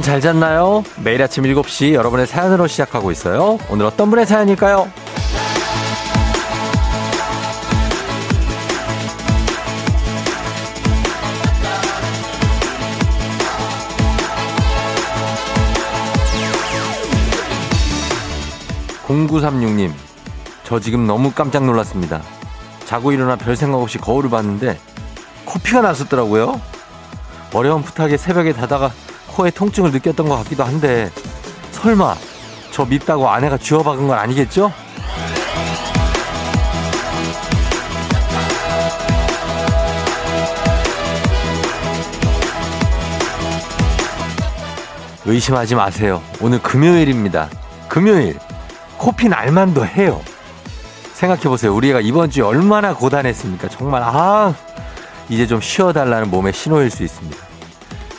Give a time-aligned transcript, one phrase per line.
[0.00, 0.82] 여러분 잘 잤나요?
[1.04, 3.58] 매일 아침 7시 여러분의 사연으로 시작하고 있어요.
[3.68, 4.90] 오늘 어떤 분의 사연일까요?
[19.06, 19.92] 0936님,
[20.64, 22.22] 저 지금 너무 깜짝 놀랐습니다.
[22.86, 24.78] 자고 일어나 별 생각 없이 거울을 봤는데
[25.44, 26.58] 코피가 났었더라고요.
[27.52, 28.92] 어려움풋하게 새벽에 자다가
[29.40, 31.10] 코에 통증을 느꼈던 것 같기도 한데
[31.72, 32.14] 설마
[32.72, 34.70] 저 밉다고 아내가 쥐어박은 건 아니겠죠?
[45.24, 46.22] 의심하지 마세요.
[46.42, 47.48] 오늘 금요일입니다.
[47.88, 48.38] 금요일.
[48.98, 50.20] 코피 날만도 해요.
[51.14, 51.74] 생각해보세요.
[51.74, 53.68] 우리가 이번 주에 얼마나 고단했습니까?
[53.68, 54.54] 정말, 아,
[55.30, 57.49] 이제 좀 쉬어달라는 몸의 신호일 수 있습니다.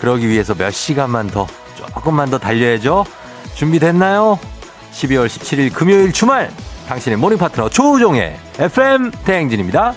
[0.02, 3.06] 그러기 위해서 몇 시간만 더, 조금만 더 달려야죠.
[3.54, 4.40] 준비됐나요?
[4.94, 6.52] 12월 17일 금요일 주말,
[6.88, 9.94] 당신의 모닝 파트너 조우종의 FM 대행진입니다.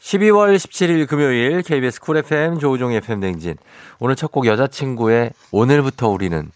[0.00, 3.56] 12월 17일 금요일 KBS 쿨 FM 조우종 FM 댕진.
[3.98, 6.50] 오늘 첫 곡 여자친구의 오늘부터 우리는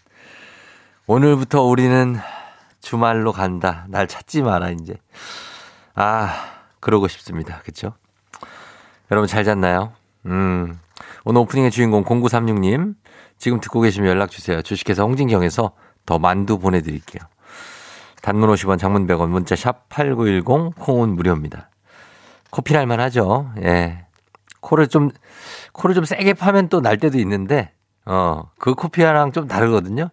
[1.07, 2.17] 오늘부터 우리는
[2.81, 3.85] 주말로 간다.
[3.89, 4.95] 날 찾지 마라 이제.
[5.93, 6.54] 아,
[6.85, 7.61] 그러고 싶습니다.
[7.63, 7.93] 그렇죠?
[9.09, 9.91] 여러분 잘 잤나요?
[10.27, 10.79] 음.
[11.23, 12.93] 오늘 오프닝의 주인공 0936님
[13.39, 14.61] 지금 듣고 계시면 연락 주세요.
[14.61, 15.71] 주식회사 홍진경에서
[16.05, 17.23] 더 만두 보내 드릴게요.
[18.21, 21.71] 단문 50원 장문 100원 문자 샵 8910 콩은 무료입니다.
[22.51, 23.51] 코피 날만 하죠.
[23.63, 24.05] 예.
[24.59, 25.09] 코를 좀,
[25.73, 27.71] 코를 좀 세게 파면 또 날 때도 있는데,
[28.05, 30.09] 어, 그 코피랑 좀 다르거든요.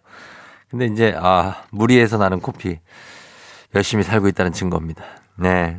[0.71, 2.79] 근데 이제, 아, 무리해서 나는 코피.
[3.75, 5.03] 열심히 살고 있다는 증거입니다.
[5.37, 5.77] 네.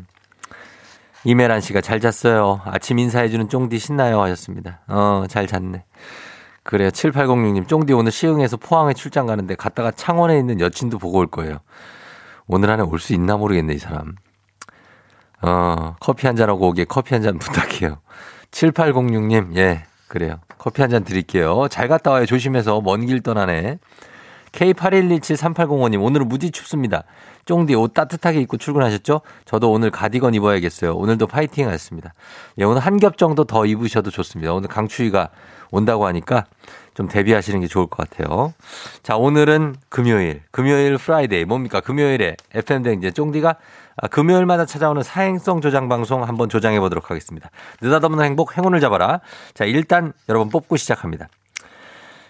[1.24, 2.60] 이메란 씨가 잘 잤어요.
[2.64, 4.80] 아침 인사해주는 쫑디 신나요 하셨습니다.
[4.88, 5.84] 어, 잘 잤네.
[6.62, 6.88] 그래요.
[6.90, 11.58] 7806님, 쫑디 오늘 시흥에서 포항에 출장 가는데 갔다가 창원에 있는 여친도 보고 올 거예요.
[12.46, 14.14] 오늘 안에 올 수 있나 모르겠네, 이 사람.
[15.42, 17.98] 어, 커피 한 잔하고 오게 커피 한 잔 부탁해요.
[18.50, 20.40] 7806님, 예, 그래요.
[20.58, 21.68] 커피 한 잔 드릴게요.
[21.70, 22.24] 잘 갔다 와요.
[22.26, 23.78] 조심해서 먼 길 떠나네.
[24.54, 27.04] K81173805님, 오늘은 무지 춥습니다.
[27.44, 29.20] 쫑디 옷 따뜻하게 입고 출근하셨죠?
[29.44, 30.94] 저도 오늘 가디건 입어야겠어요.
[30.94, 32.14] 오늘도 파이팅 하셨습니다.
[32.58, 34.54] 예, 오늘 한 겹 정도 더 입으셔도 좋습니다.
[34.54, 35.28] 오늘 강추위가
[35.70, 36.46] 온다고 하니까
[36.94, 38.54] 좀 대비하시는 게 좋을 것 같아요.
[39.02, 40.42] 자, 오늘은 금요일.
[40.52, 41.44] 금요일 Friday.
[41.44, 41.80] 뭡니까?
[41.80, 43.56] 금요일에 FM대행진 쫑디가
[43.96, 47.50] 아, 금요일마다 찾아오는 사행성 조장 방송 한번 조장해 보도록 하겠습니다.
[47.82, 49.20] 느닷없는 행복, 행운을 잡아라.
[49.52, 51.28] 자, 일단 여러분 뽑고 시작합니다.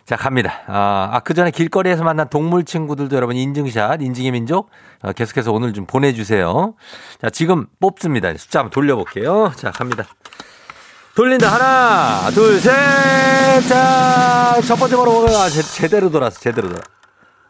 [0.05, 0.61] 자, 갑니다.
[0.67, 4.69] 아, 아, 그 전에 길거리에서 만난 동물 친구들도 여러분 인증샷, 인증의 민족,
[5.03, 6.75] 어, 계속해서 오늘 좀 보내주세요.
[7.23, 8.35] 자, 지금 뽑습니다.
[8.37, 9.53] 숫자 한번 돌려볼게요.
[9.57, 10.05] 자, 갑니다.
[11.17, 11.49] 돌린다.
[11.49, 12.71] 하나, 둘, 셋.
[13.67, 16.39] 자, 첫 번째 번호, 아, 제, 제대로 돌았어.
[16.39, 16.83] 제대로 돌아.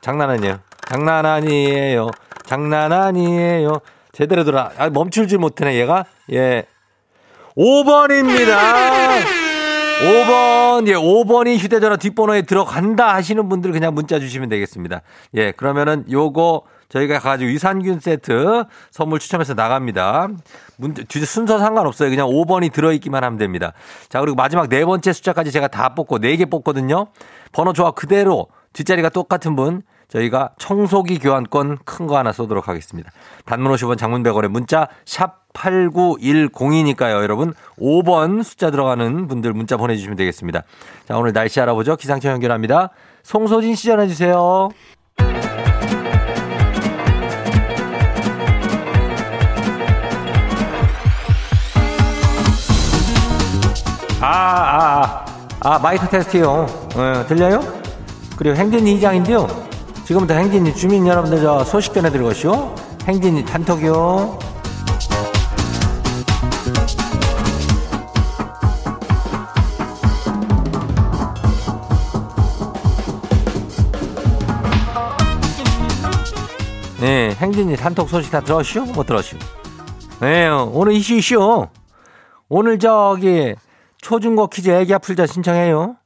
[0.00, 0.60] 장난 아니에요.
[0.86, 2.10] 장난 아니에요.
[2.46, 3.80] 장난 아니에요.
[4.12, 4.70] 제대로 돌아.
[4.78, 6.04] 아, 멈출지 못하네, 얘가.
[6.30, 6.66] 예.
[7.56, 9.03] 5번입니다.
[10.00, 15.02] 5번, 예, 5번이 휴대전화 뒷번호에 들어간다 하시는 분들 그냥 문자 주시면 되겠습니다.
[15.34, 20.28] 예, 그러면은 요거 저희가 가지고 유산균 세트 선물 추첨해서 나갑니다.
[20.76, 22.10] 문, 순서 상관없어요.
[22.10, 23.72] 그냥 5번이 들어있기만 하면 됩니다.
[24.08, 27.06] 자, 그리고 마지막 네 번째 숫자까지 제가 다 뽑고 4개 뽑거든요.
[27.52, 29.82] 번호 조합 그대로 뒷자리가 똑같은 분
[30.14, 33.10] 저희가 청소기 교환권 큰 거 하나 쏘도록 하겠습니다.
[33.46, 37.52] 단문 50원 장문 100원에 문자 샵 8910이니까요, 여러분.
[37.78, 40.62] 5번 숫자 들어가는 분들 문자 보내주시면 되겠습니다.
[41.08, 41.96] 자, 오늘 날씨 알아보죠.
[41.96, 42.90] 기상청 연결합니다.
[43.22, 44.68] 송소진 씨 전해주세요.
[54.20, 55.24] 아, 아,
[55.60, 56.50] 아, 아, 마이크 테스트요.
[56.50, 57.60] 어, 들려요?
[58.36, 59.63] 그리고 행진 이장인데요.
[60.04, 62.74] 지금부터 행진이 주민 여러분들 저 소식 전해드리고 시오.
[63.04, 64.38] 행진이 단톡이요.
[77.00, 78.80] 네, 행진이 단톡 소식 다 들었슈?
[78.94, 79.36] 못 들었슈?
[80.20, 81.66] 네, 오늘 이슈 이슈.
[82.50, 83.54] 오늘 저기
[84.02, 85.96] 초중고 퀴즈 애기야 풀자 신청해요.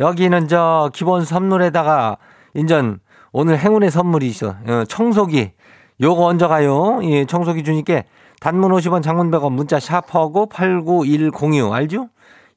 [0.00, 2.16] 여기는 저 기본 선물에다가
[2.54, 2.98] 인전
[3.32, 4.56] 오늘 행운의 선물이 있어.
[4.66, 5.52] 어, 청소기.
[6.00, 7.00] 요거 얹어 가요.
[7.04, 8.02] 예, 청소기 주니까
[8.40, 12.08] 단문 50원 장문 100원 문자 샤프하고 89106 알죠?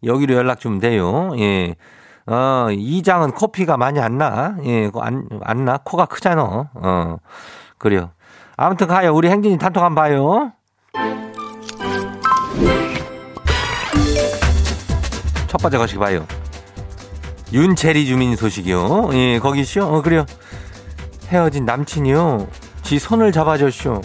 [0.04, 1.32] 여기로 연락 주면 돼요.
[1.38, 1.76] 예.
[2.26, 4.56] 어, 이 장은 코피가 많이 안 나.
[4.66, 5.78] 예, 안, 안 나.
[5.84, 6.70] 코가 크잖아.
[6.74, 7.18] 어.
[7.78, 8.12] 그래요.
[8.56, 9.14] 아무튼 가요.
[9.14, 10.52] 우리 행진이 단톡 한번 봐요.
[15.48, 16.26] 첫 번째 거시기 봐요.
[17.52, 19.10] 윤채리 주민 소식이요.
[19.14, 19.86] 예, 거기시요?
[19.86, 20.26] 어, 그래요.
[21.34, 22.48] 헤어진 남친이요.
[22.84, 24.02] 지 손을 잡아줬쇼.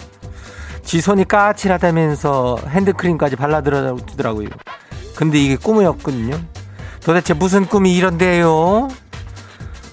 [0.83, 4.49] 지 손이 까칠하다면서 핸드크림까지 발라주더라고요.
[5.15, 6.39] 근데 이게 꿈이었거든요.
[7.03, 8.87] 도대체 무슨 꿈이 이런데요?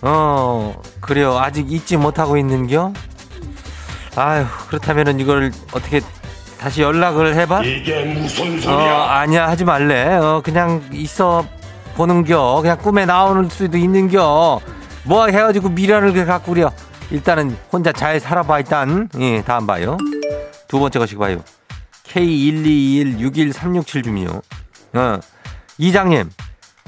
[0.00, 1.36] 어, 그래요.
[1.36, 2.94] 아직 잊지 못하고 있는겨?
[4.16, 6.00] 아휴, 그렇다면은 이걸 어떻게
[6.58, 7.62] 다시 연락을 해봐?
[7.64, 9.04] 이게 무슨 어, 소리야?
[9.10, 10.14] 아니야, 하지 말래.
[10.16, 11.44] 어, 그냥 있어
[11.96, 12.60] 보는겨.
[12.62, 14.60] 그냥 꿈에 나오는 수도 있는겨.
[15.04, 16.72] 뭐 헤어지고 미련을 갖고 그려.
[17.10, 19.08] 일단은 혼자 잘 살아봐, 일단.
[19.18, 19.96] 예, 다음 봐요.
[20.68, 21.42] 두 번째 거시기 봐요.
[22.04, 24.42] K1216136 주민요.
[24.94, 25.20] 어,
[25.78, 26.30] 이장님.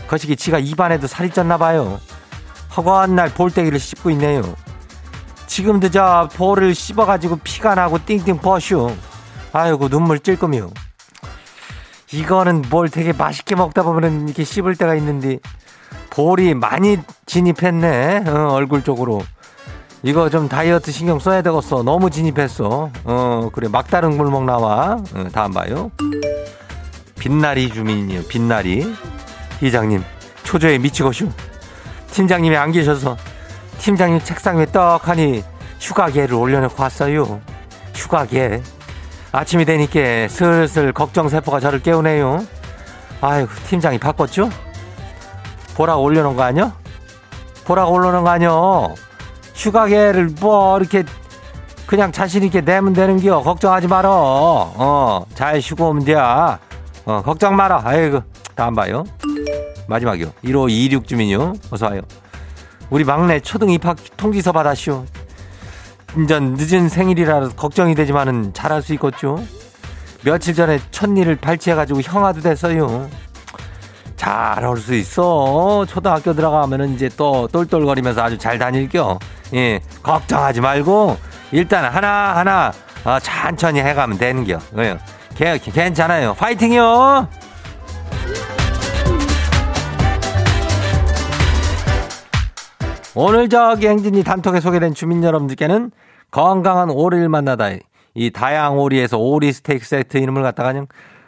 [0.09, 2.01] 거시기 지가 입안에도 살이 쪘나 봐요.
[2.77, 4.43] 허구한 날 볼때기를 씹고 있네요.
[5.47, 8.95] 지금도 저 볼을 씹어가지고 피가 나고 띵띵 버슈.
[9.53, 10.71] 아이고 눈물 찔끔이요.
[12.13, 15.39] 이거는 뭘 되게 맛있게 먹다 보면 이렇게 씹을 때가 있는데
[16.11, 19.23] 볼이 많이 진입했네 어, 얼굴 쪽으로.
[20.03, 21.83] 이거 좀 다이어트 신경 써야 되겠어.
[21.83, 22.91] 너무 진입했어.
[23.05, 24.99] 어 그래 막다른 물먹 나와.
[25.15, 25.91] 어, 다음 봐요.
[27.19, 28.23] 빛나리 주민이요.
[28.29, 28.95] 빛나리
[29.61, 30.05] 이장님
[30.45, 31.29] 초조해 미치고쇼.
[32.13, 33.17] 팀장님이 안 계셔서
[33.79, 35.43] 팀장님 책상 위에 떡하니
[35.81, 37.41] 휴가계를 올려놓고 왔어요.
[37.95, 38.63] 휴가계.
[39.33, 42.47] 아침이 되니까 슬슬 걱정 세포가 저를 깨우네요.
[43.21, 44.49] 아이고, 팀장이 바꿨죠?
[45.75, 46.73] 보라고 올려놓은 거 아니야?
[47.65, 48.51] 보라고 올려놓은 거 아니야?
[49.59, 51.05] 휴가계를 뭐 이렇게
[51.87, 53.43] 그냥 자신 있게 내면 되는겨.
[53.43, 54.11] 걱정하지 말어.
[54.13, 56.15] 어, 잘 쉬고 오면 돼.
[56.15, 56.59] 어,
[57.25, 57.83] 걱정 마라.
[57.85, 58.23] 아이고,
[58.55, 59.05] 다음 봐요.
[59.89, 60.33] 마지막이요.
[60.45, 61.55] 1526 주민요.
[61.71, 62.03] 어서 와요.
[62.91, 65.05] 우리 막내 초등 입학 통지서 받았쇼.
[66.17, 69.43] 인전 늦은 생일이라 걱정이 되지만은 잘할 수 있겠죠.
[70.25, 73.09] 며칠 전에 첫일을 발치해가지고 형아도 됐어요.
[74.19, 75.87] 잘할 수 있어.
[75.89, 79.19] 초등학교 들어가면은 이제 또 똘똘거리면서 아주 잘 다닐겨.
[79.55, 81.17] 예, 걱정하지 말고
[81.53, 82.73] 일단 하나 하나
[83.05, 84.59] 어, 천천히 해가면 되는겨.
[84.79, 84.99] 예,
[85.35, 86.35] 개- 괜찮아요.
[86.35, 87.29] 파이팅요.
[93.15, 95.91] 오늘 저기 행진이 단톡에 소개된 주민 여러분들께는
[96.31, 97.71] 건강한 오리를 만나다
[98.15, 100.87] 이 다양 오리에서 오리 스테이크 세트 이름을 갖다가 그냥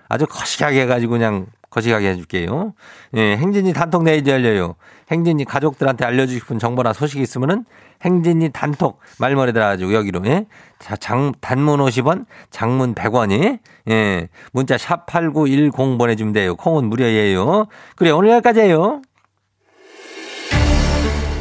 [0.09, 2.75] 아주 거시하게 해가지고 그냥 거시하게 해줄게요.
[3.17, 4.75] 예, 행진이 단톡 내일이 열려요.
[5.11, 7.65] 행진이 가족들한테 알려주고 싶은 정보나 소식이 있으면은
[8.03, 10.47] 행진이 단톡 말머리 달아가지고 여기로 예?
[10.79, 13.59] 자, 장, 단문 50원, 장문 100원이
[13.89, 16.57] 예, 문자 샵 8910 보내주면 돼요.
[16.57, 17.67] 콩은 무료예요.
[17.97, 19.03] 그래 오늘 여기까지예요.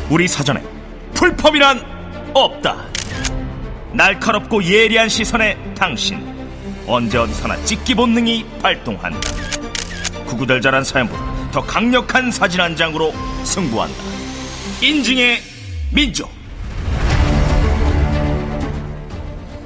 [0.10, 0.64] 우리 사전에
[1.14, 1.82] 풀펌이란
[2.34, 2.78] 없다.
[3.94, 6.20] 날카롭고 예리한 시선에 당신
[6.88, 9.59] 언제 어디서나 찍기 본능이 발동한다.
[10.30, 11.22] 구구절절한 사연보다
[11.52, 13.12] 더 강력한 사진 한 장으로
[13.44, 13.96] 승부한다.
[14.82, 15.40] 인증의
[15.92, 16.30] 민족.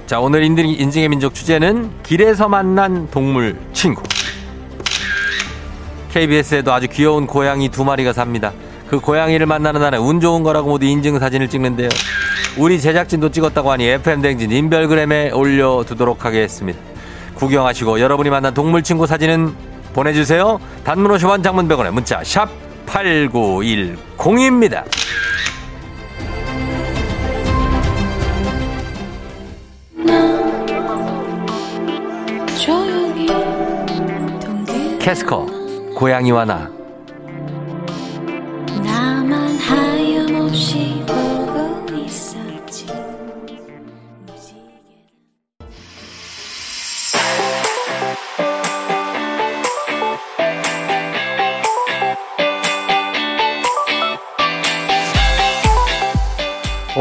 [0.08, 4.04] 자, 오늘 인증, 인증의 민족 주제는 길에서 만난 동물 친구.
[6.12, 8.54] KBS에도 아주 귀여운 고양이 두 마리가 삽니다.
[8.88, 11.90] 그 고양이를 만나는 날에 운 좋은 거라고 모두 인증 사진을 찍는데요.
[12.58, 16.80] 우리 제작진도 찍었다고 하니 FM댕진 인별그램에 올려두도록 하겠습니다.
[17.34, 20.60] 구경하시고 여러분이 만난 동물 친구 사진은 보내주세요.
[20.84, 22.50] 단문 50원 장문 100원에 문자 샵
[22.86, 24.84] 8910입니다.
[32.60, 33.28] 조용히
[34.40, 35.46] 동길 캐스커
[35.96, 36.72] 고양이와 나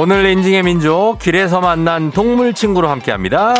[0.02, 3.54] 오늘 인증의 민족 길에서 만난 동물 친구로 함께합니다.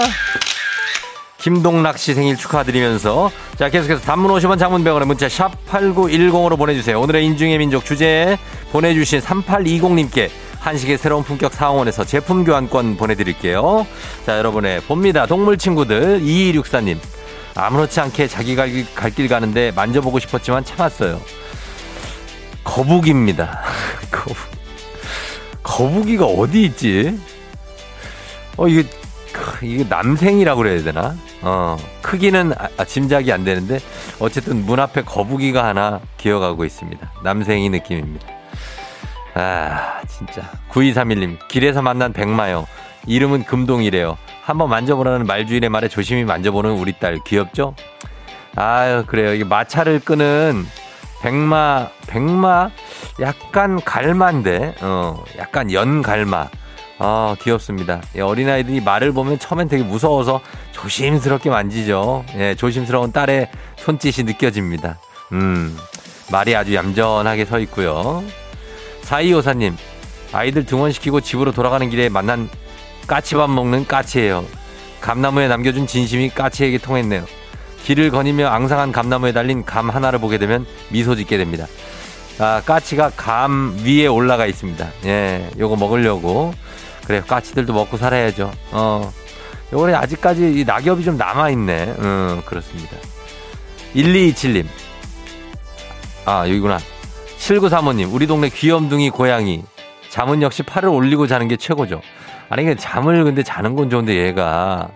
[1.39, 7.01] 김동락 씨 생일 축하드리면서 자 계속해서 단문 50원 장문 100원의 문자 샵 8910으로 보내주세요.
[7.01, 8.39] 오늘의 인증의 민족 주제에
[8.73, 13.87] 보내주신 3820님께 한식의 새로운 품격 상원에서 제품 교환권 보내드릴게요.
[14.27, 15.27] 자 여러분의 봅니다.
[15.27, 16.99] 동물 친구들 2264님
[17.55, 21.21] 아무렇지 않게 자기 갈길 가는데 만져보고 싶었지만 참았어요.
[22.65, 23.63] 거북입니다.
[24.11, 24.62] 거북.
[25.63, 27.19] 거북이가 어디 있지?
[28.57, 28.89] 어, 이게,
[29.33, 31.15] 크, 이게 남생이라고 그래야 되나?
[31.41, 33.79] 어, 크기는 아, 아, 짐작이 안 되는데,
[34.19, 37.13] 어쨌든 문 앞에 거북이가 하나 기어가고 있습니다.
[37.25, 38.27] 남생이 느낌입니다.
[39.35, 40.43] 아, 진짜.
[40.71, 42.67] 9231님, 길에서 만난 백마요.
[43.07, 44.19] 이름은 금동이래요.
[44.43, 47.19] 한번 만져보라는 말주인의 말에 조심히 만져보는 우리 딸.
[47.27, 47.75] 귀엽죠?
[48.55, 49.33] 아유, 그래요.
[49.33, 50.67] 이게 마차를 끄는
[51.23, 52.71] 백마, 백마,
[53.21, 56.49] 약간 갈마인데, 어, 약간 연갈마.
[56.99, 58.03] 아, 귀엽습니다.
[58.17, 60.41] 예, 어린아이들이 말을 보면 처음엔 되게 무서워서
[60.73, 62.25] 조심스럽게 만지죠.
[62.35, 64.99] 예, 조심스러운 딸의 손짓이 느껴집니다.
[65.31, 65.77] 음,
[66.31, 68.25] 말이 아주 얌전하게 서 있고요.
[69.03, 69.75] 4254님,
[70.33, 72.49] 아이들 등원시키고 집으로 돌아가는 길에 만난
[73.07, 74.45] 까치밥 먹는 까치예요.
[75.01, 77.25] 감나무에 남겨준 진심이 까치에게 통했네요.
[77.85, 81.67] 길을 거니며 앙상한 감나무에 달린 감 하나를 보게 되면 미소 짓게 됩니다.
[82.39, 84.89] 아, 까치가 감 위에 올라가 있습니다.
[85.05, 86.55] 예, 요거 먹으려고.
[87.07, 87.23] 그래요.
[87.27, 88.51] 까치들도 먹고 살아야죠.
[88.71, 89.13] 어.
[89.73, 91.95] 요번에 아직까지 이 낙엽이 좀 남아있네.
[91.99, 92.97] 음, 그렇습니다.
[93.95, 94.67] 1227님.
[96.25, 96.79] 아, 여기구나.
[97.39, 98.13] 7935님.
[98.13, 99.63] 우리 동네 귀염둥이 고양이.
[100.11, 102.03] 잠은 역시 팔을 올리고 자는 게 최고죠.
[102.49, 104.91] 아니, 그 잠을 근데 자는 건 좋은데 얘가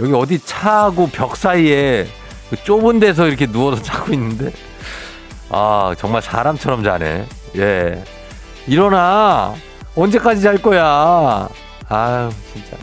[0.00, 2.06] 여기 어디 차하고 벽 사이에
[2.50, 4.52] 그 좁은 데서 이렇게 누워서 자고 있는데
[5.50, 7.26] 아, 정말 사람처럼 자네.
[7.56, 8.04] 예.
[8.66, 9.54] 일어나.
[9.94, 11.48] 언제까지 잘 거야?
[11.88, 12.76] 아유, 진짜.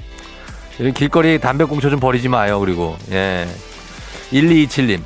[0.79, 2.97] 이런 길거리 담배꽁초 좀 버리지 마요, 그리고.
[3.11, 3.47] 예.
[4.31, 5.01] 1227님.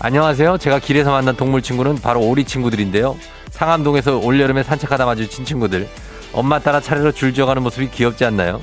[0.00, 0.58] 안녕하세요.
[0.58, 3.16] 제가 길에서 만난 동물 친구는 바로 오리 친구들인데요.
[3.50, 5.88] 상암동에서 올여름에 산책하다 마주친 친구들.
[6.32, 8.60] 엄마 따라 차례로 줄 지어가는 모습이 귀엽지 않나요?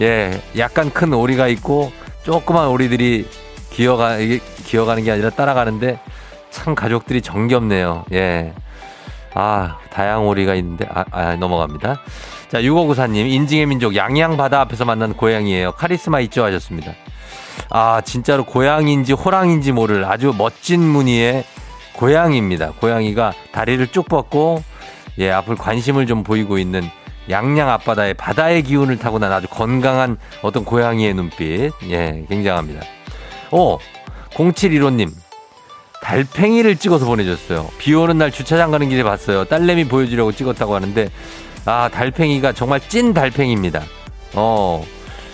[0.00, 1.92] 예, 약간 큰 오리가 있고
[2.24, 3.28] 조그만 오리들이
[3.70, 4.16] 기어가,
[4.64, 6.00] 기어가는 게 아니라 따라가는데
[6.50, 8.04] 참 가족들이 정겹네요.
[8.12, 8.52] 예.
[9.34, 12.00] 아, 다양오리가 있는데, 아, 아 넘어갑니다.
[12.48, 15.72] 자, 6594님, 인증의 민족, 양양 바다 앞에서 만난 고양이에요.
[15.72, 16.44] 카리스마 있죠?
[16.44, 16.92] 하셨습니다.
[17.68, 21.44] 아, 진짜로 고양인지 호랑인지 모를 아주 멋진 무늬의
[21.94, 22.72] 고양이입니다.
[22.80, 24.62] 고양이가 다리를 쭉 뻗고,
[25.18, 26.88] 예, 앞을 관심을 좀 보이고 있는
[27.30, 31.72] 양양 앞바다의 바다의 기운을 타고난 아주 건강한 어떤 고양이의 눈빛.
[31.88, 32.82] 예, 굉장합니다.
[33.50, 33.78] 오,
[34.30, 35.10] 0715님,
[36.02, 37.70] 달팽이를 찍어서 보내줬어요.
[37.78, 39.44] 비 오는 날 주차장 가는 길에 봤어요.
[39.44, 41.08] 딸내미 보여주려고 찍었다고 하는데,
[41.64, 43.82] 아, 달팽이가 정말 찐 달팽이입니다.
[44.34, 44.84] 어,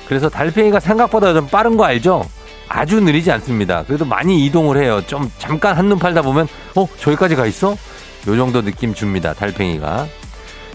[0.07, 2.25] 그래서 달팽이가 생각보다 좀 빠른 거 알죠?
[2.69, 3.83] 아주 느리지 않습니다.
[3.85, 5.03] 그래도 많이 이동을 해요.
[5.07, 7.73] 좀 잠깐 한눈 팔다 보면, 어, 저기까지 가 있어?
[7.73, 9.35] 요 정도 느낌 줍니다.
[9.35, 10.07] 달팽이가.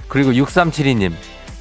[0.07, 1.13] 그리고 6372님,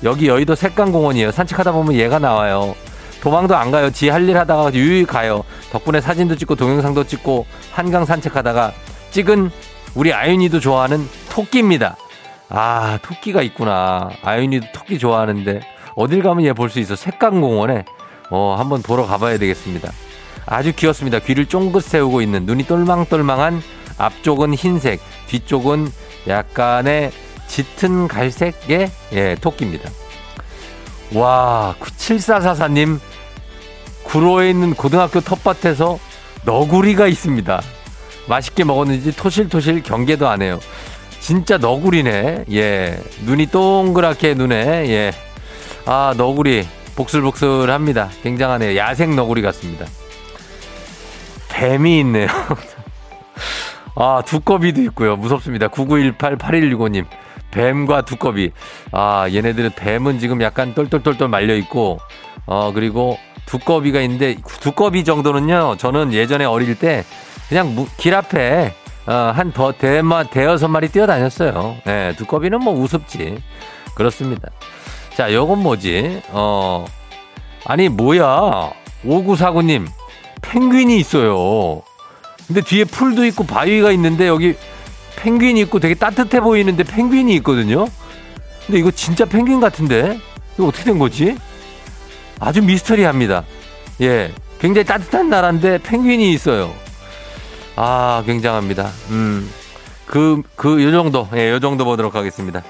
[0.04, 1.30] 여기 여의도 색강공원이에요.
[1.30, 2.74] 산책하다 보면 얘가 나와요.
[3.22, 3.90] 도망도 안 가요.
[3.90, 5.44] 지 할 일 하다가 유유 가요.
[5.72, 8.72] 덕분에 사진도 찍고 동영상도 찍고 한강 산책하다가
[9.12, 9.50] 찍은
[9.94, 11.96] 우리 아윤이도 좋아하는 토끼입니다.
[12.50, 14.10] 아, 토끼가 있구나.
[14.22, 15.60] 아윤이도 토끼 좋아하는데
[15.96, 16.96] 어딜 가면 얘 볼 수 있어.
[16.96, 17.84] 색강공원에
[18.30, 19.90] 어, 한번 보러 가봐야 되겠습니다.
[20.46, 21.20] 아주 귀엽습니다.
[21.20, 23.62] 귀를 쫑긋 세우고 있는 눈이 똘망똘망한
[23.96, 25.88] 앞쪽은 흰색, 뒤쪽은
[26.28, 27.10] 약간의
[27.48, 29.90] 짙은 갈색의 예, 토끼입니다.
[31.14, 32.98] 와, 7444님
[34.04, 35.98] 구로에 있는 고등학교 텃밭에서
[36.44, 37.62] 너구리가 있습니다.
[38.28, 40.60] 맛있게 먹었는지 토실토실 경계도 안 해요.
[41.20, 42.44] 진짜 너구리네.
[42.52, 43.02] 예.
[43.24, 45.12] 눈이 동그랗게 눈에, 예.
[45.86, 46.66] 아, 너구리.
[46.96, 48.08] 복슬복슬 합니다.
[48.22, 48.76] 굉장하네요.
[48.76, 49.86] 야생 너구리 같습니다.
[51.48, 52.28] 뱀이 있네요.
[53.96, 55.16] 아, 두꺼비도 있고요.
[55.16, 55.68] 무섭습니다.
[55.68, 57.06] 9918-8165님.
[57.54, 58.50] 뱀과 두꺼비.
[58.92, 61.98] 아, 얘네들은 뱀은 지금 약간 똘똘똘똘 말려 있고,
[62.46, 67.04] 어, 그리고 두꺼비가 있는데, 두꺼비 정도는요, 저는 예전에 어릴 때
[67.48, 68.74] 그냥 무, 길 앞에,
[69.06, 71.76] 어, 한 더, 대마, 대여섯 마리 뛰어다녔어요.
[71.86, 73.42] 예, 네, 두꺼비는 뭐 우습지.
[73.94, 74.48] 그렇습니다.
[75.14, 76.22] 자, 요건 뭐지?
[76.30, 76.84] 어,
[77.64, 78.72] 아니, 뭐야.
[79.04, 79.86] 5949님,
[80.42, 81.82] 펭귄이 있어요.
[82.46, 84.54] 근데 뒤에 풀도 있고 바위가 있는데 여기
[85.24, 87.86] 펭귄이 있고 되게 따뜻해 보이는데 펭귄이 있거든요.
[88.66, 90.20] 근데 이거 진짜 펭귄 같은데
[90.54, 91.38] 이거 어떻게 된 거지?
[92.38, 93.44] 아주 미스터리합니다.
[94.02, 96.74] 예, 굉장히 따뜻한 나라인데 펭귄이 있어요.
[97.74, 98.90] 아, 굉장합니다.
[99.10, 99.50] 음,
[100.04, 102.62] 그, 그, 요 정도, 예, 요 정도 보도록 하겠습니다.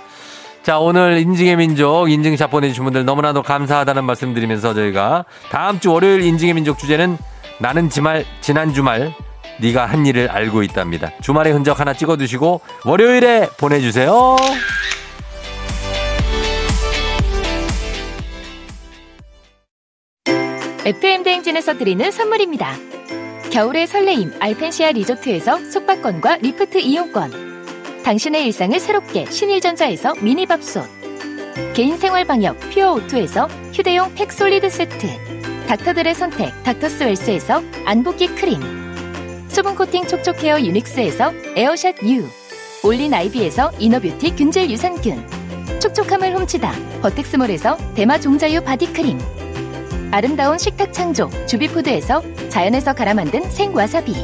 [0.62, 6.22] 자, 오늘 인증의 민족, 인증샷 보내주신 분들 너무나도 감사하다는 말씀 드리면서 저희가 다음 주 월요일
[6.22, 7.18] 인증의 민족 주제는
[7.58, 9.12] 나는 지말, 지난 주말
[9.60, 11.10] 네가 한 일을 알고 있답니다.
[11.20, 14.36] 주말의 흔적 하나 찍어두시고 월요일에 보내주세요.
[20.84, 22.74] FM 대행진에서 드리는 선물입니다.
[23.50, 28.02] 겨울의 설레임 알펜시아 리조트에서 숙박권과 리프트 이용권.
[28.04, 30.84] 당신의 일상을 새롭게 신일전자에서 미니밥솥.
[31.72, 35.06] 개인생활 방역 퓨어오투에서 휴대용 팩솔리드 세트.
[35.68, 38.83] 닥터들의 선택 닥터스웰스에서 안붓기 크림.
[39.54, 42.28] 수분 코팅 촉촉 헤어 유닉스에서 에어샷 U.
[42.82, 45.78] 올린 아이비에서 inner beauty 균질 유산균.
[45.78, 49.16] 촉촉함을 훔치다 버텍스몰에서 대마 종자유 바디크림.
[50.10, 54.16] 아름다운 식탁 창조 주비푸드에서 자연에서 갈아 만든 생와사비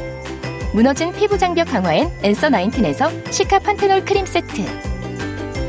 [0.74, 4.64] 무너진 피부 장벽 강화엔 엔서 나인틴에서 시카 판테놀 크림 세트.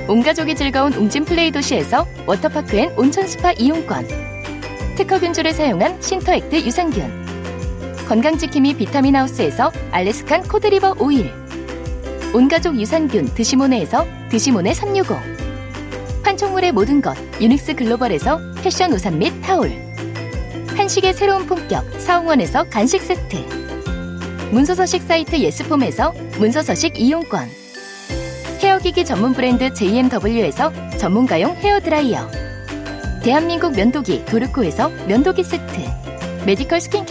[0.08, 4.08] 온 가족이 즐거운 웅진 플레이 도시에서 워터파크 and 온천 스파 이용권.
[4.98, 7.21] 특허 균주를 사용한 신터액트 유산균.
[8.12, 11.32] 건강지킴이 비타민 하우스에서 알래스칸 코드리버 오일.
[12.34, 15.16] 온가족 유산균 드시모네에서 드시모네 365.
[16.22, 19.72] 판촉물의 모든 것 유닉스 글로벌에서 패션 우산 및 타올.
[20.76, 23.38] 한식의 새로운 품격 사홍원에서 간식 세트.
[24.52, 27.48] 문서서식 사이트 예스폼에서 문서서식 이용권.
[28.60, 32.30] 헤어기기 전문 브랜드 JMW에서 전문가용 헤어드라이어.
[33.24, 36.02] 대한민국 면도기 도르코에서 면도기 세트.
[36.46, 37.11] 메디컬 스킨케어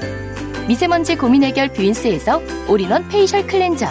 [0.71, 3.87] 미세먼지 고민 해결 뷰인스에서 all-in-one facial cleanser.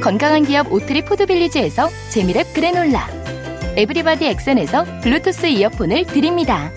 [0.00, 3.06] 건강한 기업 오트리 푸드빌리지에서 재미랩 그래놀라.
[3.76, 6.72] everybody 엑센에서 블루투스 이어폰을 드립니다.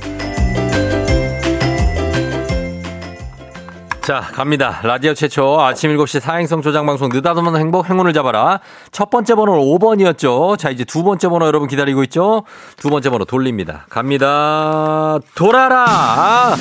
[4.08, 4.80] 자, 갑니다.
[4.84, 8.62] 라디오 최초 아침 7시 사행성 조장방송 느닷없는 행복 행운을 잡아라.
[8.94, 10.58] 첫 번째 번호는 5번이었죠.
[10.58, 12.44] 자, 이제 두 번째 번호 여러분 기다리고 있죠?
[12.78, 13.86] 두 번째 번호 돌립니다.
[13.90, 15.20] 갑니다.
[15.36, 15.84] 돌아라!
[15.90, 16.56] 아,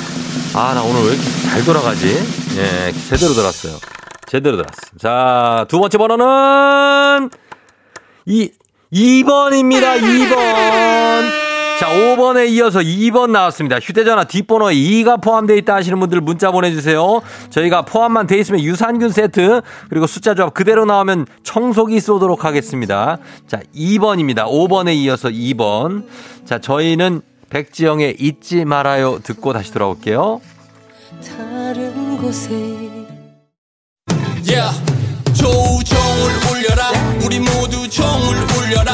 [0.55, 2.07] 아, 나 오늘 왜 이렇게 잘 돌아가지?
[2.57, 3.77] 예, 제대로 돌았어요.
[4.25, 4.81] 제대로 돌았어.
[4.99, 7.29] 자, 두 번째 번호는
[8.25, 8.51] 이
[8.91, 10.01] 2번입니다.
[10.01, 11.46] 2번.
[11.79, 13.79] 자, 5번에 이어서 2번 나왔습니다.
[13.79, 17.21] 휴대전화 뒷번호에 2가 포함되어 있다 하시는 분들 문자 보내주세요.
[17.49, 23.19] 저희가 포함만 돼 있으면 유산균 세트, 그리고 숫자 조합 그대로 나오면 청소기 쏘도록 하겠습니다.
[23.47, 24.45] 자, 2번입니다.
[24.47, 26.05] 5번에 이어서 2번.
[26.45, 30.41] 자, 저희는 백지영의 잊지 말아요 듣고 다시 돌아올게요.
[31.25, 32.49] 다른 곳에
[34.49, 34.81] Yeah.
[35.33, 36.91] 조우종을 울려라
[37.25, 38.93] 우리 모두 종을 울려라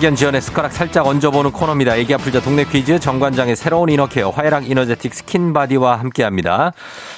[0.00, 1.94] 학연 지연의 숟가락 살짝 얹어보는 코너입니다.
[1.94, 6.72] 애기야 풀자 동네 퀴즈 정관장의 새로운 inner care 화애락 이너제틱 스킨바디와 함께합니다.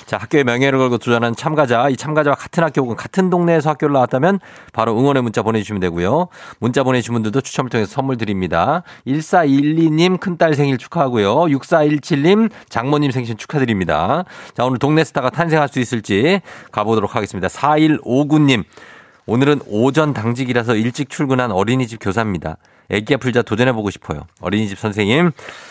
[0.04, 4.40] 자 학교의 명예를 걸고 도전하는 참가자 이 참가자와 같은 학교 혹은 같은 동네에서 학교를 나왔다면
[4.72, 6.26] 바로 응원의 문자 보내주시면 되고요.
[6.58, 8.82] 문자 보내주신 분들도 추첨을 통해서 선물 드립니다.
[9.06, 11.36] 1412님 큰딸 생일 축하하고요.
[11.36, 14.24] 6417님 장모님 생신 축하드립니다.
[14.56, 16.40] 자 오늘 동네 스타가 탄생할 수 있을지
[16.72, 17.46] 가보도록 하겠습니다.
[17.46, 18.64] 4159님
[19.26, 22.56] 오늘은 오전 당직이라서 일찍 출근한 어린이집 교사입니다.
[22.90, 24.22] 애기야 풀자 도전해보고 싶어요.
[24.40, 25.30] 어린이집 선생님.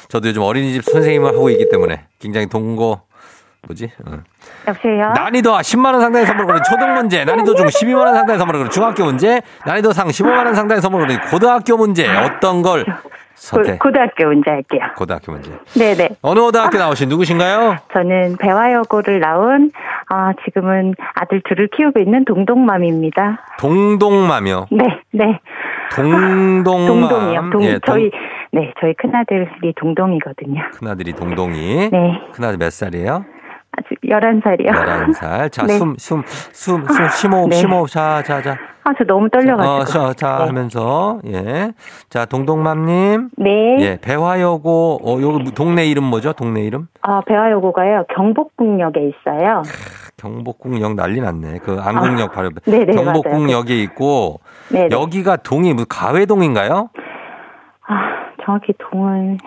[0.10, 3.02] 저도 요즘 어린이집 선생님을 하고 있기 때문에 굉장히 동고,
[3.68, 3.92] 뭐지?
[4.08, 4.18] 어.
[4.68, 5.14] 여보세요?
[5.14, 9.42] 난이도 10만원 상당의 선물을 거는 초등 문제, 난이도 중 12만원 상당의 선물을 거는 중학교 문제,
[9.66, 12.08] 난이도 상 15만원 상당의 선물을 거는 고등학교 문제.
[12.08, 12.92] 어떤 걸 고,
[13.36, 13.80] 선택?
[13.80, 14.82] 고 등학교 문제 할게요.
[14.96, 15.52] 고등학교 문제.
[15.74, 16.10] 네네.
[16.22, 17.78] 어느 고등학교 나오신 누구신가요?
[17.94, 19.72] 저는 배화여고를 나온,
[20.10, 23.46] 아, 지금은 아들 둘을 키우고 있는 동동맘입니다.
[23.60, 24.68] 동동마며.
[24.72, 25.40] 네, 네.
[25.96, 26.64] 동동맘.
[26.64, 27.50] 동동이요.
[27.52, 28.12] 동, 예, 동- 저희,
[28.52, 30.62] 네, 저희 큰아들이 동동이거든요.
[30.74, 31.90] 큰아들이 동동이.
[31.90, 32.22] 네.
[32.34, 33.26] 큰아들 몇 살이에요?
[33.74, 34.68] 아직 11살이요.
[34.68, 35.52] 11살.
[35.52, 35.74] 자, 네.
[35.78, 37.56] 숨, 숨, 숨, 숨, 심호흡, 네.
[37.56, 37.90] 심호흡.
[37.90, 38.58] 자, 자, 자.
[38.84, 39.74] 아, 저 너무 떨려가지고.
[39.74, 40.46] 어, 자, 자, 네.
[40.48, 41.72] 하면서, 예.
[42.10, 43.30] 자, 동동맘님.
[43.38, 43.78] 네.
[43.80, 46.34] 예, 배화여고, 어, 요 동네 이름 뭐죠?
[46.34, 46.88] 동네 이름?
[47.02, 48.06] 아, 배화여고가요.
[48.14, 49.62] 경복궁역에 있어요.
[50.18, 51.60] 경복궁역 난리 났네.
[51.64, 52.48] 그 안국역 바로.
[52.50, 54.88] 아, 네네, 경복궁역에 있고, 네.
[54.88, 54.90] 네.
[54.92, 56.90] 여기가 동이, 뭐 가회동인가요?
[57.88, 57.96] 아,
[58.44, 59.38] 정확히 동은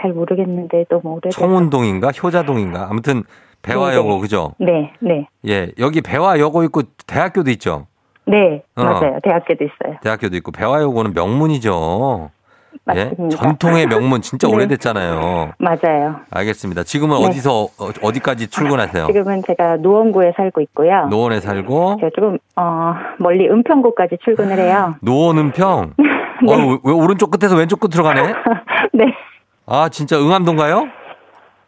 [0.00, 1.40] 잘 모르겠는데 너무 오래돼서.
[1.40, 3.22] 청운동인가 효자동인가 아무튼
[3.62, 4.20] 배화여고 네네.
[4.20, 4.54] 그죠?
[4.58, 5.26] 네, 네.
[5.48, 7.86] 예, 여기 배화여고 있고 대학교도 있죠.
[8.26, 8.82] 네, 어.
[8.84, 9.18] 맞아요.
[9.22, 9.98] 대학교도 있어요.
[10.02, 12.30] 대학교도 있고 배화여고는 명문이죠.
[12.94, 13.36] 예, 맞습니다.
[13.36, 14.54] 전통의 명문 진짜 네.
[14.54, 15.52] 오래됐잖아요.
[15.58, 16.16] 맞아요.
[16.30, 16.82] 알겠습니다.
[16.84, 17.26] 지금은 네.
[17.26, 19.06] 어디서 어, 어디까지 출근하세요?
[19.06, 21.06] 지금은 제가 노원구에 살고 있고요.
[21.10, 24.94] 노원에 살고 제가 조금 어 멀리 은평구까지 출근을 해요.
[25.02, 25.94] 노원 은평.
[26.46, 26.52] 네.
[26.52, 28.22] 어, 왜, 왜 오른쪽 끝에서 왼쪽 끝으로 가네?
[28.92, 29.04] 네.
[29.66, 30.88] 아, 진짜 응암동가요?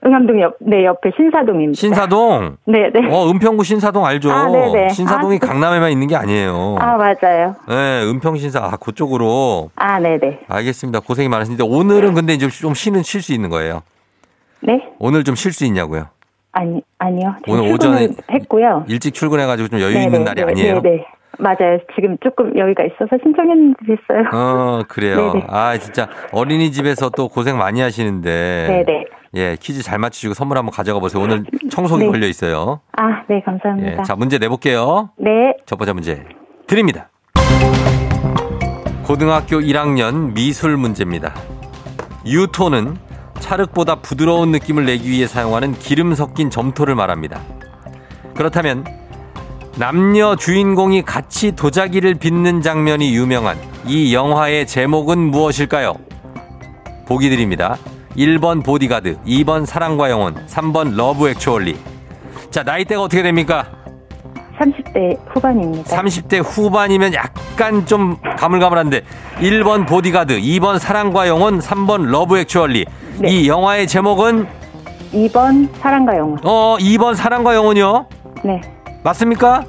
[0.04, 1.78] 응암동 옆, 네, 옆에 신사동입니다.
[1.78, 2.56] 신사동.
[2.66, 3.00] 네, 네.
[3.10, 4.30] 어, 은평구 신사동 알죠?
[4.30, 4.90] 아, 네네.
[4.90, 6.76] 신사동이 아, 강남에만 있는 게 아니에요.
[6.78, 7.56] 아, 맞아요.
[7.68, 10.40] 네, 은평 신사 아, 그쪽으로 아, 네, 네.
[10.48, 11.00] 알겠습니다.
[11.00, 13.82] 고생이 많으신데 오늘은 근데 이제 좀 쉬는 쉴 수 있는 거예요.
[14.60, 14.82] 네?
[14.98, 16.08] 오늘 좀 쉴 수 있냐고요?
[16.52, 17.34] 아니, 아니요.
[17.48, 18.84] 오늘 오전에 했고요.
[18.88, 20.80] 일찍 출근해가지고 좀 여유 네, 있는 네, 날이 네, 아니에요?
[20.80, 21.06] 네, 네.
[21.38, 21.78] 맞아요.
[21.94, 24.30] 지금 조금 여유가 있어서 신청했는데 됐어요.
[24.32, 25.32] 어, 그래요.
[25.34, 25.46] 네네.
[25.50, 28.84] 아, 진짜 어린이집에서 또 고생 많이 하시는데.
[28.86, 29.04] 네네.
[29.36, 31.22] 예, 퀴즈 잘 맞추시고 선물 한번 가져가 보세요.
[31.22, 32.10] 오늘 청소기 네.
[32.10, 32.80] 걸려 있어요.
[32.96, 34.02] 아, 네, 예, 감사합니다.
[34.02, 35.10] 자, 문제 내볼게요.
[35.18, 36.24] 네, 첫 번째 문제
[36.66, 37.10] 드립니다.
[39.04, 41.34] 고등학교 1학년 미술 문제입니다.
[42.24, 42.96] 유토는
[43.38, 47.40] 찰흙보다 부드러운 느낌을 내기 위해 사용하는 기름 섞인 점토를 말합니다.
[48.34, 48.84] 그렇다면
[49.76, 55.94] 남녀 주인공이 같이 도자기를 빚는 장면이 유명한 이 영화의 제목은 무엇일까요?
[57.06, 57.76] 보기 드립니다.
[58.16, 61.76] 1번 보디가드, 2번 사랑과 영혼, 3번 러브 액츄얼리.
[62.50, 63.66] 자, 나이대가 어떻게 됩니까?
[64.58, 65.96] 30대 후반입니다.
[66.02, 69.02] 30대 후반이면 약간 좀 가물가물한데
[69.40, 72.86] 1번 보디가드, 2번 사랑과 영혼, 3번 러브 액츄얼리.
[73.18, 73.28] 네.
[73.28, 74.46] 이 영화의 제목은
[75.12, 76.38] 2번 사랑과 영혼.
[76.42, 78.06] 어 2번 사랑과 영혼이요.
[78.44, 78.60] 네,
[79.04, 79.64] 맞습니까?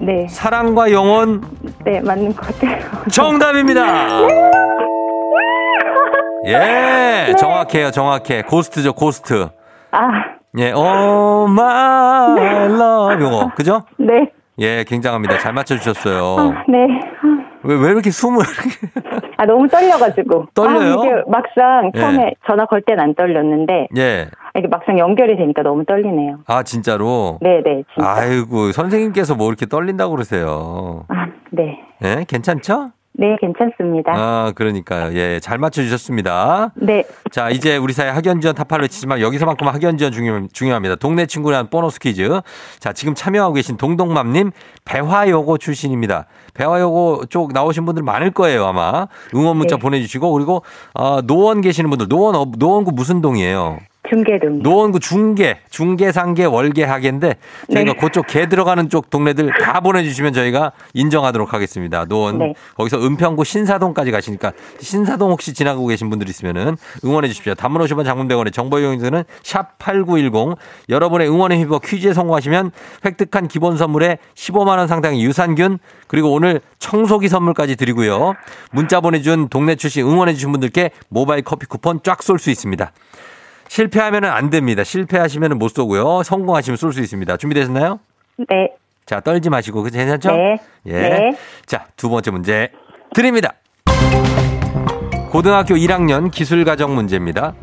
[0.00, 1.42] 네, 사랑과 영혼
[1.84, 2.84] 네, 맞는 것 같아요.
[3.12, 4.08] 정답입니다.
[6.44, 7.26] 네.
[7.30, 8.42] 예, 정확해요, 정확해.
[8.42, 9.48] Ghost죠, Ghost.
[9.92, 10.08] 아,
[10.58, 13.82] 예, oh my love 요거 그죠?
[13.98, 15.38] 네, 예, 굉장합니다.
[15.38, 16.36] 잘 맞춰주셨어요.
[16.38, 16.78] 아, 네.
[17.64, 18.44] 왜, 왜 이렇게 숨을.
[19.38, 20.46] 아, 너무 떨려가지고.
[20.54, 21.00] 떨려요?
[21.00, 22.00] 아, 이게 막상 예.
[22.00, 24.28] 처음에 전화 걸 땐 안 떨렸는데, 예.
[24.56, 26.38] 이게 막상 연결이 되니까 너무 떨리네요.
[26.46, 27.38] 아, 진짜로?
[27.40, 28.08] 네네, 진짜.
[28.10, 31.04] 아이고, 선생님께서 뭐 이렇게 떨린다고 그러세요.
[31.08, 31.78] 아, 네.
[32.04, 32.90] 예, 괜찮죠?
[33.14, 34.12] 네, 괜찮습니다.
[34.14, 35.14] 아, 그러니까요.
[35.14, 36.72] 예, 잘 맞춰주셨습니다.
[36.76, 40.96] 네, 자, 이제 우리 사회 학연지원 타파를 외치지만 여기서만큼 학연지원 중요, 중요합니다.
[40.96, 42.40] 동네 친구랑 보너스 퀴즈.
[42.78, 44.50] 자, 지금 참여하고 계신 동동맘님,
[44.86, 46.26] 배화여고 출신입니다.
[46.54, 49.06] 배화여고 쪽 나오신 분들 많을 거예요, 아마.
[49.34, 49.80] 응원 문자 네.
[49.82, 50.62] 보내주시고, 그리고,
[50.94, 53.78] 어, 노원 계시는 분들, 노원, 어, 노원구 무슨 동이에요?
[54.08, 54.62] 중계동.
[54.62, 57.36] 노원구 중계, 중계, 상계, 월계, 하계인데
[57.72, 57.98] 저희가 네.
[57.98, 62.04] 그쪽 개 들어가는 쪽 동네들 다 보내주시면 저희가 인정하도록 하겠습니다.
[62.06, 62.54] 노원 네.
[62.74, 67.54] 거기서 은평구 신사동까지 가시니까 신사동 혹시 지나가고 계신 분들 있으면은 응원해 주십시오.
[67.54, 70.56] 단문 50원 장문 100원의 정보 이용료는 샵 8910
[70.88, 72.72] 여러분의 응원에 힘입어 퀴즈에 성공하시면
[73.04, 78.34] 획득한 기본 선물에 15만 원 상당의 유산균 그리고 오늘 청소기 선물까지 드리고요.
[78.72, 82.90] 문자 보내준 동네 출신 응원해 주신 분들께 모바일 커피 쿠폰 쫙 쏠 수 있습니다.
[83.72, 84.84] 실패하면 안 됩니다.
[84.84, 86.22] 실패하시면 못 쏘고요.
[86.24, 87.38] 성공하시면 쏠 수 있습니다.
[87.38, 88.00] 준비되셨나요?
[88.36, 88.68] 네,
[89.06, 89.82] 자, 떨지 마시고.
[89.82, 89.96] 그죠?
[89.96, 90.30] 괜찮죠?
[90.30, 90.56] 네.
[90.86, 90.92] 예.
[90.92, 91.36] 네.
[91.64, 92.70] 자, 두 번째 문제
[93.14, 93.54] 드립니다.
[95.30, 97.54] 고등학교 1학년 기술가정 문제입니다.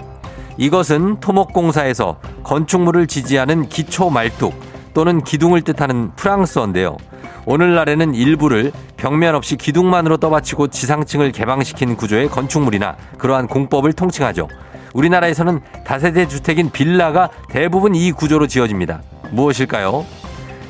[0.58, 4.56] 이것은 토목공사에서 건축물을 지지하는 기초 말뚝
[4.96, 6.98] 또는 기둥을 뜻하는 프랑스어인데요.
[7.46, 14.48] 오늘날에는 일부를 벽면 없이 기둥만으로 떠받치고 지상층을 개방시킨 구조의 건축물이나 그러한 공법을 통칭하죠.
[14.94, 19.02] 우리나라에서는 다세대 주택인 빌라가 대부분 이 구조로 지어집니다.
[19.32, 20.06] 무엇일까요?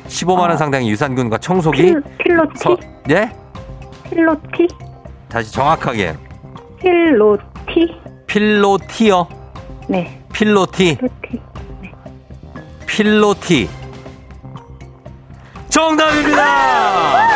[0.08, 1.82] 15만 원 상당의 유산균과 청소기.
[1.82, 2.58] 필, 필로티?
[2.58, 2.76] 서,
[3.10, 3.30] 예?
[4.08, 4.68] 필로티?
[5.28, 6.16] 다시 정확하게.
[6.80, 8.00] 필로티?
[8.26, 9.26] 필로티요.
[9.88, 10.96] 네, 필로티.
[10.96, 11.40] 필로티.
[12.86, 13.68] 필로티.
[15.68, 17.29] 정답입니다.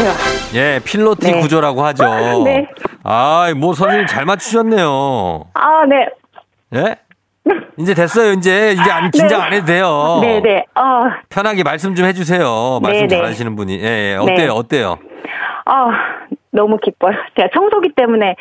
[0.00, 0.54] 아, 대박.
[0.54, 1.40] 예, 필로티 네.
[1.40, 2.04] 구조라고 하죠.
[2.44, 2.66] 네.
[3.04, 5.46] 아, 뭐 선생님 잘 맞추셨네요.
[5.54, 6.06] 아, 네.
[6.74, 6.96] 예?
[7.78, 8.32] 이제 됐어요.
[8.32, 10.18] 이제 이제 안 긴장 안 해도 돼요.
[10.22, 10.64] 네, 네.
[10.74, 12.80] 아, 편하게 말씀 좀 해주세요.
[12.82, 13.16] 말씀 네, 네.
[13.16, 13.80] 잘하시는 분이.
[13.80, 14.16] 예, 예.
[14.16, 14.36] 어때요?
[14.36, 14.48] 네.
[14.48, 14.98] 어때요?
[15.64, 15.90] 아,
[16.52, 17.12] 너무 기뻐요.
[17.36, 18.34] 제가 청소기 때문에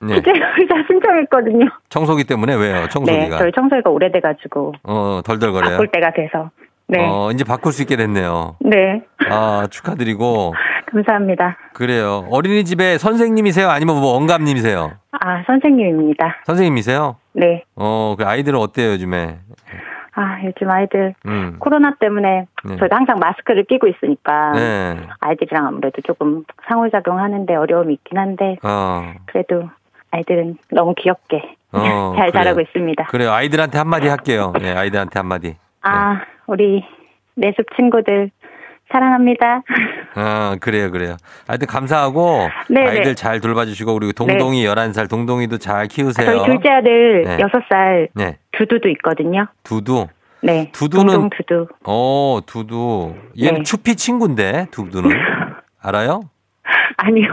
[0.00, 0.14] 네.
[0.14, 1.66] 의사 신청했거든요.
[1.88, 2.82] 청소기 때문에 왜요?
[2.82, 5.70] 네, 청소기가 저희 청소기가 오래돼가지고 어 덜덜거려요.
[5.72, 6.50] 바꿀 때가 돼서.
[6.86, 8.56] 네, 어 이제 바꿀 수 있게 됐네요.
[8.60, 10.52] 네, 아 축하드리고
[10.94, 11.56] 감사합니다.
[11.72, 12.26] 그래요.
[12.30, 13.68] 어린이집에 선생님이세요?
[13.68, 14.92] 아니면 뭐 원감님이세요?
[15.12, 16.42] 아, 선생님입니다.
[16.44, 17.16] 선생님이세요?
[17.32, 19.38] 네, 어, 그 아이들은 어때요, 요즘에?
[20.16, 21.56] 아, 요즘 아이들 음.
[21.58, 22.76] 코로나 때문에 네.
[22.76, 24.96] 저도 항상 마스크를 끼고 있으니까 네.
[25.18, 29.12] 아이들이랑 아무래도 조금 상호작용하는데 어려움이 있긴 한데 어.
[29.26, 29.68] 그래도
[30.12, 32.44] 아이들은 너무 귀엽게 어, 잘 그래요.
[32.44, 33.04] 자라고 있습니다.
[33.06, 33.32] 그래요.
[33.32, 34.52] 아이들한테 한마디 할게요.
[34.62, 35.56] 예, 아이들한테 한마디.
[35.82, 36.84] 아, 우리
[37.34, 38.30] 내습 친구들
[38.94, 39.62] 사랑합니다.
[40.16, 41.16] 어, 그래요, 그래요.
[41.48, 42.88] 하여튼 감사하고 네네.
[42.88, 46.26] 아이들 잘 돌봐주시고 그리고 동동이 11살 동동이도 잘 키우세요.
[46.26, 47.32] 저희 둘째 아들 네.
[47.40, 48.38] 여섯 살 네.
[48.52, 49.46] 두두도 있거든요.
[49.64, 50.06] 두두.
[50.42, 50.70] 네.
[50.72, 51.66] 두두는- 동동 두두.
[51.84, 53.14] 어, 두두.
[53.40, 53.62] 얘는 네.
[53.64, 55.10] 추피 친구인데, 두두는.
[55.82, 56.22] 알아요?
[56.96, 57.28] 아니요.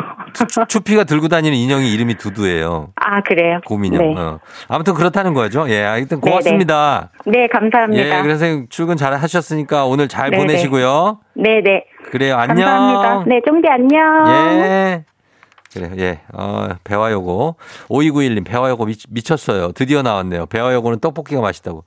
[0.67, 2.93] 추피가 들고 다니는 인형이 이름이 두두예요.
[2.95, 3.59] 아, 그래요?
[3.65, 4.13] 곰인형.
[4.13, 4.19] 네.
[4.19, 4.39] 어.
[4.67, 5.69] 아무튼 그렇다는 거죠.
[5.69, 7.09] 예, 하여튼 고맙습니다.
[7.25, 8.19] 네, 감사합니다.
[8.19, 10.43] 예, 그래서 출근 잘 하셨으니까 오늘 잘 네네.
[10.43, 11.19] 보내시고요.
[11.35, 11.85] 네, 네.
[12.11, 12.37] 그래요.
[12.37, 12.67] 안녕.
[12.67, 13.23] 감사합니다.
[13.27, 14.27] 네, 쫑디 안녕.
[14.27, 15.05] 예.
[15.73, 16.19] 그래, 예.
[16.33, 17.55] 어, 배화요고.
[17.87, 19.71] 5291님, 배화요고 미, 미쳤어요.
[19.71, 20.47] 드디어 나왔네요.
[20.47, 21.85] 배화요고는 떡볶이가 맛있다고.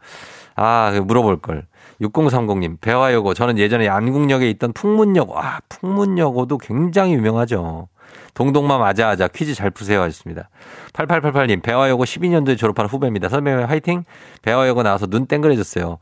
[0.57, 1.67] 아, 그 물어볼 걸.
[2.01, 3.35] 6030님, 배화요고.
[3.35, 5.39] 저는 예전에 안국역에 있던 풍문여고.
[5.39, 7.89] 아, 풍문여고도 굉장히 유명하죠.
[8.35, 10.49] 동동맘 아자아자 퀴즈 잘 푸세요 하셨습니다.
[10.93, 13.29] 8888님, 배화여고 12년도에 졸업한 후배입니다.
[13.29, 14.05] 선배님 화이팅!
[14.43, 15.99] 배화여고 나와서 눈 땡그레졌어요.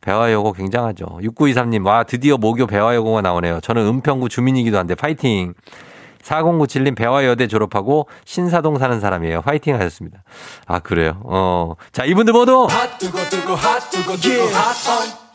[0.00, 1.06] 배화여고 굉장하죠.
[1.22, 3.60] 6923님, 와, 드디어 모교 배화여고가 나오네요.
[3.60, 5.54] 저는 은평구 주민이기도 한데 파이팅!
[6.22, 9.42] 4097님 배화여대 졸업하고 신사동 사는 사람이에요.
[9.44, 10.22] 화이팅 하셨습니다.
[10.66, 11.20] 아, 그래요?
[11.24, 11.74] 어.
[11.92, 12.66] 자, 이분들 모두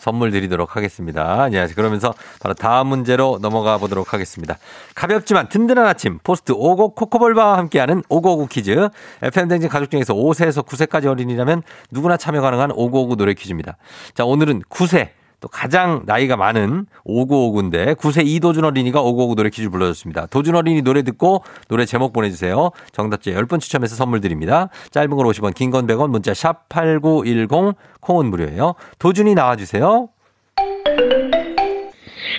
[0.04, 1.48] 선물 드리도록 하겠습니다.
[1.54, 4.58] 예, 그러면서 바로 다음 문제로 넘어가 보도록 하겠습니다.
[4.96, 8.89] 가볍지만 든든한 아침 포스트 오곡 코코볼바와 함께하는 오고오구 퀴즈.
[9.22, 13.78] FM댕진 가족 중에서 5세에서 9세까지 어린이라면 누구나 참여 가능한 오고오구 노래 퀴즈입니다.
[14.13, 15.23] 자, 오늘은 9세.
[15.44, 20.28] 또 가장 나이가 많은 5959인데 9세 이도준 어린이가 5959 노래 퀴즈 불러줬습니다.
[20.28, 22.72] 도준 어린이 노래 듣고 노래 제목 보내주세요.
[22.94, 24.70] 정답자 10분 추첨해서 선물 드립니다.
[24.92, 28.76] 짧은 걸 50원, 긴 건 100원, 문자 샵 8910, 콩은 무료예요.
[29.00, 30.08] 도준이 나와주세요.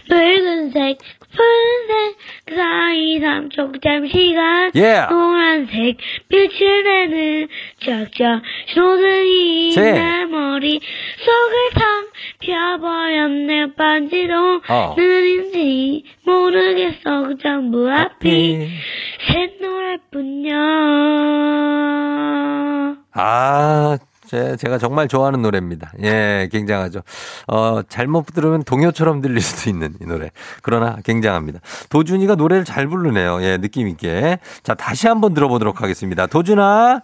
[0.09, 0.99] 붉은색,
[1.37, 2.17] 푸른색,
[2.47, 5.07] 그 사이 삼쪽 잠시간 예.
[5.11, 5.97] 노란색,
[6.29, 7.49] 빛을 내는
[7.81, 8.43] 쩍쩍
[8.73, 9.93] 신호등이 제.
[9.93, 10.81] 내 머리
[11.19, 12.05] 속을 텅
[12.41, 14.95] 펴버렸네 반지도 어.
[14.97, 18.69] 느린지 모르겠어 그 전부 앞이
[19.27, 20.55] 새 노래뿐이야
[23.17, 23.97] 아,
[24.35, 25.93] 제, 제가 정말 좋아하는 노래입니다.
[26.03, 27.03] 예, 굉장하죠.
[27.47, 30.33] 어, 잘못 들으면 동요처럼 들릴 수도 있는 이 노래.
[30.63, 31.61] 그러나 굉장합니다.
[31.89, 33.41] 도준이가 노래를 잘 부르네요.
[33.43, 34.39] 예, 느낌 있게.
[34.65, 36.27] 자, 다시 한번 들어보도록 하겠습니다.
[36.27, 37.03] 도준아.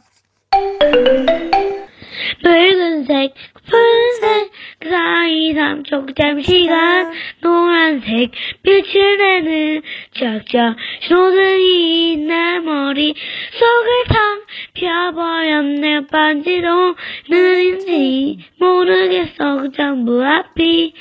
[2.43, 3.35] 붉은색,
[3.69, 8.31] 푸른색, 그 사이 삼쪽 잠시간 노란색,
[8.63, 9.83] 빛을 내는
[10.15, 13.15] 쩍쩍 신호등이 내 머리
[13.53, 14.41] 속을 텅
[14.75, 16.07] 펴버렸네.
[16.07, 16.95] 반지도
[17.29, 19.57] 느린지 모르겠어.
[19.63, 20.95] 그 전부 앞이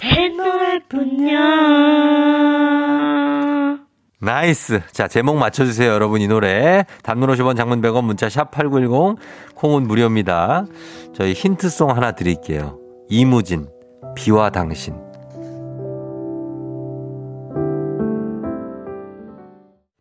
[0.00, 1.38] 새 노래뿐이야
[4.20, 4.80] nice.
[4.90, 6.20] 자, 제목 맞춰주세요, 여러분.
[6.20, 6.84] 이 노래.
[7.02, 9.16] 단문 50원, 장문 100원, 문자 샵 8910,
[9.54, 10.66] 콩은 무료입니다.
[11.14, 12.78] 저희 힌트송 하나 드릴게요.
[13.08, 13.68] 이무진,
[14.16, 14.94] 비와 당신.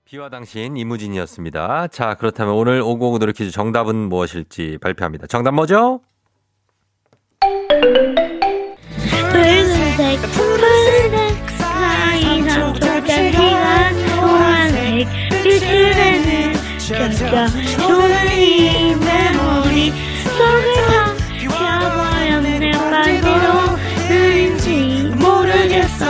[0.05, 1.87] 비와 당신, 이무진이었습니다.
[1.89, 5.27] 자, 그렇다면 오늘 오고오고 노래 퀴즈 정답은 무엇일지 발표합니다.
[5.27, 5.99] 정답 뭐죠?
[19.33, 19.91] 머리
[20.23, 21.17] 속을 텅
[21.49, 23.27] 펴버렸네 반지도
[24.09, 26.05] 느린지 모르겠어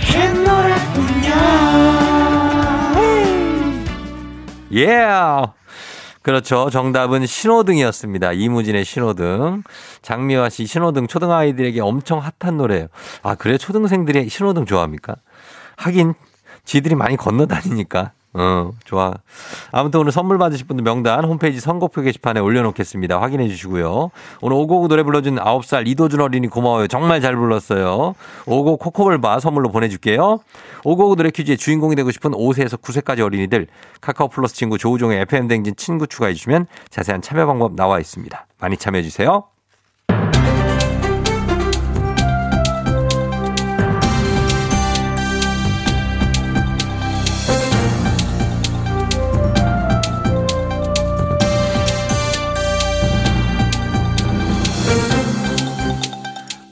[0.00, 1.32] 새 노래뿐이야
[4.74, 5.06] 예!
[6.22, 6.70] 그렇죠.
[6.70, 8.32] 정답은 신호등이었습니다.
[8.32, 9.64] 이무진의 신호등.
[10.02, 12.86] 장미화 씨 신호등 초등 아이들에게 엄청 핫한 노래예요.
[13.24, 13.58] 아, 그래?
[13.58, 15.16] 초등생들이 신호등 좋아합니까?
[15.76, 16.14] 하긴,
[16.64, 18.12] 지들이 많이 건너 다니니까.
[18.34, 19.12] 어, 좋아.
[19.72, 23.20] 아무튼 오늘 선물 받으실 분들 명단 홈페이지 선곡표 게시판에 올려놓겠습니다.
[23.20, 24.10] 확인해 주시고요.
[24.40, 26.86] 오늘 오고구 노래 불러준 9살 이도준 어린이 고마워요.
[26.86, 28.14] 정말 잘 불렀어요.
[28.46, 30.40] 오고 코코볼바 선물로 보내줄게요.
[30.84, 33.66] 오고구 노래 퀴즈의 주인공이 되고 싶은 5세에서 9세까지 어린이들
[34.00, 38.46] 카카오 플러스 친구 조우종의 FM 댕진 친구 추가해 주시면 자세한 참여 방법 나와 있습니다.
[38.58, 39.51] 많이 참여해 주세요.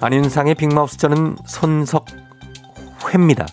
[0.03, 3.47] 안윤상의 빅마우스 저는 손석회입니다.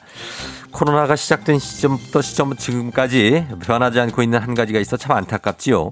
[0.71, 5.89] 코로나가 시작된 시점부터 시점 지금까지 변하지 않고 있는 한 가지가 있어 참 안타깝지요.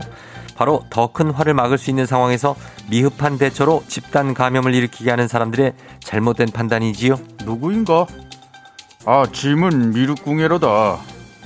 [0.55, 2.55] 바로 더 큰 화를 막을 수 있는 상황에서
[2.89, 7.19] 미흡한 대처로 집단 감염을 일으키게 하는 사람들의 잘못된 판단이지요.
[7.43, 8.05] 누구인가?
[9.05, 10.97] 아, 짐은 미륵궁예로다.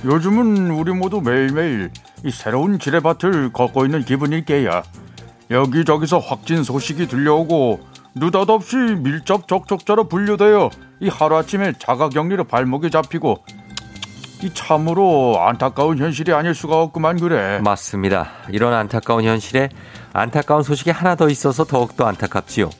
[0.04, 1.90] 요즘은 우리 모두 매일매일
[2.24, 4.82] 이 새로운 지뢰밭을 걷고 있는 기분일 게야.
[5.50, 7.80] 여기저기서 확진 소식이 들려오고
[8.14, 10.70] 느닷없이 밀접 접촉자로 분류되어
[11.00, 13.44] 이 하루아침에 자가격리로 발목이 잡히고
[14.42, 17.60] 이 참으로 안타까운 현실이 아닐 수가 없구만 그래.
[17.62, 18.30] 맞습니다.
[18.48, 19.68] 이런 안타까운 현실에
[20.12, 22.70] 안타까운 소식이 하나 더 있어서 더욱더 안타깝지요.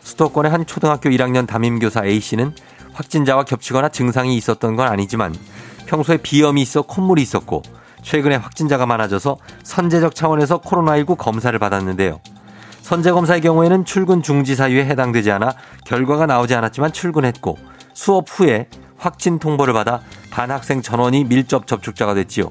[0.00, 2.54] 수도권의 한 초등학교 1학년 담임교사 A씨는
[2.92, 5.34] 확진자와 겹치거나 증상이 있었던 건 아니지만
[5.86, 7.62] 평소에 비염이 있어 콧물이 있었고
[8.02, 12.20] 최근에 확진자가 많아져서 선제적 차원에서 코로나19 검사를 받았는데요.
[12.82, 15.52] 선제 검사의 경우에는 출근 중지 사유에 해당되지 않아
[15.86, 17.56] 결과가 나오지 않았지만 출근했고
[17.94, 18.68] 수업 후에
[18.98, 22.50] 확진 통보를 받아 반 학생 전원이 밀접 접촉자가 됐지요.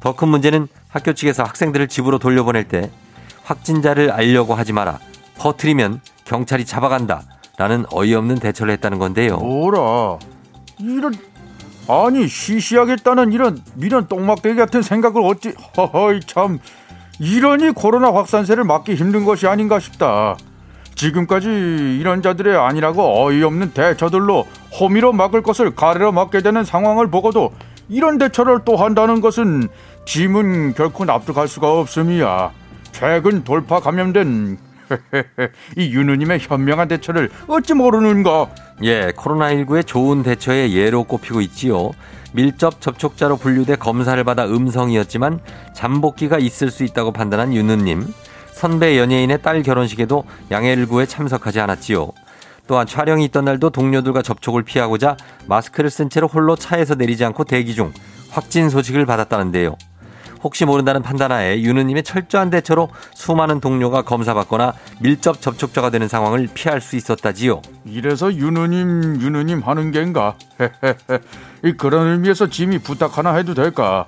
[0.00, 2.90] 더 큰 문제는 학교 측에서 학생들을 집으로 돌려보낼 때
[3.44, 4.98] 확진자를 알려고 하지 마라.
[5.38, 7.22] 퍼트리면 경찰이 잡아간다.
[7.56, 9.38] 라는 어이없는 대처를 했다는 건데요.
[9.38, 10.18] 뭐라?
[10.78, 11.14] 이런
[11.88, 16.58] 아니 시시하겠다는 이런 미련 똥막대기 같은 생각을 어찌 허허이 참
[17.20, 20.36] 이러니 코로나 확산세를 막기 힘든 것이 아닌가 싶다.
[20.94, 21.48] 지금까지
[22.00, 24.46] 이런 자들의 아니라고 어이없는 대처들로
[24.78, 27.52] 호미로 막을 것을 가래로 막게 되는 상황을 보고도
[27.88, 29.68] 이런 대처를 또 한다는 것은
[30.06, 32.50] 짐은 결코 납득할 수가 없음이야.
[32.92, 34.58] 최근 돌파 감염된
[35.76, 38.48] 이 윤우님의 현명한 대처를 어찌 모르는가?
[38.82, 41.90] 예, 코로나19의 좋은 대처의 예로 꼽히고 있지요.
[42.34, 45.38] 밀접 접촉자로 분류돼 검사를 받아 음성이었지만
[45.72, 48.12] 잠복기가 있을 수 있다고 판단한 윤우님.
[48.52, 52.10] 선배 연예인의 딸 결혼식에도 양해일구에 참석하지 않았지요.
[52.66, 55.16] 또한 촬영이 있던 날도 동료들과 접촉을 피하고자
[55.46, 57.92] 마스크를 쓴 채로 홀로 차에서 내리지 않고 대기 중
[58.30, 59.76] 확진 소식을 받았다는데요.
[60.44, 66.96] 혹시 모른다는 판단하에 윤우님의 철저한 대처로 수많은 동료가 검사받거나 밀접 접촉자가 되는 상황을 피할 수
[66.96, 67.62] 있었다지요.
[67.86, 69.94] 이래서 윤우님 윤우님 하는?
[71.64, 74.06] 이 그런 의미에서 짐이 부탁 하나 해도 될까?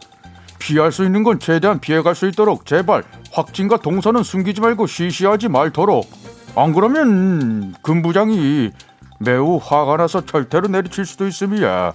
[0.59, 6.07] 피할 수 있는 건 최대한 피해갈 수 있도록 제발 확진과 동선은 숨기지 말고 시시하지 말도록.
[6.55, 8.71] 안 그러면 금 부장이
[9.21, 11.93] 매우 화가 나서 철퇴로 내리칠 수도 있음이야.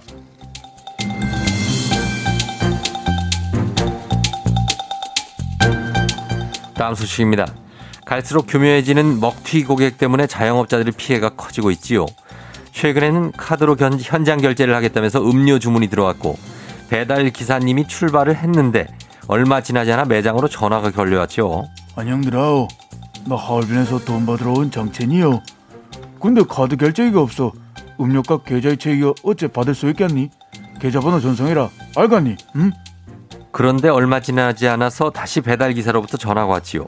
[6.82, 7.46] 다음 소식입니다.
[8.04, 12.06] 갈수록 교묘해지는 먹튀 고객 때문에 자영업자들의 피해가 커지고 있지요.
[12.72, 16.36] 최근에는 카드로 견, 현장 결제를 하겠다면서 음료 주문이 들어왔고
[16.88, 18.88] 배달 기사님이 출발을 했는데
[19.28, 21.68] 얼마 지나지 않아 매장으로 전화가 걸려왔죠.
[21.94, 22.66] 안녕들아오.
[23.26, 25.40] 나 하얼빈에서 돈 받으러 온 장첸이요.
[26.20, 27.52] 근데 카드 결제기가 없어.
[28.00, 30.30] 음료값 계좌이체 이거 어째 받을 수 있겠니?
[30.80, 31.70] 계좌번호 전송해라.
[31.94, 32.36] 알겠니?
[32.56, 32.72] 응?
[33.52, 36.86] 그런데 얼마 지나지 않아서 다시 배달 기사로부터 전화가 왔지요.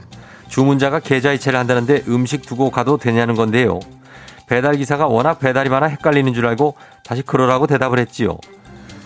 [0.48, 3.80] 주문자가 계좌이체를 한다는데 음식 두고 가도 되냐는 건데요.
[4.46, 6.74] 배달 기사가 워낙 배달이 많아 헷갈리는 줄 알고
[7.04, 8.38] 다시 그러라고 대답을 했지요.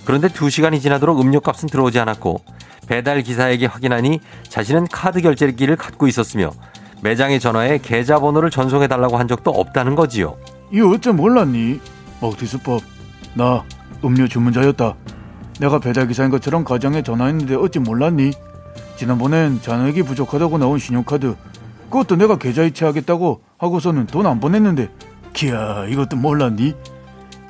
[0.05, 2.41] 그런데 두 시간이 지나도록 음료값은 들어오지 않았고
[2.87, 6.51] 배달 기사에게 확인하니 자신은 카드 결제기를 갖고 있었으며
[7.03, 10.37] 매장에 전화해 계좌번호를 전송해 달라고 한 적도 없다는 거지요.
[10.73, 11.81] 이거 어째 몰랐니?
[12.21, 12.83] 먹튀수법.
[13.35, 13.65] 나
[14.05, 14.95] 음료 주문자였다.
[15.59, 18.33] 내가 배달기사인 것처럼 가정에 전화했는데 어찌 몰랐니?
[18.97, 21.37] 지난번엔 잔액이 부족하다고 나온 신용카드
[21.91, 24.89] 그것도 내가 계좌이체 하겠다고 하고서는 돈 안 보냈는데
[25.33, 26.75] 기야 이것도 몰랐니?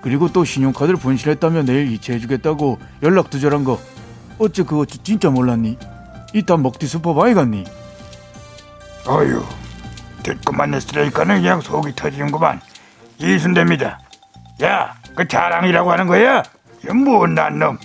[0.01, 3.79] 그리고 또 신용카드를 분실했다며 내일 이체해주겠다고 연락 두절한 거
[4.39, 5.77] 어째 그거 진짜 몰랐니?
[6.35, 7.65] 이따 먹튀 수법 아이 갔니?
[9.07, 9.43] 어휴
[10.23, 12.61] 듣고만 했으니까는 그냥 속이 터지는구만
[13.19, 13.99] 이순대입니다
[14.63, 16.45] 야 그 자랑이라고 하는 거야?
[16.85, 17.77] 이 못난 놈.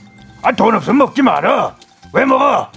[0.43, 1.75] 아 돈 없으면 먹지 마라.
[2.13, 2.69] 왜 먹어?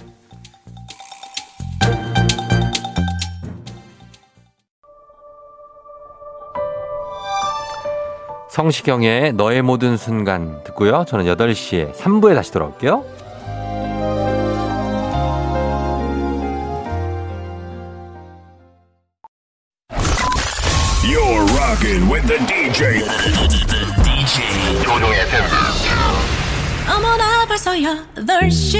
[8.49, 11.05] 성시경의 너의 모든 순간 듣고요.
[11.05, 13.03] 저는 8시에 3부에 다시 돌아올게요.
[27.77, 28.79] 벌써 8시.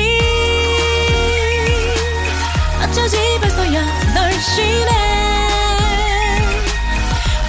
[2.84, 4.92] 어쩌지 벌써 8시네.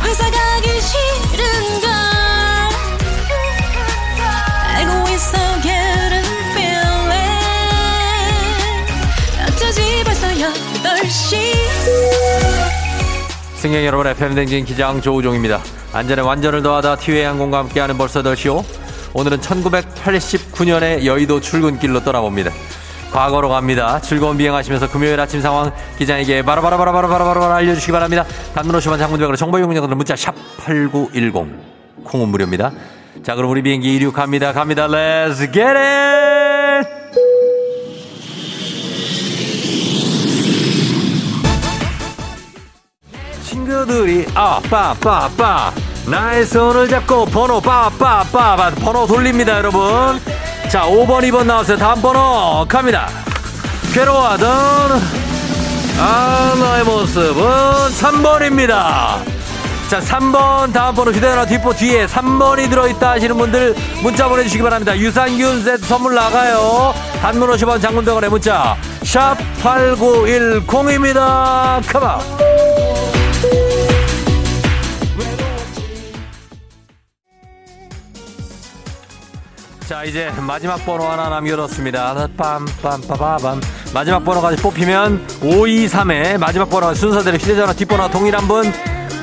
[0.04, 1.88] 회사 가기 싫은걸.
[4.74, 7.12] 알고 있어 getting feeling
[9.48, 11.38] 어쩌지 벌써 8시.
[13.56, 15.62] 승객 여러분 FM 댕진 기장 조우종입니다.
[15.94, 18.56] 안전에 완전을 더하다 티웨이 항공과 함께하는 벌써 더 쇼.
[18.58, 18.64] 오
[19.14, 22.50] 늘은 1989년의 여의도 출근길로 떠나봅니다.
[23.12, 24.00] 과거로 갑니다.
[24.00, 28.24] 즐거운 비행하시면서 금요일 아침 상황 기장에게 바로바로바로바로바로바로 알려주시기 바랍니다.
[28.54, 32.72] 단문 50원 장문백으로 정보 용량으로 문자 샵 8910 콩은 무료입니다.
[33.22, 34.52] 자 그럼 우리 비행기 이륙합니다.
[34.52, 34.86] 갑니다.
[34.86, 36.88] Let's get it!
[43.42, 45.72] 친구들이 아빠빠빠
[46.10, 50.18] 나의 손을 잡고 번호 빠빠빠빠 번호 돌립니다 여러분.
[50.70, 51.76] 자 5번 2번 나왔어요.
[51.76, 53.08] 다음 번호 갑니다.
[53.92, 55.02] 괴로워하던
[56.00, 57.42] 아 너의 모습은
[58.00, 59.18] 3번입니다.
[59.90, 64.96] 자 3번 다음 번호 휴대전화 뒷보 뒤에 3번이 들어있다 하시는 분들 문자 보내주시기 바랍니다.
[64.96, 66.94] 유산균 세트 선물 나가요.
[67.20, 68.76] 단문 50원 장문병원의 문자.
[69.02, 71.82] 샵 8910입니다.
[71.86, 72.77] 컴온
[79.88, 82.28] 자 이제 마지막 번호 하나 남겨뒀습니다.
[82.36, 83.58] 빰빰빠바밤
[83.94, 88.70] 마지막 번호까지 뽑히면 523에 마지막 번호 순서대로 휴대전화 뒷번호 동일한 분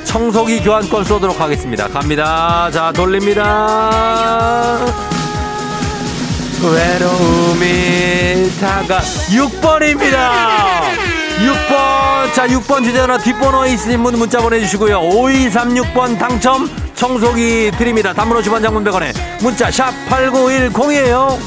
[0.05, 1.88] 청소기 교환권 쏘도록 하겠습니다.
[1.88, 2.72] 갑니다.
[2.72, 4.80] 자 돌립니다.
[6.63, 10.32] 외로움이 다가 6번입니다.
[11.38, 12.34] 6번.
[12.34, 14.99] 자 6번 휴대전화 뒷번호에 있으신 분 문자 보내주시고요.
[14.99, 21.38] 5236번 당첨 청소기 드립니다 단문 50원 장문 100원에 문자 샵 8910이에요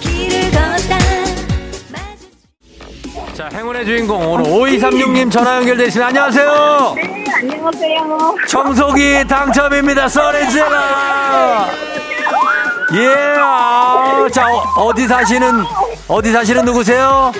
[0.00, 0.98] 길을 걷다
[3.34, 8.36] 자 행운의 주인공 오늘 5236님 전화 있습니다 안녕하세요 네, 안녕하세요.
[8.48, 11.68] 청소기 당첨입니다 써렌즈라
[12.92, 14.46] 예자
[14.76, 15.64] 어, 디 사시는
[16.08, 17.32] 어디 사시는 누구세요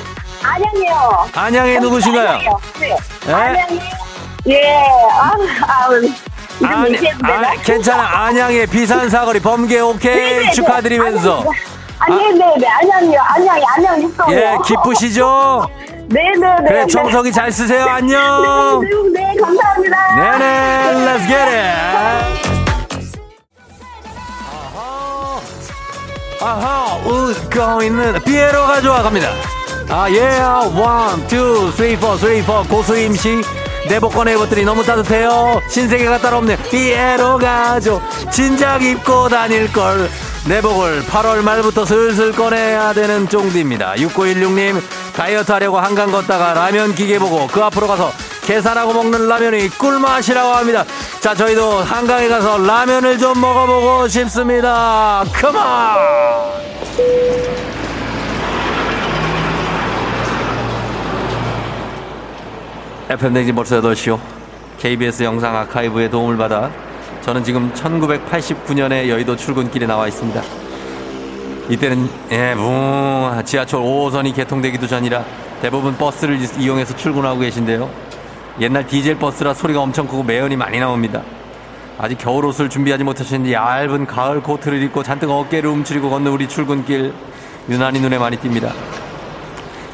[0.43, 1.29] 안녕해요.
[1.35, 2.39] 안양에 누구신가요
[2.79, 2.97] 네.
[3.29, 3.33] 예?
[3.33, 3.81] 안녕해요.
[4.49, 4.83] 예.
[5.13, 5.33] 아,
[5.67, 5.89] 아,
[6.63, 6.99] 아니?
[7.23, 8.25] 아, 괜찮아.
[8.27, 10.15] 안양의 비산 사거리 범계 오케이.
[10.15, 10.51] 네네네.
[10.53, 11.45] 축하드리면서.
[11.99, 12.67] 아, 네네 네.
[12.67, 13.21] 안녕이요.
[13.21, 14.37] 안녕이, 안녕 있어요.
[14.37, 15.69] 예 기쁘시죠?
[16.09, 16.69] 네네네.
[16.69, 17.85] 그래 청소기 잘 쓰세요.
[17.87, 18.81] 안녕.
[18.83, 18.89] 네,
[19.21, 20.17] 네, 감사합니다.
[20.17, 21.05] 네네.
[21.07, 22.51] Let's get it.
[26.43, 26.97] 아하.
[27.05, 29.29] 웃고 있는 피에로가 좋아갑니다.
[29.91, 30.21] 아예
[30.75, 33.43] 원, 투, 쓰리, 포, 쓰리, 포 고수임 씨
[33.89, 35.61] 내 복권의 옷들이 너무 따뜻해요.
[35.69, 38.01] 신세계가 따로 없네 피에로가 좋
[38.31, 40.09] 진작 입고 다닐 걸.
[40.49, 43.95] 내복을 8월 말부터 슬슬 꺼내야 되는 쫑디입니다.
[43.97, 44.81] 6916님
[45.15, 48.11] 다이어트 하려고 한강 걷다가 라면 기계 보고 그 앞으로 가서
[48.47, 50.85] 계산하고 먹는 라면이 꿀맛이라고 합니다.
[51.21, 55.25] 자 저희도 한강에 가서 라면을 좀 먹어보고 싶습니다.
[55.35, 57.30] 컴온
[63.11, 64.21] FM 댕진 벌써 8시요.
[64.79, 66.71] KBS 영상 아카이브의 도움을 받아
[67.23, 70.41] 저는 지금 1989년의 여의도 출근길에 나와 있습니다.
[71.71, 75.25] 이때는 예, 붕 지하철 5호선이 개통되기도 전이라
[75.61, 77.91] 대부분 버스를 이용해서 출근하고 계신데요.
[78.61, 81.23] 옛날 디젤 버스라 소리가 엄청 크고 매연이 많이 나옵니다.
[81.99, 87.13] 아직 겨울 옷을 준비하지 못하셨는지 얇은 가을 코트를 입고 잔뜩 어깨를 움츠리고 걷는 우리 출근길
[87.69, 88.71] 유난히 눈에 많이 띕니다.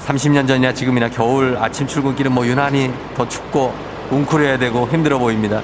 [0.06, 3.74] 30년 전이나 지금이나 겨울 아침 출근길은 뭐 유난히 더 춥고
[4.10, 5.60] 웅크려야 되고 힘들어 보입니다.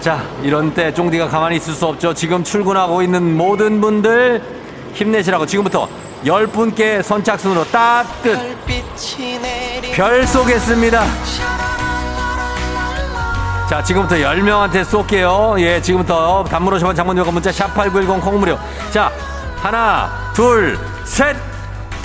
[0.00, 2.12] 자, 이런 때 쫑디가 가만히 있을 수 없죠.
[2.14, 4.42] 지금 출근하고 있는 모든 분들
[4.94, 5.88] 힘내시라고 지금부터
[6.24, 8.38] 10분께 선착순으로 따뜻
[9.94, 11.04] 별 쏘겠습니다.
[13.68, 15.56] 자, 지금부터 10명한테 쏠게요.
[15.58, 18.58] 예, 지금부터 단문 50원 장문yo가 문자 샵8910 콩무료.
[18.90, 19.10] 자,
[19.62, 21.49] 하나, 둘, 셋!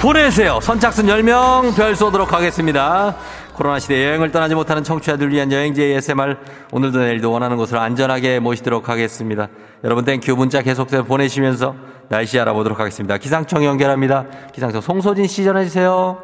[0.02, 0.60] 보내세요.
[0.62, 3.16] 선착순 10명 별 쏘도록 하겠습니다.
[3.54, 6.36] 코로나 시대 여행을 떠나지 못하는 청취자들 위한 여행지 ASMR
[6.72, 9.48] 오늘도 내일도 원하는 곳으로 안전하게 모시도록 하겠습니다.
[9.84, 11.76] 여러분 thank you 문자 계속해서 보내시면서
[12.10, 13.18] 날씨 알아보도록 하겠습니다.
[13.18, 14.26] 기상청 연결합니다.
[14.54, 16.22] 기상청 송소진 씨 전해주세요.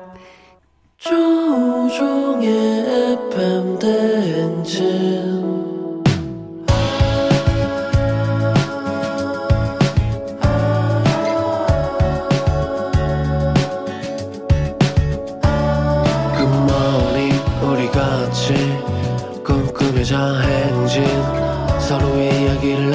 [0.97, 2.49] 조우종의
[3.31, 5.50] FM 대행진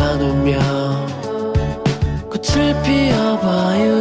[0.06, 0.58] 나누며
[2.30, 3.96] 꽃을 피워봐요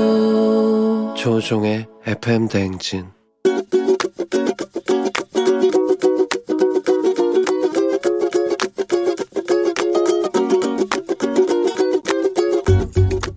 [1.17, 3.07] 조종의 FM 대행진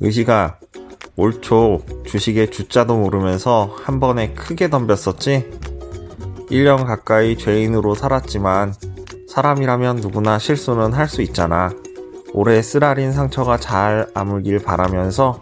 [0.00, 0.58] 의식아,
[1.16, 5.50] 올초 주식의 주자도 모르면서 한 번에 크게 덤볐었지?
[6.50, 8.74] 1년 가까이 죄인으로 살았지만
[9.28, 11.70] 사람이라면 누구나 실수는 할 수 있잖아.
[12.34, 15.40] 올해 쓰라린 상처가 잘 아물길 바라면서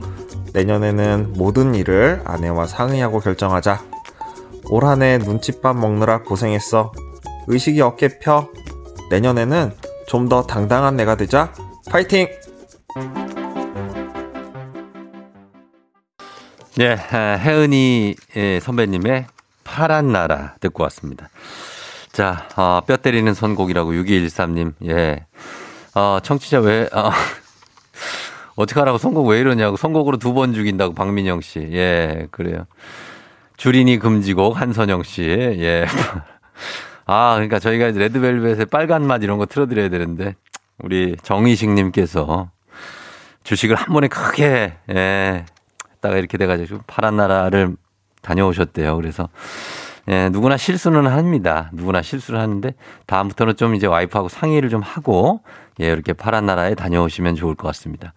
[0.53, 3.83] 내년에는 모든 일을 아내와 상의하고 결정하자.
[4.71, 6.93] 올 한 해 눈칫밥 먹느라 고생했어.
[7.49, 8.49] 의식이 어깨 펴.
[9.11, 9.73] 내년에는
[10.09, 11.53] 좀 더 당당한 내가 되자.
[11.91, 12.29] 파이팅!
[16.77, 19.27] 네, 혜은이 예, 선배님의
[19.65, 21.29] 파란 나라 듣고 왔습니다.
[22.13, 25.27] 자, 어, 뼈 때리는 선곡이라고 6213님, 예.
[25.97, 27.11] 어, 청취자 왜, 어,
[28.57, 31.59] 어떡하라고 선곡 왜 이러냐고 선곡으로 두 번 죽인다고 박민영 씨.
[31.73, 32.67] 예, 그래요.
[33.57, 35.23] 주린이 금지곡 한선영 씨.
[35.25, 35.87] 예.
[37.07, 40.35] 아, 그러니까 저희가 레드벨벳의 빨간 맛 이런 거 틀어드려야 되는데
[40.79, 42.51] 우리 정희식 님께서
[43.45, 45.45] 주식을 한 번에 크게 예.
[45.95, 47.75] 했다가 이렇게 돼가지고 파란 나라를
[48.21, 48.97] 다녀오셨대요.
[48.97, 49.31] 그래서
[50.09, 51.71] 예, 누구나 실수는 합니다.
[51.73, 52.75] 누구나 실수를 하는데
[53.07, 55.41] 다음부터는 좀 이제 와이프하고 상의를 좀 하고
[55.81, 58.15] 예, 이렇게 파란 나라에 다녀오시면 좋을 것 같습니다.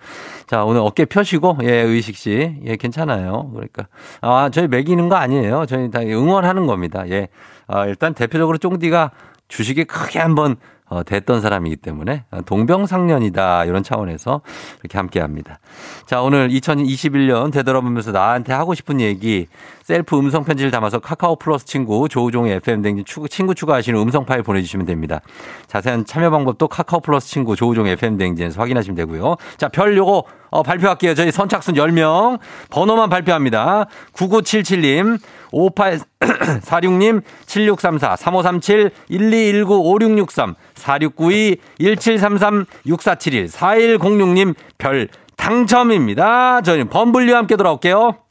[0.48, 2.58] 자, 오늘 어깨 펴시고 예, 의식 씨.
[2.64, 3.52] 예, 괜찮아요.
[3.54, 3.88] 그러니까
[4.22, 5.66] 아, 저희 매기는 거 아니에요.
[5.66, 7.04] 저희 다 응원하는 겁니다.
[7.10, 7.28] 예.
[7.68, 9.12] 아, 일단 대표적으로 쫑디가
[9.48, 10.56] 주식에 크게 한번
[10.90, 14.42] 어, 됐던 사람이기 때문에 동병상련이다 이런 차원에서
[14.82, 15.60] 이렇게 함께 합니다.
[16.08, 19.48] 자, 오늘 2021년 되돌아보면서 나한테 하고 싶은 얘기
[19.90, 24.86] 셀프 음성 편지를 담아서 카카오 플러스 친구 조우종의 FM 댕진 친구 추가하시는 음성 파일 보내주시면
[24.86, 25.20] 됩니다.
[25.66, 29.38] 자세한 참여 방법도 카카오 플러스 친구 조우종의 FM 댕진에서 확인하시면 되고요.
[29.58, 31.16] 자, 별 요거 어, 발표할게요.
[31.16, 32.38] 저희 선착순 10명
[32.70, 33.88] 번호만 발표합니다.
[34.14, 35.20] 9977님
[35.52, 46.62] 5846님 7634 3537 1219 5663 4692 1733 6471 4106님 별 당첨입니다.
[46.62, 48.29] 저희는 범블리와 함께 돌아올게요.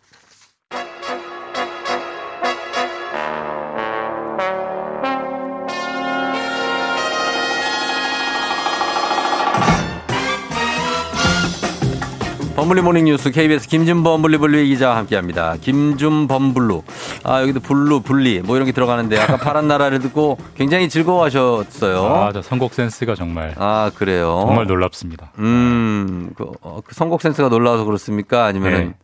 [12.59, 15.55] 범블리 모닝 뉴스 KBS 김준범 블리블리 기자와 함께합니다.
[15.61, 16.83] 김준범 블루.
[17.23, 22.05] 아 여기도 블루 블리 뭐 이런 게 들어가는데 아까 파란 나라를 듣고 굉장히 즐거워하셨어요.
[22.05, 24.43] 아, 저 선곡 센스가 정말 아 그래요.
[24.45, 25.31] 정말 놀랍습니다.
[25.39, 28.47] 음, 그, 어, 그 선곡 센스가 놀라서 그렇습니까?
[28.47, 28.95] 아니면은 네.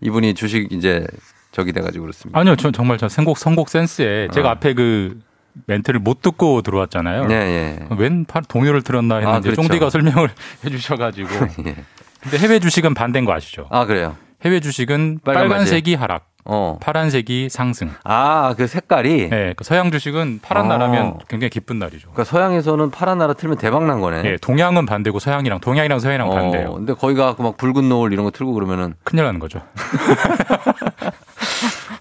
[0.00, 1.06] 이분이 주식 이제
[1.50, 2.40] 저기 돼가지고 그렇습니까?
[2.40, 4.50] 아니요, 저 정말 저 선곡 선곡 센스에 제가 어.
[4.52, 5.18] 앞에 그
[5.66, 7.26] 멘트를 못 듣고 들어왔잖아요.
[7.26, 7.94] 네, 예.
[7.98, 9.60] 웬 파- 동요를 들었나 했는데 아, 그렇죠.
[9.60, 10.30] 쫑디가 설명을
[10.64, 11.28] 해주셔가지고.
[11.66, 11.76] 예.
[12.22, 13.66] 근데 해외 주식은 반대인 거 아시죠?
[13.70, 14.16] 아 그래요.
[14.44, 16.76] 해외 주식은 빨간 빨간색이 하락, 어.
[16.80, 17.90] 파란색이 상승.
[18.04, 19.28] 아 그 색깔이.
[19.30, 20.68] 네, 그 서양 주식은 파란 어.
[20.68, 22.10] 나라면 굉장히 기쁜 날이죠.
[22.12, 24.22] 그러니까 서양에서는 파란 나라 틀면 대박 난 거네.
[24.24, 26.74] 예, 동양은 반대고 서양이랑 동양이랑 서양이랑 어, 반대예요.
[26.74, 29.62] 근데 거기 가고 막 붉은 노을 이런 거 틀고 그러면은 큰일 나는 거죠.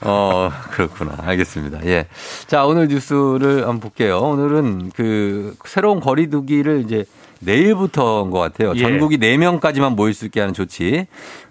[0.04, 1.16] 어, 그렇구나.
[1.22, 1.86] 알겠습니다.
[1.86, 2.08] 예.
[2.48, 4.20] 자, 오늘 뉴스를 한번 볼게요.
[4.20, 7.06] 오늘은 그 새로운 거리두기를 이제
[7.42, 8.74] 내일부터인 것 같아요.
[8.76, 8.80] 예.
[8.80, 11.08] 전국이 4명까지만 모일 수 있게 하는 조치.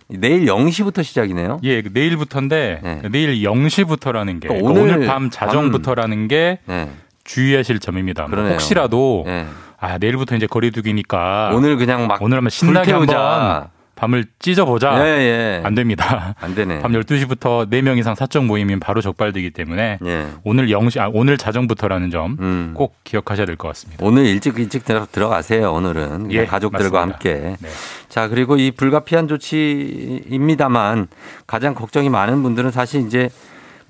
[0.08, 1.60] 내일 0시부터 시작이네요.
[1.62, 6.90] 예, 그 내일부터인데 내일 0시부터라는 게 그러니까 그러니까 오늘 오늘, 밤 자정부터라는 게 네.
[7.24, 8.22] 주의하실 점입니다.
[8.22, 8.54] 뭐 그러네요.
[8.54, 9.46] 혹시라도 네.
[9.78, 12.92] 아 내일부터 이제 거리두기니까 오늘 그냥 막 오늘 한번 신나게.
[12.92, 13.68] 한번
[14.00, 14.98] 밤을 찢어보자.
[15.06, 15.60] 예, 예.
[15.62, 16.34] 안 됩니다.
[16.40, 16.80] 안 되네.
[16.80, 20.26] 밤 12시부터 4명 이상 사적 모임이면 바로 적발되기 때문에 예.
[20.42, 22.74] 오늘 0시 아, 오늘 자정부터라는 점꼭 음.
[23.04, 24.02] 기억하셔야 될 것 같습니다.
[24.04, 25.70] 오늘 일찍 일찍 들어, 들어가세요.
[25.70, 27.28] 오늘은 예, 가족들과 맞습니다.
[27.34, 27.56] 함께.
[27.60, 27.68] 네.
[28.08, 31.08] 자 그리고 이 불가피한 조치입니다만
[31.46, 33.28] 가장 걱정이 많은 분들은 사실 이제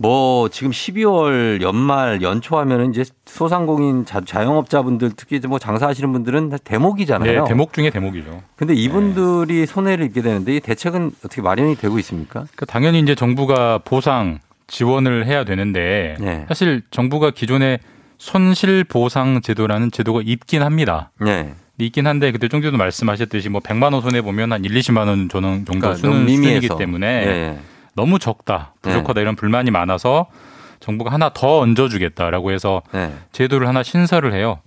[0.02, 7.42] 뭐 지금 12월 연말 연초 하면은 이제 소상공인 자, 자영업자분들 특히 뭐 장사하시는 분들은 대목이잖아요.
[7.42, 8.42] 네, 대목 중에 대목이죠.
[8.56, 12.46] 근데 이분들이 손해를 입게 되는데 이 대책은 어떻게 마련이 되고 있습니까?
[12.54, 14.38] 그러니까 당연히 이제 정부가 보상
[14.68, 16.46] 지원을 해야 되는데 네.
[16.48, 17.78] 사실 정부가 기존에
[18.16, 21.10] 손실 보상 제도라는 제도가 있긴 합니다.
[21.20, 21.52] 네.
[21.76, 25.40] 있긴 한데 그때 쫑디도 말씀하셨듯이 뭐 100만 원 손해 보면 한 1, 20만 원 정도
[25.78, 26.28] 그러니까 미미해서.
[26.28, 27.58] 수준이기 때문에 예, 예.
[28.00, 30.26] 너무 적다, 부족하다 이런 불만이 많아서
[30.80, 33.12] 정부가 하나 더 얹어주겠다라고 해서 네.
[33.32, 34.60] 제도를 하나 신설을 해요.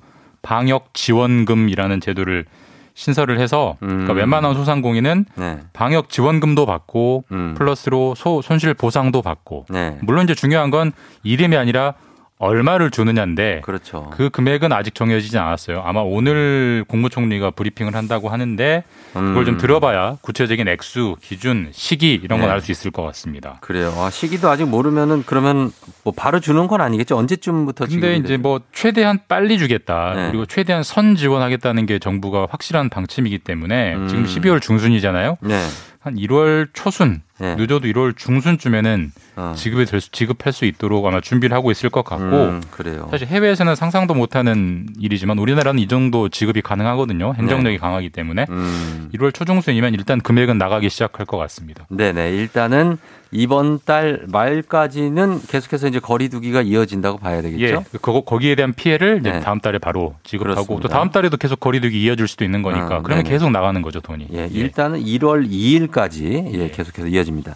[0.43, 2.45] 방역 지원금이라는 제도를
[2.93, 4.17] 신설을 해서 그러니까 음.
[4.17, 5.59] 웬만한 소상공인은 네.
[5.73, 7.55] 방역 지원금도 받고 음.
[7.57, 9.97] 플러스로 소, 손실 보상도 받고 네.
[10.03, 10.91] 물론 이제 중요한 건
[11.23, 11.95] 이름이 아니라
[12.43, 14.09] 얼마를 주느냐인데 그렇죠.
[14.11, 15.81] 그 금액은 아직 정해지지 않았어요.
[15.85, 18.83] 아마 오늘 국무총리가 브리핑을 한다고 하는데
[19.13, 19.57] 그걸 좀 음.
[19.57, 22.53] 들어봐야 구체적인 액수, 기준, 시기 이런 건 네.
[22.53, 23.57] 알수 있을 것 같습니다.
[23.61, 23.93] 그래요.
[23.97, 25.71] 아, 시기도 아직 모르면은 그러면
[26.03, 27.17] 뭐 바로 주는 건 아니겠죠?
[27.17, 28.41] 언제쯤부터 근데 이제 되죠?
[28.41, 30.13] 뭐 최대한 빨리 주겠다.
[30.15, 30.27] 네.
[30.27, 34.07] 그리고 최대한 선 지원하겠다는 게 정부가 확실한 방침이기 때문에 음.
[34.07, 35.37] 지금 12월 중순이잖아요.
[35.41, 35.63] 네.
[35.99, 37.55] 한 1월 초순 예.
[37.55, 39.53] 늦어도 1월 중순쯤에는 어.
[39.55, 43.07] 지급이 될 수, 지급할 수 있도록 아마 준비를 하고 있을 것 같고 음, 그래요.
[43.11, 47.33] 사실 해외에서는 상상도 못하는 일이지만 우리나라는 이 정도 지급이 가능하거든요.
[47.37, 48.53] 행정력이 강하기 때문에 네.
[48.53, 49.09] 음.
[49.13, 51.85] 1월 초중순이면 일단 금액은 나가기 시작할 것 같습니다.
[51.89, 52.31] 네네.
[52.31, 52.97] 일단은
[53.33, 57.63] 이번 달 말까지는 계속해서 이제 거리두기가 이어진다고 봐야 되겠죠.
[57.63, 59.39] 예, 그거 거기에 대한 피해를 네.
[59.39, 60.89] 다음 달에 바로 지급하고 또 그렇습니다.
[60.89, 63.29] 다음 달에도 계속 거리두기 이어질 수도 있는 거니까 아, 그러면 네네.
[63.29, 64.27] 계속 나가는 거죠 돈이.
[64.33, 67.55] 예, 일단은 1월 2일까지 예, 계속해서 이어집니다.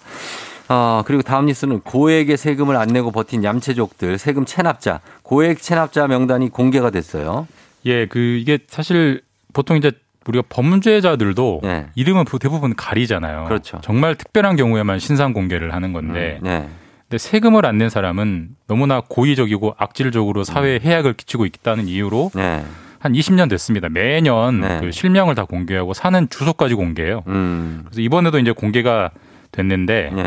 [0.69, 6.49] 어, 그리고 다음 뉴스는 고액의 세금을 안 내고 버틴 얌체족들 세금 체납자 고액 체납자 명단이
[6.49, 7.47] 공개가 됐어요.
[7.85, 9.21] 예, 그 이게 사실
[9.53, 9.91] 보통 이제
[10.29, 11.87] 우리가 범죄자들도 예.
[11.95, 13.45] 이름은 대부분 가리잖아요.
[13.45, 13.79] 그렇죠.
[13.81, 16.67] 정말 특별한 경우에만 신상 공개를 하는 건데, 네.
[17.09, 22.63] 근데 세금을 안 낸 사람은 너무나 고의적이고 악질적으로 사회에 해악을 끼치고 있다는 이유로 네.
[22.99, 23.87] 한 20년 됐습니다.
[23.89, 24.79] 매년 네.
[24.81, 27.23] 그 실명을 다 공개하고 사는 주소까지 공개해요.
[27.27, 27.81] 음.
[27.85, 29.11] 그래서 이번에도 이제 공개가
[29.51, 30.23] 됐는데 네.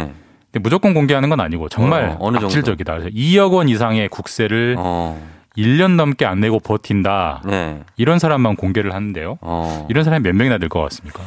[0.53, 2.47] 근데 무조건 공개하는 건 아니고 정말 어, 정도?
[2.47, 2.93] 악질적이다.
[2.93, 5.21] 그래서 2억 원 이상의 국세를 어.
[5.57, 7.43] 1년 넘게 안 내고 버틴다.
[7.47, 7.81] 네.
[7.97, 9.39] 이런 사람만 공개를 하는데요.
[9.41, 9.87] 어.
[9.91, 11.21] 이런 사람이 몇 명이나 될 것 같습니까?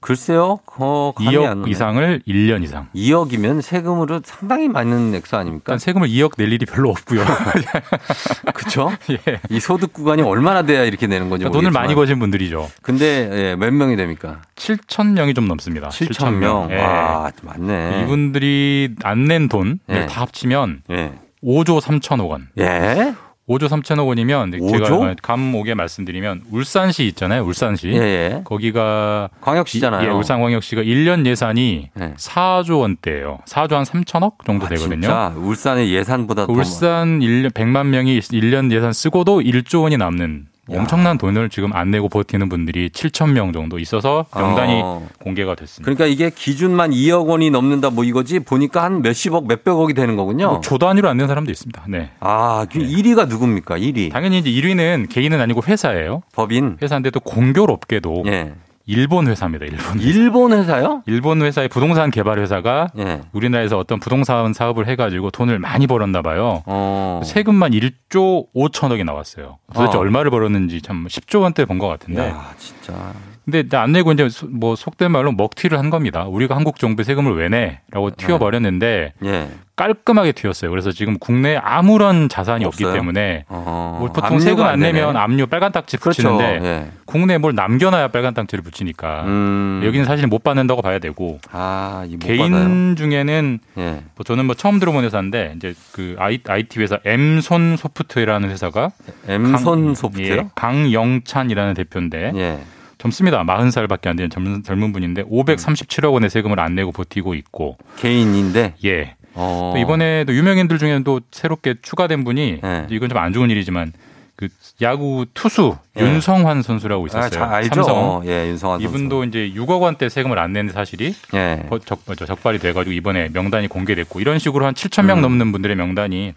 [0.00, 0.60] 글쎄요.
[0.78, 1.70] 어, 감이 안 2억 오네.
[1.70, 2.86] 이상을 1년 이상.
[2.94, 5.78] 2억이면 세금으로 상당히 많은 액수 아닙니까?
[5.78, 7.24] 세금을 2억 낼 일이 별로 없고요.
[8.54, 8.92] 그쵸?
[9.10, 9.40] 예.
[9.50, 11.94] 이 소득 구간이 얼마나 돼야 이렇게 내는 건지 그러니까 돈을 많이.
[11.94, 12.70] 버신 분들이죠.
[12.82, 14.42] 근데 예, 몇 명이 됩니까?
[14.56, 15.88] 7천 명이 좀 넘습니다.
[15.88, 16.68] 7천 명.
[16.70, 16.76] 예.
[16.76, 18.02] 와, 많네.
[18.04, 20.06] 이분들이 안 낸돈 예.
[20.06, 21.12] 다 합치면 예.
[21.42, 22.48] 5조 3천억 원.
[22.58, 23.14] 예?
[23.48, 24.84] 5조 3천억 원이면 오조?
[24.84, 27.44] 제가 감 오게 말씀드리면 울산시 있잖아요.
[27.44, 27.88] 울산시.
[27.90, 28.40] 예, 예.
[28.44, 30.08] 거기가 광역시잖아요.
[30.08, 32.14] 예, 울산광역시가 1년 예산이 예.
[32.16, 33.38] 4조 원대예요.
[33.46, 35.00] 4조 한 3천억 정도 아, 되거든요.
[35.00, 40.78] 진짜 울산의 예산보다 그더 울산 1년 100만 명이 1년 예산 쓰고도 1조 원이 남는 야.
[40.80, 45.06] 엄청난 돈을 지금 안 내고 버티는 분들이 7천 명 정도 있어서 명단이 어.
[45.20, 45.84] 공개가 됐습니다.
[45.84, 50.48] 그러니까 이게 기준만 2억 원이 넘는다 뭐 이거지 보니까 한 몇십억 몇백억이 되는 거군요.
[50.48, 51.84] 뭐 조 단위로 안 낸 사람도 있습니다.
[51.88, 52.10] 네.
[52.20, 53.78] 아, 그 1위가 누굽니까?
[53.78, 54.10] 1위.
[54.12, 56.22] 당연히 이제 1위는 개인은 아니고 회사예요.
[56.34, 56.76] 법인.
[56.82, 58.52] 회사인데 또 공교롭게도 예.
[58.86, 59.66] 일본 회사입니다.
[59.66, 60.00] 일본.
[60.00, 61.02] 일본 회사요?
[61.06, 63.20] 일본 회사의 부동산 개발 회사가 예.
[63.32, 66.62] 우리나라에서 어떤 부동산 사업을 해가지고 돈을 많이 벌었나 봐요.
[66.66, 67.20] 어.
[67.24, 69.58] 세금만 1조 5천억이 나왔어요.
[69.74, 70.00] 도대체 어.
[70.00, 72.28] 얼마를 벌었는지 참 10조 원대 번것 같은데.
[72.28, 73.12] 야, 진짜.
[73.48, 76.24] 근데 안 내고 이제 소- 뭐 속된 말로 먹튀를 한 겁니다.
[76.24, 77.78] 우리가 한국 정부에 세금을 왜 내?
[77.92, 79.48] 라고 튀어버렸는데 예.
[79.76, 80.70] 깔끔하게 튀었어요.
[80.70, 82.88] 그래서 지금 국내에 아무런 자산이 없어요?
[82.88, 83.98] 없기 때문에 어.
[84.00, 84.80] 뭐 보통 세금 안.
[84.80, 86.22] 내면 압류 빨간 딱지 그렇죠.
[86.22, 86.90] 붙이는데 예.
[87.04, 89.82] 국내에 뭘 남겨놔야 빨간 딱지를 붙이니까 음.
[89.84, 92.94] 여기는 사실 못 받는다고 봐야 되고 아, 개인 받아요.
[92.96, 93.90] 중에는 예.
[94.16, 98.90] 뭐 저는 뭐 처음 들어본 회사인데 이제 그 I- IT 회사 엠손 소프트라는 회사가
[99.28, 100.34] 엠손 강- 소프트요?
[100.34, 102.58] 예, 강영찬이라는 대표인데 예.
[103.06, 103.44] 젊습니다.
[103.44, 109.14] 40살밖에 안 되는 젊은, 젊은 분인데 537억 원의 세금을 안 내고 버티고 있고 개인인데 예.
[109.34, 109.72] 어.
[109.74, 112.86] 또 이번에 또 유명인들 중에는 또 새롭게 추가된 분이 네.
[112.90, 113.92] 이건 좀 안 좋은 일이지만
[114.34, 114.48] 그
[114.82, 116.02] 야구 투수 예.
[116.02, 117.24] 윤성환 선수라고 있었어요.
[117.26, 117.82] 아, 잘 알죠.
[117.82, 118.22] 삼성.
[118.26, 118.84] 예, 윤성환 선수.
[118.96, 121.62] 이분도 이제 6억 원대 세금을 안 낸 사실이 예.
[121.70, 125.22] 버- 적, 저 적발이 돼가지고 이번에 명단이 공개됐고 이런 식으로 한 7천 명 음.
[125.22, 126.34] 넘는 분들의 명단이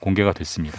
[0.00, 0.78] 공개가 됐습니다.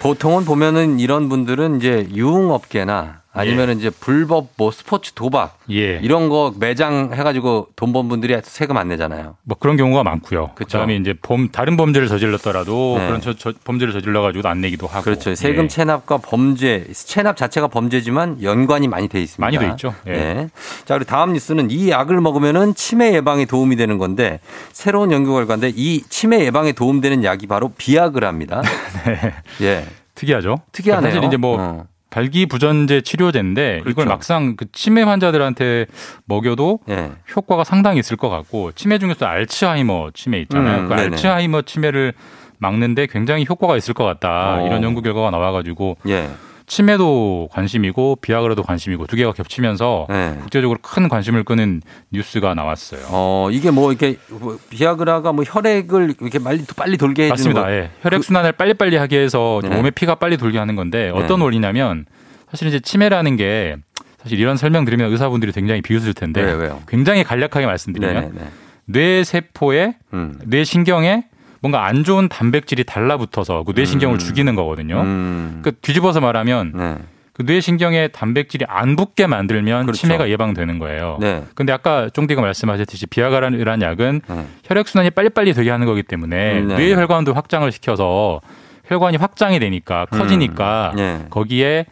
[0.00, 5.98] 보통은 보면은 이런 분들은 이제 유흥업계나 아니면은 이제 불법 뭐 스포츠 도박 예.
[6.02, 9.36] 이런 거 매장 해가지고 돈 번 분들이 세금 안 내잖아요.
[9.44, 10.50] 뭐 그런 경우가 많고요.
[10.54, 10.78] 그쵸.
[10.78, 13.06] 그다음에 이제 범 다른 범죄를 저질렀더라도 네.
[13.06, 15.02] 그런 저, 저- 범죄를 저질러 가지고 안 내기도 하고.
[15.04, 15.34] 그렇죠.
[15.34, 15.68] 세금 예.
[15.68, 19.44] 체납과 범죄, 체납 자체가 범죄지만 연관이 많이 돼 있습니다.
[19.44, 19.94] 많이 돼 있죠.
[20.06, 20.12] 예.
[20.12, 20.48] 네.
[20.84, 24.40] 자, 그리고 다음 뉴스는 이 약을 먹으면은 치매 예방에 도움이 되는 건데
[24.72, 28.62] 새로운 연구 결과인데 이 치매 예방에 도움되는 약이 바로 비아그라입니다.
[29.62, 29.84] 예.
[30.14, 30.56] 특이하죠.
[30.72, 31.12] 특이하네요.
[31.12, 31.84] 사실 이제 뭐 어.
[32.10, 34.08] 발기부전제 치료제인데 이걸 그렇죠.
[34.08, 35.86] 막상 그 치매 환자들한테
[36.24, 37.12] 먹여도 예.
[37.36, 40.82] 효과가 상당히 있을 것 같고 치매 중에서 알츠하이머 치매 있잖아요.
[40.82, 40.94] 음, 그.
[40.94, 42.14] 알츠하이머 치매를
[42.58, 44.58] 막는데 굉장히 효과가 있을 것 같다.
[44.58, 44.66] 어.
[44.66, 46.28] 이런 연구 결과가 나와가지고 예.
[46.68, 50.36] 치매도 관심이고 비아그라도 관심이고 두 개가 겹치면서 네.
[50.40, 53.00] 국제적으로 큰 관심을 끄는 뉴스가 나왔어요.
[53.08, 57.62] 어, 이게 뭐 이렇게 뭐 비아그라가 뭐 혈액을 이렇게 빨리 빨리 돌게 해주는 맞습니다.
[57.62, 57.72] 거.
[57.72, 57.90] 예.
[58.02, 59.70] 혈액 순환을 빨리빨리 하게 해서 네.
[59.70, 61.44] 몸에 피가 빨리 돌게 하는 건데 어떤 네.
[61.44, 62.04] 원리냐면
[62.50, 63.76] 사실 이제 치매라는 게
[64.22, 66.70] 사실 이런 설명 드리면 의사분들이 굉장히 비웃을 텐데 네?
[66.86, 68.50] 굉장히 간략하게 말씀드리면 네, 네.
[68.84, 70.38] 뇌 세포에 음.
[70.44, 71.24] 뇌 신경에
[71.60, 74.18] 뭔가 안 좋은 단백질이 달라붙어서 그 뇌 신경을 음.
[74.18, 75.00] 죽이는 거거든요.
[75.02, 75.60] 음.
[75.62, 76.96] 그 뒤집어서 말하면 네.
[77.34, 80.00] 그 뇌 신경에 단백질이 안 붙게 만들면 그렇죠.
[80.00, 81.18] 치매가 예방되는 거예요.
[81.20, 81.44] 네.
[81.54, 84.46] 근데 아까 쫑디가 말씀하셨듯이 비아가라는 약은 네.
[84.64, 86.76] 혈액 순환이 빨리빨리 되게 하는 거기 때문에 음, 네.
[86.76, 88.40] 뇌 혈관도 확장을 시켜서
[88.86, 91.26] 혈관이 확장이 되니까 커지니까 네.
[91.30, 91.86] 거기에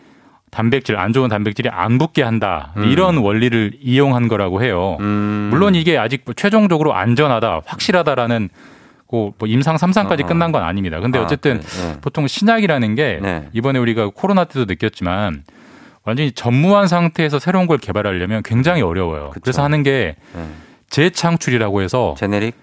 [0.50, 2.84] 단백질 안 좋은 단백질이 안 붙게 한다 음.
[2.84, 4.96] 이런 원리를 이용한 거라고 해요.
[4.98, 8.75] 물론 이게 아직 뭐 최종적으로 안전하다 확실하다라는 그
[9.38, 10.26] 뭐 임상 3상까지 어.
[10.26, 11.00] 끝난 건 아닙니다.
[11.00, 12.00] 근데 아, 어쨌든 그래, 네.
[12.00, 13.48] 보통 신약이라는 게 네.
[13.52, 15.44] 이번에 우리가 코로나 때도 느꼈지만
[16.04, 19.32] 완전히 전무한 상태에서 새로운 걸 개발하려면 굉장히 어려워요.
[19.42, 20.48] 그래서 하는 게 네.
[20.90, 22.54] 재창출이라고 해서 제네릭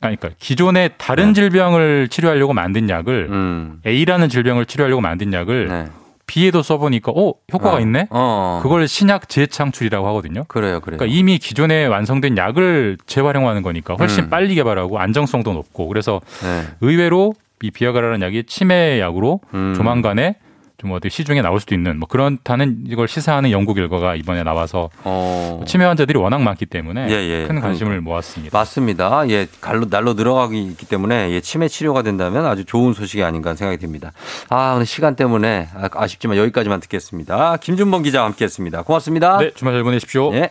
[0.00, 3.80] 아니, 그러니까 기존의 다른 질병을 치료하려고 만든 약을 음.
[3.84, 5.88] A라는 질병을 치료하려고 만든 약을
[6.28, 7.76] B에도 써보니까 어 효과가 네.
[7.76, 7.80] 어.
[7.80, 8.06] 있네.
[8.10, 8.60] 어.
[8.62, 10.44] 그걸 신약 재창출이라고 하거든요.
[10.46, 10.98] 그래요, 그래요.
[10.98, 14.30] 그러니까 이미 기존에 완성된 약을 재활용하는 거니까 훨씬 음.
[14.30, 16.62] 빨리 개발하고 안정성도 높고 그래서 네.
[16.80, 19.74] 의외로 이 비아가라는 약이 치매 약으로 음.
[19.76, 20.36] 조만간에
[20.78, 25.60] 좀 어디 시중에 나올 수도 있는 뭐 그렇다는 이걸 시사하는 연구 결과가 이번에 나와서 어.
[25.66, 27.46] 치매 환자들이 워낙 많기 때문에 예, 예.
[27.48, 28.08] 큰 관심을 그러니까.
[28.08, 28.56] 모았습니다.
[28.56, 29.28] 맞습니다.
[29.28, 33.78] 예, 갈로 날로 늘어가기 있기 때문에 예, 치매 치료가 된다면 아주 좋은 소식이 아닌가 생각이
[33.78, 34.12] 듭니다.
[34.50, 37.56] 아, 오늘 시간 때문에 아, 아쉽지만 여기까지만 듣겠습니다.
[37.56, 38.82] 김준범 기자와 함께했습니다.
[38.82, 39.38] 고맙습니다.
[39.38, 40.32] 네, 주말 잘 보내십시오.
[40.34, 40.50] 예.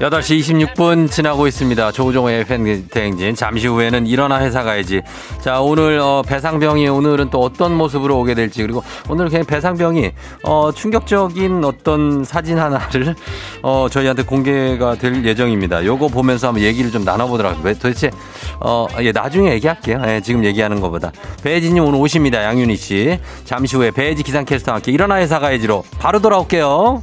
[0.00, 1.90] 여덟 시 26분 지나고 있습니다.
[1.90, 3.34] 조종의 팬대행진.
[3.34, 5.02] 잠시 후에는 일어나 회사 가야지.
[5.40, 10.12] 자, 오늘 어, 배상병이 오늘은 또 어떤 모습으로 오게 될지 그리고 오늘 그냥 배상병이
[10.44, 13.16] 어, 충격적인 어떤 사진 하나를
[13.62, 15.84] 어, 저희한테 공개가 될 예정입니다.
[15.84, 18.12] 요거 보면서 한번 얘기를 좀 나눠보도록 왜 도대체
[18.60, 20.00] 어, 예, 나중에 얘기할게요.
[20.06, 21.10] 예, 지금 얘기하는 것보다.
[21.42, 22.44] 배혜진님 오늘 오십니다.
[22.44, 23.18] 양윤희 씨.
[23.44, 27.02] 잠시 후에 배혜지 기상캐스터와 함께 일어나 회사 가야지로 바로 돌아올게요.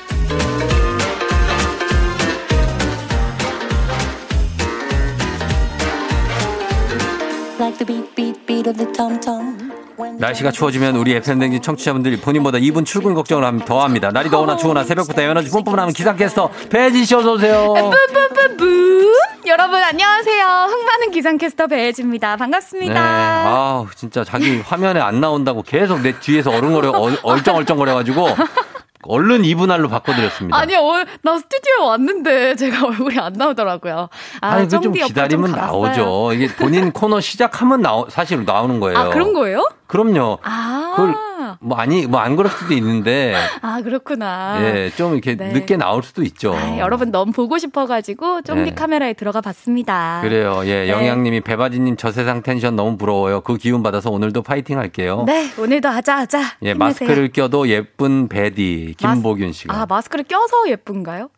[10.19, 14.09] 날씨가 추워지면 우리 FM댕진 청취자분들이 본인보다 2분 출근 걱정을 함- 더 합니다.
[14.11, 17.73] 날이 더우나 추우나 새벽부터 에너지 뿜뿜 하는 기상캐스터 배지 씨 어서 오세요.
[17.73, 19.11] 뿌뿌뿌뿌
[19.47, 22.37] 여러분 안녕하세요 흥많은 기상캐스터 배혜지입니다 네.
[22.37, 28.27] 반갑습니다 아 진짜 자기 화면에 안 나온다고 계속 내 뒤에서 어른거려 얼- 얼쩡얼쩡거려가지고
[29.03, 30.57] 얼른 2분할로 바꿔드렸습니다.
[30.57, 34.09] 아니 어, 나 스튜디오에 왔는데 제가 얼굴이 안 나오더라고요
[34.41, 35.55] 아, 아니 그좀 기다리면 좀.
[35.55, 36.31] 나오죠.
[36.33, 38.97] 이게 본인 코너 시작하면 나오, 사실 나오는 거예요.
[38.97, 39.67] 아 그런 거예요?
[39.87, 40.39] 그럼요.
[40.43, 41.15] 아, 그걸
[41.59, 43.33] 뭐 아니 뭐 안 그럴 수도 있는데
[43.63, 45.51] 아 그렇구나 예, 좀 이렇게 네.
[45.53, 46.53] 늦게 나올 수도 있죠.
[46.55, 48.73] 아, 여러분 너무 보고 싶어가지고 쫑디 네.
[48.75, 50.61] 카메라에 들어가 봤습니다 그래요.
[50.65, 50.89] 예, 네.
[50.89, 53.41] 영양님이 배바지님 저 세상 텐션 너무 부러워요.
[53.41, 55.23] 그 기운 받아서 오늘도 파이팅 할게요.
[55.25, 56.75] 네 오늘도 하자 하자 예, 힘내세요.
[56.77, 61.29] 마스크를 껴도 예쁜 배디 김보균 씨가 아 마스크를 껴서 예쁜가요?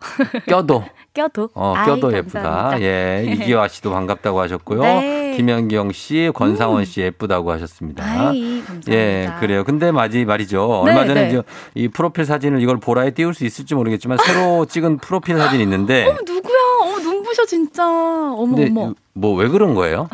[0.47, 0.83] 껴도
[1.13, 2.17] 껴도 어, 아이, 껴도 감사합니다.
[2.17, 2.81] 예쁘다.
[2.81, 4.81] 예, 이기화 씨도 반갑다고 하셨고요.
[4.81, 5.33] 네.
[5.37, 8.03] 김현경 씨, 권상원 씨 예쁘다고 하셨습니다.
[8.03, 8.91] 아이, 감사합니다.
[8.93, 9.63] 예, 그래요.
[9.63, 10.83] 근데 마지 말이죠.
[10.85, 11.41] 네, 얼마 전에 네.
[11.75, 16.17] 이 프로필 사진을 이걸 보라에 띄울 수 있을지 모르겠지만 새로 찍은 프로필 사진이 있는데 어머
[16.25, 16.57] 누구야?
[16.83, 17.83] 어머 눈부셔 진짜.
[17.85, 18.93] 어머 어머.
[19.13, 20.09] 뭐 왜 그런 거예요?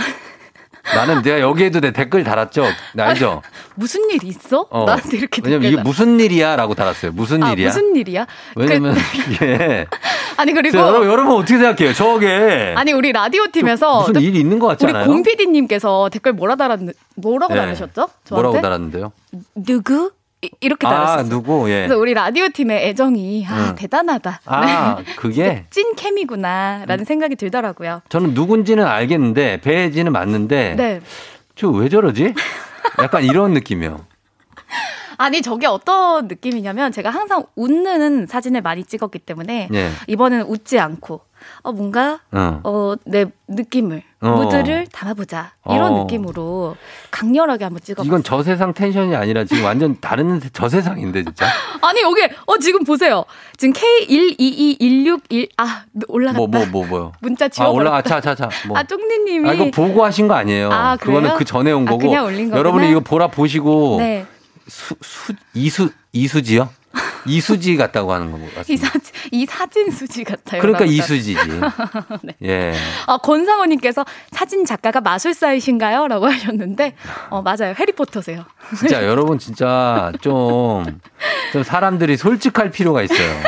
[0.96, 2.66] 나는 내가 여기에도 내 댓글 달았죠.
[2.94, 3.42] 나 알죠?
[3.76, 4.68] 무슨 일 있어?
[4.70, 4.86] 어.
[4.86, 7.12] 나한테 이렇게 왜냐면 이게 달- 무슨 일이야라고 달았어요.
[7.12, 7.68] 무슨 아, 일이야?
[7.68, 8.26] 무슨 일이야?
[8.56, 9.00] 왜냐면 그,
[9.34, 9.86] 이게
[10.38, 11.94] 아니 그리고 자, 여러분, 여러분 어떻게 생각해요?
[11.94, 15.08] 저게 아니 우리 라디오 팀에서 무슨 일이 있는 것 같지 우리 않아요?
[15.08, 16.80] 곰 PD님께서 댓글 뭐라 달았
[17.16, 17.60] 뭐라고 네.
[17.62, 17.94] 달으셨죠?
[18.26, 19.04] 저한테 뭐라고 달았는데?
[19.56, 20.12] 누구
[20.42, 21.30] 이- 이렇게 아 달았어요.
[21.30, 21.70] 누구?
[21.70, 21.86] 예.
[21.88, 23.76] 그래서 우리 라디오 팀의 애정이 아 음.
[23.76, 24.42] 대단하다.
[24.46, 28.02] 아 그게 찐 케미구나라는 생각이 들더라고요.
[28.10, 31.02] 저는 누군지는 알겠는데 배지는 맞는데 네.
[31.56, 32.34] 저왜 저러지?
[33.02, 34.06] 약간 이런 느낌이요.
[35.18, 39.90] 아니 저게 어떤 느낌이냐면 제가 항상 웃는 사진을 많이 찍었기 때문에 예.
[40.08, 41.20] 이번에는 웃지 않고
[41.64, 42.62] 어 뭔가 어.
[42.64, 44.32] 어 내 느낌을 어.
[44.32, 46.00] 무드를 담아보자 이런 어.
[46.04, 46.76] 느낌으로
[47.10, 48.06] 강렬하게 한번 찍어봤어요.
[48.08, 51.46] 이건 저세상 텐션이 아니라 지금 완전 다른 저세상인데 진짜.
[51.82, 53.24] 아니 여기 어 지금 보세요.
[53.58, 55.68] 지금 K 1 2 2 1 6 1아
[56.10, 56.38] 올라갔다.
[56.38, 58.50] 뭐 뭐 뭐 뭐, 요 문자 아 지워 올라가 차차차.
[58.68, 58.78] 뭐.
[58.78, 60.70] 아 쫑디님이 아, 이거 보고 하신 거 아니에요.
[60.72, 61.16] 아, 그래요?
[61.20, 62.00] 그거는 그 전에 온 아, 거고.
[62.08, 62.60] 그냥 올린 거구나.
[62.60, 64.26] 여러분이 이거 보라 보시고 네.
[64.68, 66.70] 수, 수, 이수 이수지요?
[67.26, 68.88] 이수지 같다고 하는 거이 같습니다.
[68.88, 70.62] 사진 이 사진 수지 같아요.
[70.62, 71.38] 그러니까 라고 이수지지.
[72.44, 72.74] 예.
[73.06, 76.08] 아, 권상호님께서 사진 작가가 마술사이신가요?
[76.08, 76.96] 라고 하셨는데,
[77.30, 77.74] 어, 맞아요.
[77.78, 78.46] 해리포터세요.
[78.78, 80.86] 진짜 여러분 진짜 좀,
[81.52, 83.42] 좀 사람들이 솔직할 필요가 있어요.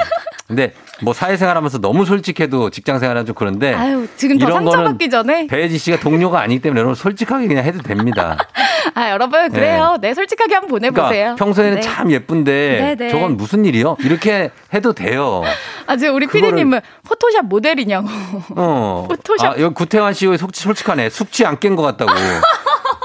[0.47, 0.73] 근데
[1.03, 5.47] 뭐 사회생활하면서 너무 솔직해도 직장생활은 좀 그런데 아유, 지금 더 상처받기 전에.
[5.47, 8.37] 배혜지 씨가 동료가 아니기 때문에 여러분 솔직하게 그냥 해도 됩니다.
[8.93, 9.97] 아, 여러분, 그래요.
[10.01, 11.09] 네, 솔직하게 한번 보내보세요.
[11.09, 11.81] 그러니까 평소에는 네.
[11.81, 13.09] 참 예쁜데 네, 네.
[13.09, 13.95] 저건 무슨 일이요?
[14.01, 15.43] 이렇게 해도 돼요.
[15.87, 18.07] 아, 지금 우리 그거를- 피디님은 포토샵 모델이냐고.
[18.55, 19.05] 어.
[19.09, 19.53] 포토샵.
[19.53, 21.09] 아, 여기 구태환 씨 솔- 솔직하네.
[21.09, 22.11] 숙취 안 깬 것 같다고.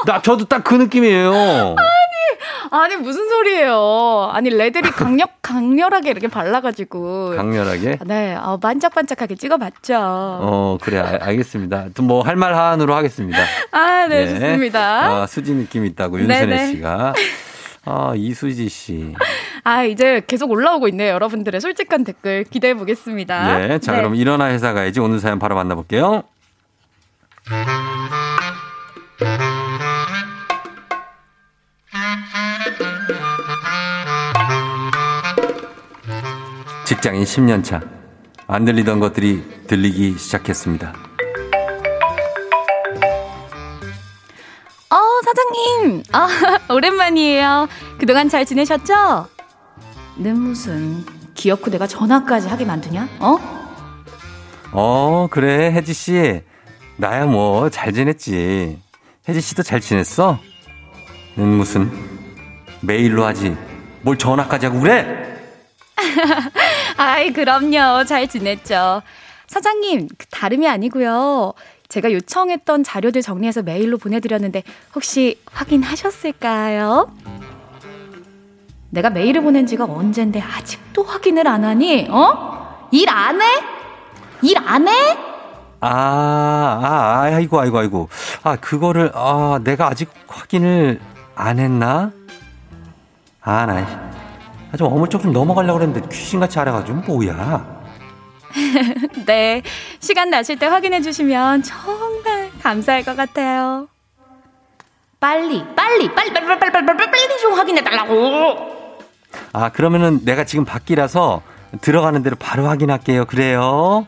[0.07, 1.77] 나 저도 딱 그 느낌이에요.
[2.71, 4.31] 아니, 무슨 소리예요.
[4.33, 7.35] 아니, 레들이 강력, 강렬하게 이렇게 발라가지고.
[7.37, 7.99] 강렬하게.
[8.07, 9.95] 네, 어, 반짝반짝하게 찍어봤죠.
[9.99, 11.87] 어, 그래, 알- 알겠습니다.
[12.03, 13.39] 뭐, 할말 한으로 하겠습니다.
[13.73, 15.23] 아, 네, 좋습니다.
[15.23, 16.67] 아, 수지 느낌 있다고, 윤선혜.
[16.73, 17.15] 씨가.
[17.89, 19.15] 아, 이수지 씨.
[19.63, 21.13] 아, 이제 계속 올라오고 있네요.
[21.15, 23.59] 여러분들의 솔직한 댓글 기대해 보겠습니다.
[23.59, 23.79] 네.
[23.79, 24.99] 자, 그럼 일어나 회사 가야지.
[24.99, 26.25] 오늘 사연 바로 만나볼게요.
[37.07, 37.81] 직장인 10년 차.
[38.49, 40.93] 안 들리던 것들이 들리기 시작했습니다.
[44.91, 46.03] 어, 사장님.
[46.13, 46.29] 아,
[46.75, 47.69] 오랜만이에요.
[48.01, 49.29] 그동안 잘 지내셨죠?
[50.17, 51.05] 는 무슨
[51.35, 53.09] 기어코 내가 전화까지 하게 만드냐?
[53.21, 53.39] 어?
[54.73, 56.43] 어, 그래, 혜지 씨.
[56.97, 58.83] 나야 뭐, 잘 지냈지.
[59.29, 60.41] 혜지 씨도 잘 지냈어?
[61.37, 61.89] 는 무슨,
[62.81, 63.57] 메일로 하지.
[64.03, 65.36] 뭘 전화까지 하고 그래?
[66.97, 68.05] 아이, 그럼요.
[68.05, 69.03] 잘 지냈죠.
[69.47, 71.53] 사장님, 그 다름이 아니고요.
[71.89, 74.63] 제가 요청했던 자료들 정리해서 메일로 보내드렸는데
[74.95, 77.11] 혹시 확인하셨을까요?
[78.91, 82.09] 내가 메일을 보낸 지가 언젠데 아직도 확인을 안 하니?
[82.11, 82.89] 어?
[82.93, 83.45] 일 안 해?
[84.43, 84.93] 일 안 해?
[85.81, 88.09] 아, 아, 아이고, 아이고, 아이고.
[88.43, 91.01] 아, 그거를, 아, 내가 아직 확인을
[91.35, 92.11] 안 했나?
[93.43, 94.11] 아, 나,
[94.73, 97.77] 아, 좀 어물쩍 좀 넘어가려고 그랬는데 귀신같이 알아가지고, 뭐야.
[99.27, 99.63] 네.
[100.01, 103.89] 시간 나실 때 확인해 주시면 정말 감사할 것 같아요.
[105.21, 108.97] 빨리, 빨리, 빨리, 빨리, 빨리, 빨리, 빨리, 빨리, 빨리 좀 확인해 달라고.
[109.53, 111.43] 아, 그러면은 내가 지금 밖이라서
[111.81, 113.25] 들어가는 대로 바로 확인할게요.
[113.27, 114.07] 그래요?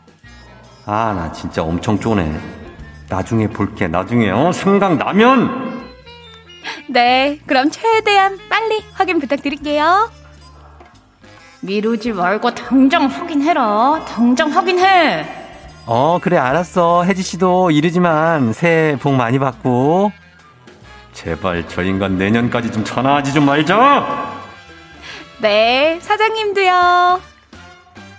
[0.85, 2.39] 아, 나 진짜 엄청 쪼네.
[3.09, 3.87] 나중에 볼게.
[3.87, 5.87] 나중에, 어, 생각 나면!
[6.87, 7.39] 네.
[7.45, 10.11] 그럼 최대한 빨리 확인 부탁드릴게요.
[11.61, 14.05] 미루지 말고 당장 확인해라.
[14.07, 15.25] 당장 확인해.
[15.85, 17.03] 어, 그래, 알았어.
[17.03, 20.11] 혜지씨도 이르지만 새해 복 많이 받고.
[21.13, 24.37] 제발 저 인간 내년까지 좀 전화하지 좀 말자!
[25.41, 25.99] 네.
[26.01, 27.21] 사장님도요.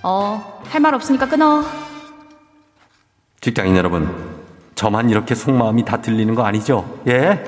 [0.03, 1.65] 어, 할 말 없으니까 끊어.
[3.41, 4.15] 직장인 여러분,
[4.75, 7.01] 저만 이렇게 속마음이 다 들리는 거 아니죠?
[7.09, 7.43] 예?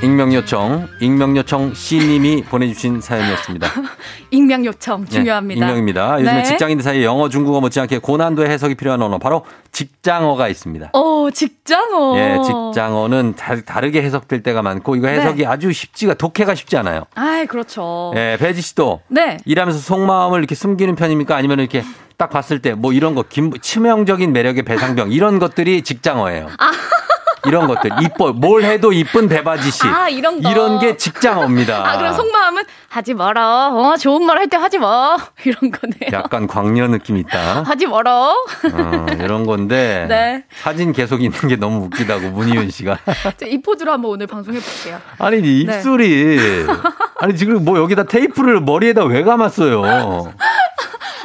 [0.00, 3.66] 익명 요청, 익명 요청 C님이 보내주신 사연이었습니다.
[4.30, 5.66] 익명 요청 네, 중요합니다.
[5.66, 6.20] 익명입니다.
[6.20, 6.42] 요즘에 네.
[6.44, 10.90] 직장인들 사이에 영어, 중국어 못지않게 고난도의 해석이 필요한 언어, 바로 직장어가 있습니다.
[10.92, 12.16] 어, 직장어.
[12.16, 15.46] 예, 직장어는 다, 르게 해석될 때가 많고 이거 해석이 네.
[15.46, 17.02] 아주 쉽지가 독해가 쉽지 않아요.
[17.16, 18.12] 아이, 그렇죠.
[18.14, 19.38] 예, 배지 씨도 네.
[19.46, 21.34] 일하면서 속마음을 이렇게 숨기는 편입니까?
[21.34, 21.82] 아니면 이렇게
[22.16, 26.46] 딱 봤을 때 뭐 이런 거 김, 치명적인 매력의 배상병 이런 것들이 직장어예요.
[27.46, 30.50] 이런 것들 이뻐 뭘 해도 이쁜 배바지 씨 아, 이런 거.
[30.50, 31.88] 이런 게 직장어입니다.
[31.90, 33.68] 아, 그럼 속마음은 하지 마라.
[33.68, 35.16] 어, 좋은 말 할 때 하지 마.
[35.44, 36.10] 이런 거네요.
[36.12, 37.62] 약간 광녀 느낌 있다.
[37.62, 38.30] 하지 마라.
[38.30, 40.44] 어, 이런 건데 네.
[40.62, 42.98] 사진 계속 있는 게 너무 웃기다고 문희윤 씨가
[43.36, 45.00] 자, 이 포즈로 한번 오늘 방송해 볼게요.
[45.18, 45.76] 아니 이 네.
[45.76, 46.66] 입술이
[47.20, 49.82] 아니 지금 뭐 여기다 테이프를 머리에다 왜 감았어요?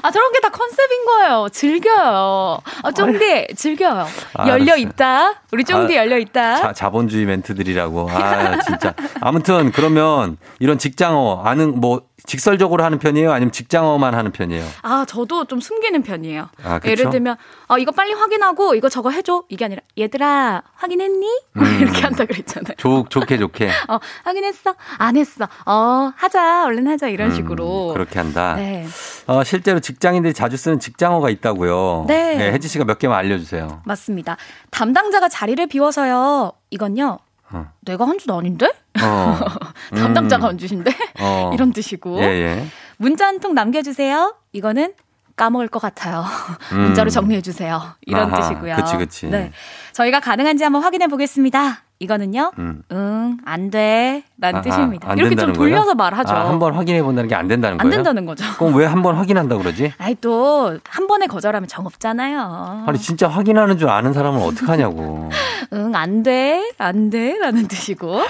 [0.06, 1.48] 아, 저런 게 다 컨셉인 거예요.
[1.50, 2.60] 즐겨요.
[2.84, 4.06] 아, 쫑디, 즐겨요.
[4.34, 4.52] 알았어요.
[4.52, 5.36] 열려 있다.
[5.54, 6.56] 우리 쫑디 아, 열려 있다.
[6.58, 8.10] 자, 자본주의 멘트들이라고.
[8.10, 8.94] 아, 진짜.
[9.22, 13.32] 아무튼 그러면 이런 직장어 아는 뭐 직설적으로 하는 편이에요?
[13.32, 14.66] 아니면 직장어만 하는 편이에요?
[14.82, 16.50] 아, 저도 좀 숨기는 편이에요.
[16.64, 16.80] 아?
[16.86, 17.36] 예를 들면,
[17.68, 19.44] 어, 이거 빨리 확인하고 이거 저거 해줘.
[19.50, 21.28] 이게 아니라, 얘들아, 확인했니?
[21.58, 21.78] 음.
[21.82, 22.76] 이렇게 한다 그랬잖아요.
[22.78, 23.70] 좋, 좋게 좋게.
[23.90, 24.76] 어, 확인했어?
[24.98, 25.48] 안 했어?
[25.66, 26.66] 어, 하자.
[26.66, 27.10] 얼른 하자.
[27.10, 27.90] 이런 식으로.
[27.90, 28.56] 음, 그렇게 한다.
[28.56, 28.88] 네.
[29.28, 32.06] 어, 실제로 직장인들이 자주 쓰는 직장어가 있다고요.
[32.08, 32.52] 네.
[32.54, 33.82] 혜지 씨가 몇 개만 알려주세요.
[33.86, 34.38] 맞습니다.
[34.72, 36.54] 담당자가 자리를 비워서요.
[36.70, 37.20] 이건요.
[37.52, 37.66] 어.
[37.82, 38.72] 내가 한 줄 아닌데?
[39.02, 39.38] 어.
[39.96, 40.50] 담당자가 음.
[40.50, 40.92] 한 주신데?
[41.22, 41.52] 어.
[41.56, 42.20] 이런 뜻이고.
[42.20, 42.66] 예, 예.
[42.98, 44.36] 문자 한 통 남겨주세요.
[44.54, 44.94] 이거는
[45.36, 46.24] 까먹을 것 같아요.
[46.74, 46.80] 음.
[46.82, 47.82] 문자로 정리해 주세요.
[48.06, 48.76] 이런 아하, 뜻이고요.
[48.76, 49.28] 그치, 그치.
[49.28, 49.52] 네.
[49.94, 51.80] 저희가 가능한지 한번 확인해 보겠습니다.
[52.00, 52.52] 이거는요.
[52.60, 52.84] 음.
[52.92, 54.24] 응, 안 돼.
[54.38, 55.10] 라는 아하, 뜻입니다.
[55.10, 55.76] 안 이렇게 좀 된다는 거예요?
[55.76, 56.34] 돌려서 말하죠.
[56.34, 57.92] 아, 한번 확인해 본다는 게 안 된다는 안 거예요?
[57.96, 58.44] 된다는 거죠.
[58.58, 59.94] 그럼 왜 한 번 확인한다 그러지?
[59.98, 62.84] 아이, 또, 한 번에 거절하면 정 없잖아요.
[62.88, 65.30] 아니 진짜 확인하는 줄 아는 사람은 어떡하냐고.
[65.74, 66.72] 응, 안 돼.
[66.78, 67.38] 안 돼.
[67.40, 68.22] 라는 뜻이고.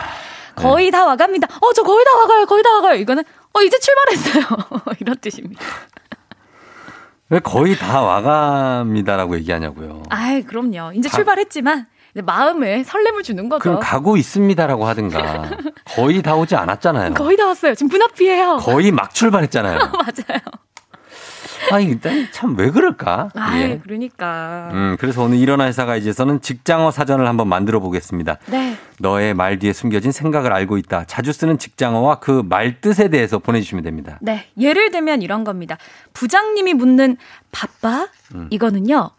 [0.55, 1.47] 거의 다 와갑니다.
[1.61, 2.45] 어, 저 거의 다 와가요.
[2.45, 2.95] 거의 다 와가요.
[2.95, 3.23] 이거는
[3.53, 4.43] 어, 이제 출발했어요.
[4.99, 5.61] 이런 뜻입니다.
[7.29, 10.03] 왜 거의 다 와갑니다라고 얘기하냐고요.
[10.09, 10.93] 아이, 그럼요.
[10.93, 11.87] 이제 가- 출발했지만
[12.25, 13.61] 마음에 설렘을 주는 거죠.
[13.63, 15.49] 그럼 가고 있습니다라고 하든가.
[15.95, 17.15] 거의 다 오지 않았잖아요.
[17.15, 17.73] 거의 다 왔어요.
[17.73, 18.57] 지금 문 앞이에요.
[18.57, 19.77] 거의 막 출발했잖아요.
[19.93, 20.41] 맞아요.
[21.73, 23.29] 아, 이게 참왜 그럴까?
[23.35, 23.79] 아이, 예.
[23.83, 24.69] 그러니까.
[24.73, 28.37] 음, 그래서 오늘 일어나 회사가 이제서는 직장어 사전을 한번 만들어 보겠습니다.
[28.47, 28.77] 네.
[28.99, 31.05] 너의 말 뒤에 숨겨진 생각을 알고 있다.
[31.05, 34.19] 자주 쓰는 직장어와 그 말 뜻에 대해서 보내주시면 됩니다.
[34.21, 34.45] 네.
[34.59, 35.77] 예를 들면 이런 겁니다.
[36.13, 37.17] 부장님이 묻는
[37.51, 38.07] 바빠?
[38.35, 38.47] 음.
[38.51, 39.09] 이거는요.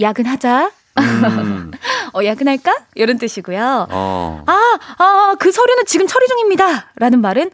[0.00, 0.70] 야근하자.
[0.98, 1.70] 음,
[2.14, 2.72] 어, 야근할까?
[2.94, 3.88] 이런 뜻이고요.
[3.90, 4.44] 어.
[4.46, 6.92] 아, 아, 그 서류는 지금 처리 중입니다.
[6.96, 7.50] 라는 말은,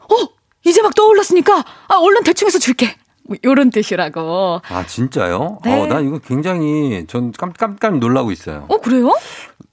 [0.00, 0.14] 어,
[0.64, 1.58] 이제 막 떠올랐으니까,
[1.88, 2.96] 아, 얼른 대충해서 줄게.
[3.28, 4.62] 뭐, 요런 뜻이라고.
[4.68, 5.58] 아, 진짜요?
[5.64, 5.80] 네.
[5.82, 8.64] 어, 난 이거 굉장히 전 깜깜깜 놀라고 있어요.
[8.68, 9.12] 어, 그래요?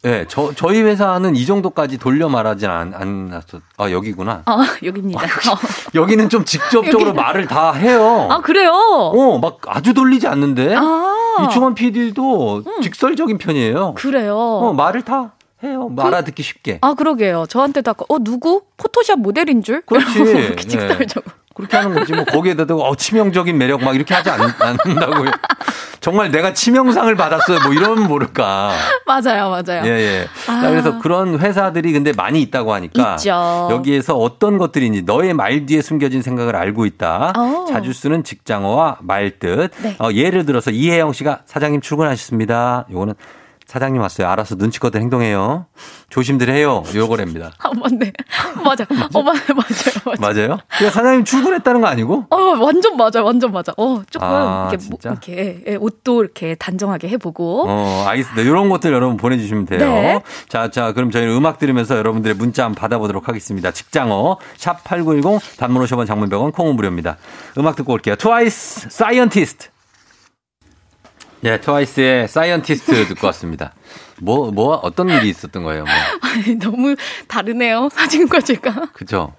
[0.04, 3.60] 네, 저, 저희 회사는 이 정도까지 돌려 말하진 않, 않았어.
[3.78, 4.44] 아, 여기구나.
[4.46, 5.22] 어, 여기입니다.
[5.22, 5.58] 어.
[5.96, 8.28] 여기 는 좀 직접적으로 여기- 말을 다 해요.
[8.30, 8.72] 아, 그래요?
[8.74, 10.76] 어, 막 아주 돌리지 않는데.
[10.78, 11.48] 아.
[11.48, 13.94] 이충원 PD도 직설적인 편이에요.
[13.96, 14.38] 그래요.
[14.38, 15.34] 어, 말을 다
[15.64, 15.88] 해요.
[15.90, 16.78] 뭐 알아듣기 쉽게.
[16.82, 17.46] 아, 그러게요.
[17.50, 18.62] 저한테도 아까, 어, 누구?
[18.78, 19.82] 포토샵 모델인 줄?
[19.82, 20.24] 그렇지.
[20.24, 20.56] 네.
[20.56, 21.34] 직설적으로.
[21.56, 22.14] 그렇게 하는 거지.
[22.14, 25.32] 뭐 거기에다 대고 어, 치명적인 매력 막 이렇게 하지 않, 않는다고요.
[26.02, 27.60] 정말 내가 치명상을 받았어요.
[27.64, 28.74] 뭐 이러면 모를까.
[29.08, 29.82] 맞아요, 맞아요.
[29.86, 30.28] 예, 예.
[30.48, 30.62] 아.
[30.62, 33.70] 자, 그래서 그런 회사들이 근데 많이 있다고 하니까 있죠.
[33.72, 37.34] 여기에서 어떤 것들인지 너의 말 뒤에 숨겨진 생각을 알고 있다.
[37.36, 37.66] 어.
[37.72, 39.72] 자주 쓰는 직장어와 말뜻.
[39.82, 39.96] 네.
[40.00, 42.86] 어, 예를 들어서 이혜영 씨가 사장님 출근하셨습니다.
[42.92, 43.16] 요거는
[43.68, 44.28] 사장님 왔어요.
[44.28, 45.66] 알아서 눈치껏 행동해요.
[46.10, 46.84] 조심들 해요.
[46.94, 47.52] 요거랍니다.
[47.60, 48.14] 아, 맞네.
[48.64, 48.86] 맞아.
[49.14, 50.18] 어, 맞아요, 맞아요.
[50.20, 50.34] 맞아요.
[50.48, 50.58] 맞아요?
[50.78, 52.26] 그냥 사장님 출근했다는 거 아니고?
[52.30, 53.74] 어, 완전 맞아, 완전 맞아.
[53.78, 55.00] 어, 조금 아, 이렇게, 뭐?
[55.04, 57.66] 이렇게 예, 옷도 이렇게 단정하게 해보고.
[57.68, 58.42] 어, 알겠습니다.
[58.44, 59.80] 이런 것들 여러분 보내주시면 돼요.
[59.80, 60.22] 네.
[60.48, 63.72] 자, 자, 그럼 저희는 음악 들으면서 여러분들의 문자 한번 받아보도록 하겠습니다.
[63.72, 67.18] 직장어, 샵 8910, 단문 50원, 장문 100원, 콩은 무료입니다.
[67.58, 68.16] 음악 듣고 올게요.
[68.16, 69.70] 트와이스, Scientist.
[71.44, 73.74] 예, 트와이스의 Scientist 듣고 왔습니다.
[74.22, 75.84] 뭐, 뭐, 어떤 일이 있었던 거예요?
[75.84, 75.94] 뭐.
[76.30, 76.96] 아니, 너무
[77.28, 78.88] 다르네요, 사진과 제가.
[78.94, 79.34] 그죠?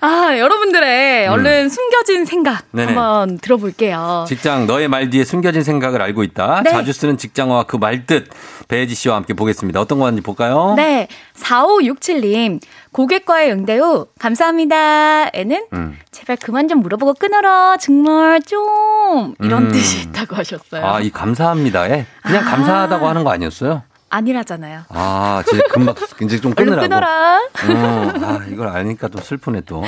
[0.00, 1.32] 아, 여러분들의 음.
[1.32, 2.94] 얼른 숨겨진 생각 네네.
[2.94, 4.24] 한번 들어볼게요.
[4.26, 6.62] 직장, 너의 말 뒤에 숨겨진 생각을 알고 있다.
[6.64, 6.70] 네.
[6.70, 8.28] 자주 쓰는 직장어와 그 말뜻,
[8.68, 9.80] 배혜지 씨와 함께 보겠습니다.
[9.80, 10.74] 어떤 거 하는지 볼까요?
[10.76, 12.60] 네, 4567님.
[12.92, 15.30] 고객과의 응대 후 감사합니다.
[15.32, 15.98] 에는 음.
[16.10, 17.76] 제발 그만 좀 물어보고 끊어라.
[17.78, 19.72] 정말 좀 이런 음.
[19.72, 20.84] 뜻이 있다고 하셨어요.
[20.84, 23.82] 아, 이 감사합니다에 그냥 감사하다고 하는 거 아니었어요?
[24.12, 24.82] 아니라잖아요.
[24.90, 26.82] 아, 이제 금방 이제 좀 끊으라고.
[26.82, 27.38] 끊어라.
[27.38, 29.82] 어, 아, 이걸 아니까 좀 슬프네 또.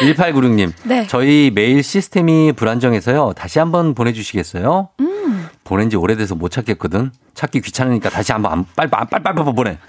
[0.00, 0.72] 1896님.
[0.84, 1.06] 네.
[1.08, 3.32] 저희 메일 시스템이 불안정해서요.
[3.36, 4.90] 다시 한번 보내 주시겠어요?
[5.00, 5.48] 음.
[5.64, 7.10] 보낸 지 오래돼서 못 찾겠거든.
[7.34, 9.78] 찾기 귀찮으니까 다시 한번 안- 빨리 빨리 빨리 빨리 보내.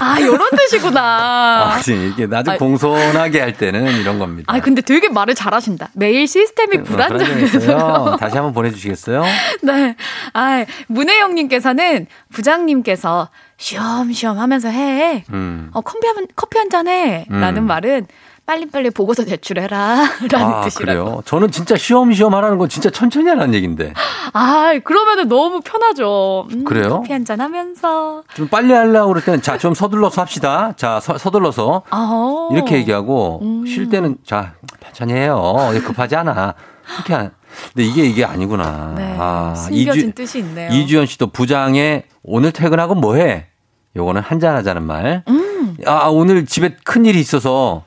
[0.00, 1.00] 아, 요런 뜻이구나.
[1.74, 2.56] 아, 지금 이게 아주 아.
[2.56, 4.52] 공손하게 할 때는 이런 겁니다.
[4.52, 5.90] 아, 근데 되게 말을 잘하신다.
[5.94, 7.48] 메일 시스템이 불안정해서요.
[7.60, 8.16] 불안정해서요.
[8.18, 9.24] 다시 한번 보내주시겠어요?
[9.62, 9.96] 네.
[10.32, 15.24] 아, 문혜영님께서는 부장님께서 쉬엄쉬엄 하면서 해.
[15.32, 15.70] 음.
[15.72, 17.24] 어, 커피 한, 커피 한 잔 해.
[17.30, 17.40] 음.
[17.40, 18.06] 라는 말은
[18.52, 20.08] 빨리빨리 보고서 제출해라.
[20.32, 21.04] 라는 아, 뜻이라고.
[21.04, 21.22] 그래요?
[21.26, 23.92] 저는 진짜 쉬엄쉬엄 하라는 건 진짜 천천히 하라는 얘기인데.
[24.32, 26.46] 아, 그러면은 너무 편하죠.
[26.50, 26.88] 음, 그래요?
[26.88, 28.22] 커피 한잔 하면서.
[28.32, 30.72] 좀 빨리 하려고 그럴 때는 자, 좀 서둘러서 합시다.
[30.76, 31.82] 자, 서, 서둘러서.
[31.90, 32.48] 아.
[32.52, 33.66] 이렇게 얘기하고 음.
[33.66, 35.54] 쉴 때는 자, 천천히 해요.
[35.84, 36.54] 급하지 않아.
[36.96, 37.30] 이렇게 한.
[37.74, 38.94] 근데 이게 이게 아니구나.
[38.96, 39.14] 네.
[39.18, 40.70] 아, 숨겨진 뜻이 있네요.
[40.72, 43.48] 이주연 씨도 부장에 오늘 퇴근하고 뭐 해?
[43.94, 45.22] 요거는 한잔 하자는 말.
[45.28, 45.76] 음.
[45.84, 47.84] 아, 오늘 집에 큰 일이 있어서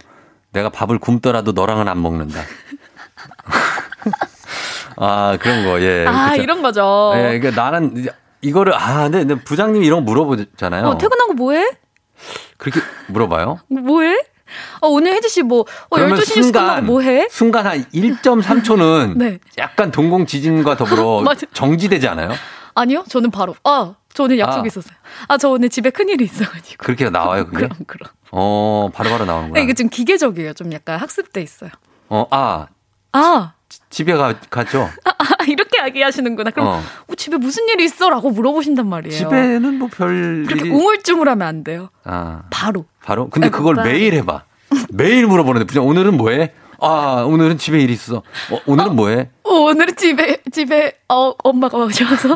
[0.51, 2.41] 내가 밥을 굶더라도 너랑은 안 먹는다.
[4.97, 6.05] 아, 그런 거, 예.
[6.07, 6.43] 아, 그쵸.
[6.43, 7.13] 이런 거죠.
[7.15, 8.07] 예, 그러니까 나는
[8.41, 10.85] 이거를, 아, 근데, 근데 부장님이 이런 거 물어보잖아요.
[10.85, 11.65] 어, 퇴근하고 뭐 해?
[12.57, 13.59] 그렇게 물어봐요?
[13.69, 14.17] 뭐 해?
[14.81, 17.27] 어, 오늘 혜지 씨 뭐, 어, 그러면 12시 뉴스 끝나고 뭐 해?
[17.31, 19.39] 순간 한 1.3초는 네.
[19.57, 21.23] 약간 동공 지진과 더불어.
[21.53, 22.31] 정지되지 않아요?
[22.73, 23.55] 아니요, 저는 바로.
[23.63, 24.67] 아, 저 오늘 약속이 아.
[24.67, 24.93] 있었어요.
[25.27, 26.83] 아, 저 오늘 집에 큰일이 있어가지고.
[26.83, 27.57] 그렇게 나와요, 그게?
[27.67, 28.09] 그럼, 그럼.
[28.31, 29.59] 어, 바로바로 나오는구나.
[29.59, 30.53] 네, 이게 좀 기계적이에요.
[30.53, 31.71] 좀 약간 학습돼 있어요.
[32.09, 32.67] 어, 아,
[33.13, 33.53] 아,
[33.89, 34.89] 집에 가, 갔죠?
[35.05, 36.51] 아, 이렇게 이야기하시는구나.
[36.51, 36.81] 그럼 어.
[37.07, 38.09] 어, 집에 무슨 일이 있어?
[38.09, 39.17] 라고 물어보신단 말이에요.
[39.17, 40.69] 집에는 뭐 별 그렇게 일이.
[40.75, 41.89] 우물쭈물하면 안 돼요.
[42.03, 42.85] 아, 바로.
[43.03, 43.29] 바로?
[43.29, 43.75] 근데 아이고, 그걸.
[43.83, 44.43] 매일 해봐.
[44.91, 46.53] 매일 물어보는데, 오늘은 뭐 해?
[46.81, 48.17] 아, 오늘은 집에 일이 있어.
[48.17, 49.29] 어, 오늘은 뭐 해?
[49.43, 52.35] 어, 오늘은 집에, 집에, 어, 엄마가 오셔서.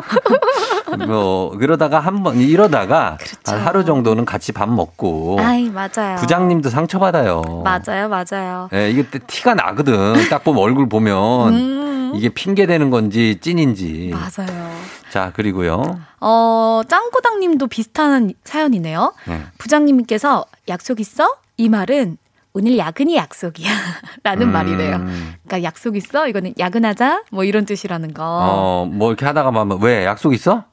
[1.06, 5.38] 뭐, 그러다가 한 번, 이러다가 한 하루 정도는 같이 밥 먹고.
[5.40, 6.16] 아이, 맞아요.
[6.18, 7.62] 부장님도 상처받아요.
[7.64, 8.68] 맞아요, 맞아요.
[8.72, 10.28] 예, 이게 또 티가 나거든.
[10.30, 11.54] 딱 보면 얼굴 보면.
[11.54, 11.86] 음.
[12.12, 12.12] 음.
[12.14, 14.12] 이게 핑계 대는 건지 찐인지.
[14.12, 14.70] 맞아요.
[15.10, 15.98] 자, 그리고요.
[16.20, 19.12] 어, 짱꼬당님도 비슷한 사연이네요.
[19.26, 19.42] 네.
[19.58, 21.36] 부장님께서 약속 있어?
[21.56, 22.18] 이 말은
[22.56, 23.68] 오늘 야근이 약속이야.
[24.24, 24.52] 라는 음.
[24.52, 24.98] 말이래요.
[25.44, 26.26] 그러니까 약속 있어?
[26.26, 27.24] 이거는 야근하자?
[27.30, 28.22] 뭐 이런 뜻이라는 거.
[28.24, 30.64] 어, 뭐 이렇게 하다가 막, 왜 약속 있어?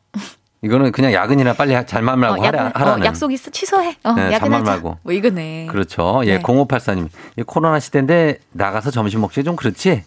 [0.62, 3.04] 이거는 그냥 야근이나 빨리 하- 잘만 말고 어, 하라, 야근- 하라 는.
[3.04, 3.52] 어, 약속 있어?
[3.52, 3.98] 취소해.
[4.06, 4.64] 어, 네, 야근하자.
[4.64, 4.98] 말고.
[5.04, 5.66] 뭐 이거네.
[5.70, 6.22] 그렇죠.
[6.24, 6.42] 예, 네.
[6.42, 7.10] 0584님.
[7.38, 10.04] 이 코로나 시대인데 나가서 점심 먹기 좀 그렇지?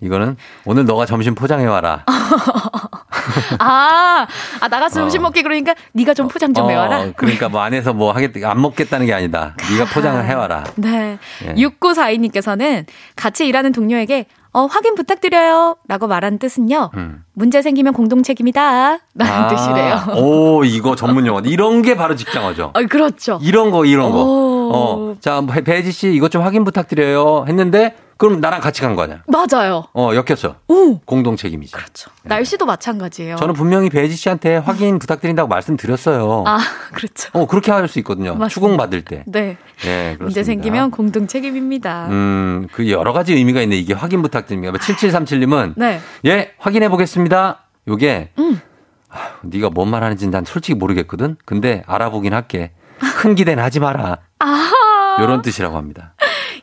[0.00, 2.04] 이거는 오늘 너가 점심 포장해 와라.
[3.58, 4.26] 아,
[4.60, 5.20] 아 나가서 어.
[5.20, 7.12] 먹기 그러니까 네가 좀 포장 좀 해와라.
[7.16, 9.54] 그러니까 뭐 안에서 뭐 하겠다 안 먹겠다는 게 아니다.
[9.70, 10.64] 네가 포장을 해 와라.
[10.76, 11.18] 네.
[11.44, 11.54] 예.
[11.54, 15.76] 6942님께서는 같이 일하는 동료에게 어, 확인 부탁드려요.
[15.88, 16.90] 라고 말한 뜻은요.
[16.94, 17.22] 음.
[17.34, 18.98] 문제 생기면 공동 책임이다.
[19.14, 19.94] 라는 뜻이래요.
[19.94, 21.40] 아, 오, 이거 전문 용어.
[21.40, 22.72] 이런 게 바로 직장어죠.
[22.74, 23.38] 어, 그렇죠.
[23.42, 24.24] 이런 거, 이런 거.
[24.24, 24.70] 오.
[24.72, 27.44] 어, 자, 배- 배지 씨, 이것 좀 확인 부탁드려요.
[27.46, 29.22] 했는데, 그럼 나랑 같이 간 거 아니야?
[29.28, 29.84] 맞아요.
[29.94, 30.56] 어, 엮였어.
[30.68, 30.98] 오.
[31.06, 31.76] 공동 책임이죠.
[31.76, 32.10] 그렇죠.
[32.24, 33.36] 날씨도 마찬가지예요.
[33.36, 36.44] 저는 분명히 배지 씨한테 확인 부탁드린다고 말씀드렸어요.
[36.46, 36.58] 아,
[36.92, 37.30] 그렇죠.
[37.32, 38.30] 어, 그렇게 할 수 있거든요.
[38.32, 38.48] 맞습니다.
[38.48, 39.22] 추궁 받을 때.
[39.26, 39.56] 네.
[39.86, 40.24] 예, 그렇습니다.
[40.24, 42.08] 문제 생기면 공동 책임입니다.
[42.10, 43.76] 음, 그 여러 가지 의미가 있네.
[43.76, 44.76] 이게 확인 부탁드립니다.
[44.78, 46.00] 7737님은 네.
[46.26, 47.60] 예, 확인해 보겠습니다.
[47.86, 48.60] 요게 음.
[49.10, 51.36] 아휴, 네가 뭔 말 하는지 난 솔직히 모르겠거든.
[51.46, 52.72] 근데 알아보긴 할게.
[53.20, 54.18] 큰 기대는 하지 마라.
[54.40, 54.70] 아.
[55.20, 56.14] 이런 뜻이라고 합니다.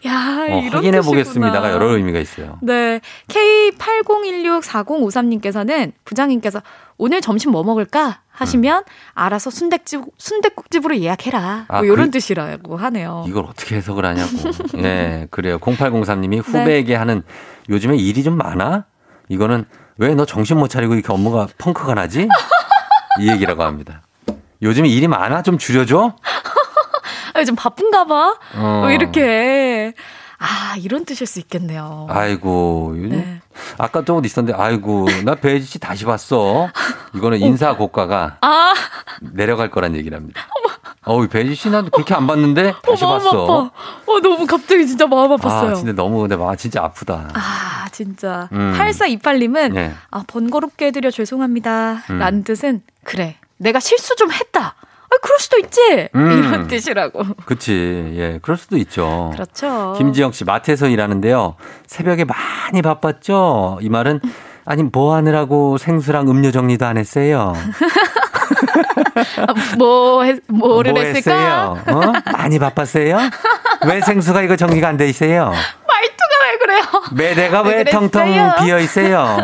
[0.06, 1.00] 야, 어, 확인해.
[1.02, 2.58] 보겠습니다가 여러 의미가 있어요.
[2.62, 3.00] 네.
[3.30, 6.62] K80164053님께서는 부장님께서
[6.98, 8.20] 오늘 점심 뭐 먹을까?
[8.32, 8.84] 하시면
[9.14, 11.66] 알아서 순댓집 순댓국집으로 예약해라.
[11.70, 13.24] 아, 뭐 이런 그- 뜻이라고 하네요.
[13.28, 14.30] 이걸 어떻게 해석을 하냐고.
[14.80, 15.58] 예, 그래요.
[15.60, 17.24] 0803님이 후배에게 하는
[17.70, 18.84] 요즘에 일이 좀 많아?
[19.30, 19.66] 이거는
[19.98, 22.28] 왜 너 정신 못 차리고 이렇게 업무가 펑크가 나지?
[23.22, 24.02] 이 얘기라고 합니다.
[24.62, 25.42] 요즘에 일이 많아?
[25.42, 26.16] 좀 줄여줘?
[27.36, 28.38] 아, 요즘 바쁜가 봐.
[28.56, 28.80] 어.
[28.82, 29.94] 뭐 이렇게
[30.38, 32.08] 아, 이런 뜻일 수 있겠네요.
[32.10, 33.42] 아이고, 네.
[33.78, 36.70] 아까 또 어디 있었는데, 아이고, 나 배지 씨 다시 봤어.
[37.16, 38.74] 이거는 인사 고가가 아,
[39.22, 40.42] 내려갈 거란 얘기랍니다.
[41.06, 43.44] 어우, 배지 씨 나도 그렇게 안 봤는데 다시 마음 봤어.
[43.44, 43.54] 아파.
[44.12, 45.72] 어, 너무 갑자기 진짜 마음 아팠어요.
[45.72, 47.30] 아, 진짜 너무 근데 마 진짜 아프다.
[47.34, 48.50] 아, 진짜.
[48.52, 48.74] 음.
[48.76, 49.94] 8428님은 네.
[50.10, 52.04] 아, 번거롭게 해드려 죄송합니다.
[52.10, 52.18] 음.
[52.20, 53.36] 라는 뜻은 그래.
[53.58, 54.76] 내가 실수 좀 했다.
[55.16, 56.10] 아, 그럴 수도 있지.
[56.16, 56.32] 음.
[56.32, 57.24] 이런 뜻이라고.
[57.46, 58.14] 그치.
[58.18, 59.32] 예, 그럴 수도 있죠.
[59.34, 59.94] 그렇죠.
[59.98, 61.56] 김지영 씨 마트에서 일하는데요.
[61.88, 63.80] 새벽에 많이 바빴죠.
[63.82, 64.20] 이 말은
[64.66, 67.54] 아니 뭐 하느라고 생수랑 음료 정리도 안 했어요.
[69.38, 71.76] 아, 뭐, 했, 뭐를 뭐 했을까?
[71.76, 71.84] 했어요?
[71.88, 72.14] 어?
[72.34, 73.18] 많이 바빴어요?
[73.88, 75.46] 왜 생수가 이거 정리가 안 돼 있어요?
[75.88, 76.82] 말투가 왜 그래요?
[77.16, 78.26] 매대가 왜 왜 텅텅?
[78.64, 79.38] 비어 있어요?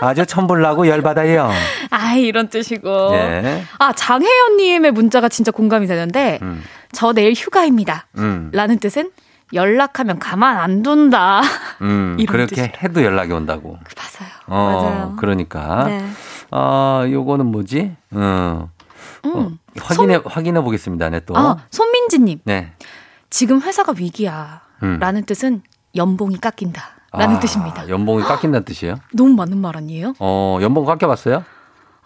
[0.00, 1.50] 아주 천불나고 열받아요.
[1.90, 3.10] 아, 이런 뜻이고.
[3.12, 3.62] 예.
[3.78, 8.06] 아, 장혜연님의 문자가 진짜 공감이 되는데, 음, 저 내일 휴가입니다.
[8.18, 9.10] 음, 라는 뜻은
[9.52, 11.42] 연락하면 가만 안 둔다.
[11.82, 12.16] 음.
[12.28, 13.78] 그렇게 해도 연락이 온다고.
[13.96, 14.30] 맞아요.
[14.46, 15.16] 어, 맞아요.
[15.18, 15.84] 그러니까.
[15.84, 16.04] 네.
[16.50, 17.96] 아, 요거는 뭐지?
[18.12, 18.70] 어.
[19.24, 21.08] 어, 확인해, 확인해 보겠습니다.
[21.10, 21.34] 네, 또.
[21.34, 21.38] 음.
[21.38, 22.40] 아, 손민지님.
[22.44, 22.72] 네.
[23.30, 24.62] 지금 회사가 위기야.
[24.82, 24.98] 음.
[25.00, 25.62] 라는 뜻은
[25.96, 26.97] 연봉이 깎인다.
[27.12, 27.88] 라는 아, 뜻입니다.
[27.88, 28.96] 연봉이 깎인다는 뜻이에요?
[29.14, 30.14] 너무 맞는 말 아니에요?
[30.18, 31.44] 어, 연봉 깎여봤어요?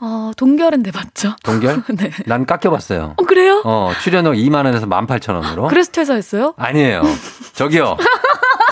[0.01, 1.35] 어, 동결은 내봤죠.
[1.45, 1.83] 동결?
[1.97, 2.11] 네.
[2.27, 3.15] 난 깎여봤어요.
[3.17, 3.63] 어, 그래요?
[3.65, 5.69] 어, 출연료 2만원에서 18,000원으로.
[5.69, 6.55] 그래서 퇴사했어요?
[6.57, 7.03] 아니에요.
[7.55, 7.97] 저기요.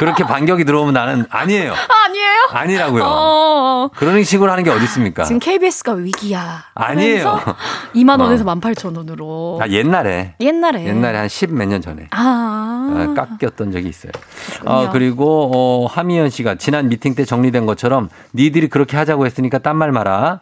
[0.01, 1.74] 그렇게 반격이 들어오면 나는 아니에요.
[1.74, 2.48] 아, 아니에요?
[2.53, 3.05] 아니라고요.
[3.05, 5.24] 어, 그런 식으로 하는 게 어디 있습니까?
[5.24, 6.64] 지금 KBS가 위기야.
[6.74, 7.38] 아니에요.
[7.94, 8.55] 2만 원에서 어.
[8.55, 9.61] 18,000원으로.
[9.62, 10.36] 아, 옛날에.
[10.40, 10.86] 옛날에.
[10.86, 12.09] 옛날에 한 10 몇 년 전에.
[12.12, 12.88] 아.
[12.90, 14.12] 어, 깎였던 적이 있어요.
[14.64, 19.77] 어, 그리고 어, 하미연 씨가 지난 미팅 때 정리된 것처럼 니들이 그렇게 하자고 했으니까 딴
[19.77, 20.40] 말 마라.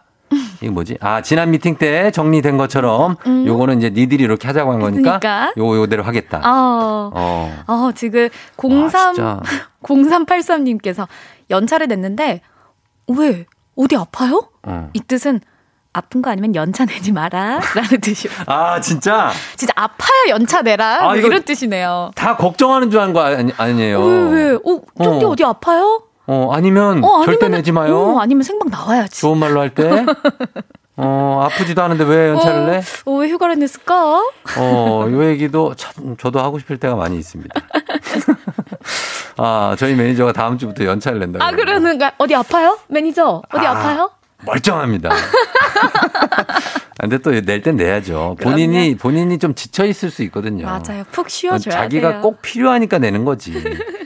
[0.60, 0.98] 이게 뭐지?
[1.00, 3.46] 아, 지난 미팅 때 정리된 것처럼 음.
[3.46, 5.52] 요거는 이제 니들이 이렇게 하자고 한 거니까 그러니까.
[5.56, 6.38] 요거 요대로 하겠다.
[6.44, 7.10] 어.
[7.14, 7.64] 어.
[7.66, 9.40] 어, 지금 03, 진짜.
[9.86, 11.06] 0383 님께서
[11.50, 12.40] 연차를 냈는데,
[13.08, 13.46] 왜?
[13.76, 14.48] 어디 아파요?
[14.64, 14.90] 어.
[14.92, 15.40] 이 뜻은
[15.92, 17.60] 아픈 거 아니면 연차 내지 마라.
[17.74, 18.32] 라는 뜻이요.
[18.46, 19.30] 아, 진짜?
[19.56, 21.00] 진짜 아파야 연차 내라.
[21.00, 22.10] 아, 뭐 이런 뜻이네요.
[22.14, 24.00] 다 걱정하는 줄 아는 거 아니, 아니에요.
[24.00, 24.54] 왜, 왜?
[24.54, 25.28] 어, 쫑디 어.
[25.30, 25.36] 어.
[25.36, 26.02] 디 아파요?
[26.28, 27.98] 어, 아니면 어, 절대 아니면은- 내지 마요.
[27.98, 29.20] 어, 아니면 생방 나와야지.
[29.20, 30.04] 좋은 말로 할 때.
[31.00, 32.82] 어, 아프지도 않은데 왜 연차를 내?
[33.06, 34.20] 어, 왜 휴가를 냈을까?
[34.58, 37.54] 어, 요 얘기도 참 저도 하고 싶을 때가 많이 있습니다.
[39.38, 41.44] 아, 저희 매니저가 다음 주부터 연차를 낸다고.
[41.44, 42.12] 아, 그러는가?
[42.18, 42.78] 어디 아파요?
[42.88, 43.70] 매니저, 어디 아.
[43.70, 43.74] 아.
[43.74, 44.10] 파요
[44.44, 45.10] 멀쩡합니다.
[47.00, 48.36] 근데 또 낼 땐 내야죠.
[48.40, 50.66] 본인이 본인이 좀 지쳐 있을 수 있거든요.
[50.66, 51.04] 맞아요.
[51.12, 52.20] 푹 쉬어줘야 자기가 돼요.
[52.22, 53.52] 꼭 필요하니까 내는 거지.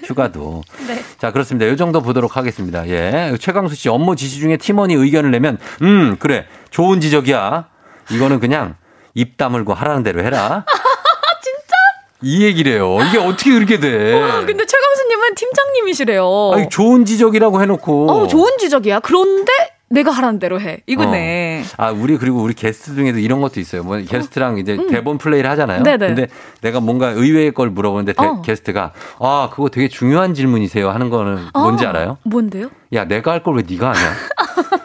[0.05, 0.63] 휴가도.
[0.87, 1.03] 네.
[1.19, 1.67] 자, 그렇습니다.
[1.71, 2.87] 요 정도 보도록 하겠습니다.
[2.89, 3.35] 예.
[3.41, 6.47] 최강수 씨 업무 지시 중에 팀원이 의견을 내면 음, 그래.
[6.71, 7.67] 좋은 지적이야.
[8.11, 8.77] 이거는 그냥
[9.15, 10.67] 입 다물고 하라는 대로 해라.
[11.43, 11.75] 진짜?
[12.21, 12.99] 이 얘기래요.
[13.09, 14.21] 이게 어떻게 그렇게 돼?
[14.21, 16.51] 와, 근데 최강수님은 팀장님이시래요.
[16.55, 18.11] 아니, 좋은 지적이라고 해놓고.
[18.11, 19.01] 어, 좋은 지적이야.
[19.01, 19.51] 그런데
[19.93, 20.81] 내가 하라는 대로 해.
[20.86, 21.64] 이거네.
[21.78, 21.85] 어.
[21.85, 23.82] 아, 우리 그리고 우리 게스트 중에도 이런 것도 있어요.
[23.85, 24.89] 뭐 게스트랑 이제 음.
[24.89, 25.82] 대본 플레이를 하잖아요.
[25.82, 26.06] 네네.
[26.06, 26.27] 근데
[26.62, 28.43] 내가 뭔가 의외의 걸 물어보는데 대- 어.
[28.43, 32.19] 게스트가 아, 그거 되게 중요한 질문이세요 하는 거는 뭔지 어, 알아요?
[32.24, 32.70] 뭔데요?
[32.94, 34.01] 야, 내가 할 걸 왜 네가 하냐?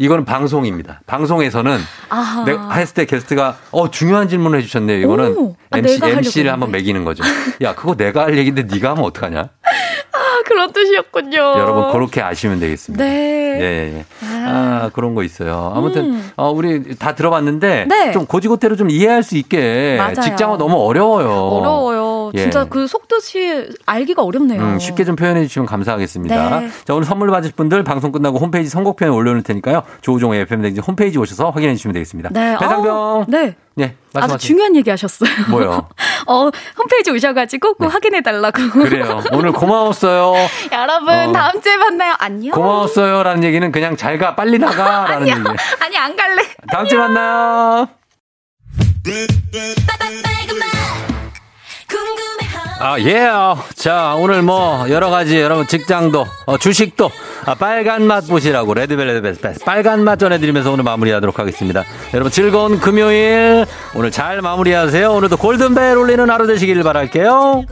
[0.00, 1.00] 이거는 방송입니다.
[1.06, 1.78] 방송에서는
[2.08, 2.44] 아하.
[2.44, 4.98] 내가 했을 때 게스트가 어 중요한 질문을 해주셨네요.
[4.98, 7.24] 이거는 오, 아, MC MC를 한번 매기는 거죠.
[7.62, 9.48] 야 그거 내가 할 얘기인데 네가 하면 어떡하냐?
[10.38, 11.36] 아, 그런 뜻이었군요.
[11.36, 13.04] 여러분 그렇게 아시면 되겠습니다.
[13.04, 13.58] 네.
[13.60, 14.04] 예, 예.
[14.46, 15.72] 아, 그런 거 있어요.
[15.74, 16.30] 아무튼, 음.
[16.36, 18.12] 어, 우리 다 들어봤는데, 네.
[18.12, 20.14] 좀 고지고대로 좀 이해할 수 있게, 맞아요.
[20.22, 21.28] 직장어 너무 어려워요.
[21.28, 22.07] 어려워요.
[22.34, 22.38] 예.
[22.42, 24.60] 진짜 그 속뜻이 알기가 어렵네요.
[24.60, 26.60] 음, 쉽게 좀 표현해 주시면 감사하겠습니다.
[26.60, 26.68] 네.
[26.84, 29.82] 자, 오늘 선물 받으실 분들 방송 끝나고 홈페이지 선곡표에 올려놓을 테니까요.
[30.00, 32.30] 조우종의 FM댕진 홈페이지 오셔서 확인해 주시면 되겠습니다.
[32.32, 32.56] 네.
[32.58, 32.96] 배상병.
[32.96, 33.56] 어, 네.
[33.78, 34.38] 네, 아주 말씀하세요.
[34.38, 35.30] 중요한 얘기 하셨어요.
[35.50, 35.88] 뭐요?
[36.26, 38.70] 어, 홈페이지 오셔가지고 꼭 확인해 달라고.
[38.70, 39.22] 그래요.
[39.32, 40.34] 오늘 고마웠어요.
[40.72, 41.32] 여러분, 어.
[41.32, 42.14] 다음 주에 만나요.
[42.18, 42.52] 안녕.
[42.54, 43.22] 고마웠어요.
[43.22, 45.06] 라는 얘기는 그냥 잘 가, 빨리 나가.
[45.06, 45.28] 라는.
[45.28, 45.40] 얘기.
[45.80, 46.42] 아니, 안 갈래.
[46.72, 47.88] 다음 주에 만나요.
[52.80, 53.28] 아, 예.
[53.74, 57.10] 자, 오늘 뭐, 여러 가지, 여러분, 직장도, 어, 주식도,
[57.44, 61.82] 아, 빨간 맛 보시라고, 레드벨벳, 빨간 맛 전해드리면서 오늘 마무리하도록 하겠습니다.
[62.14, 63.66] 여러분, 즐거운 금요일,
[63.96, 65.10] 오늘 잘 마무리하세요.
[65.10, 67.64] 오늘도 골든벨 울리는 하루 되시길 바랄게요.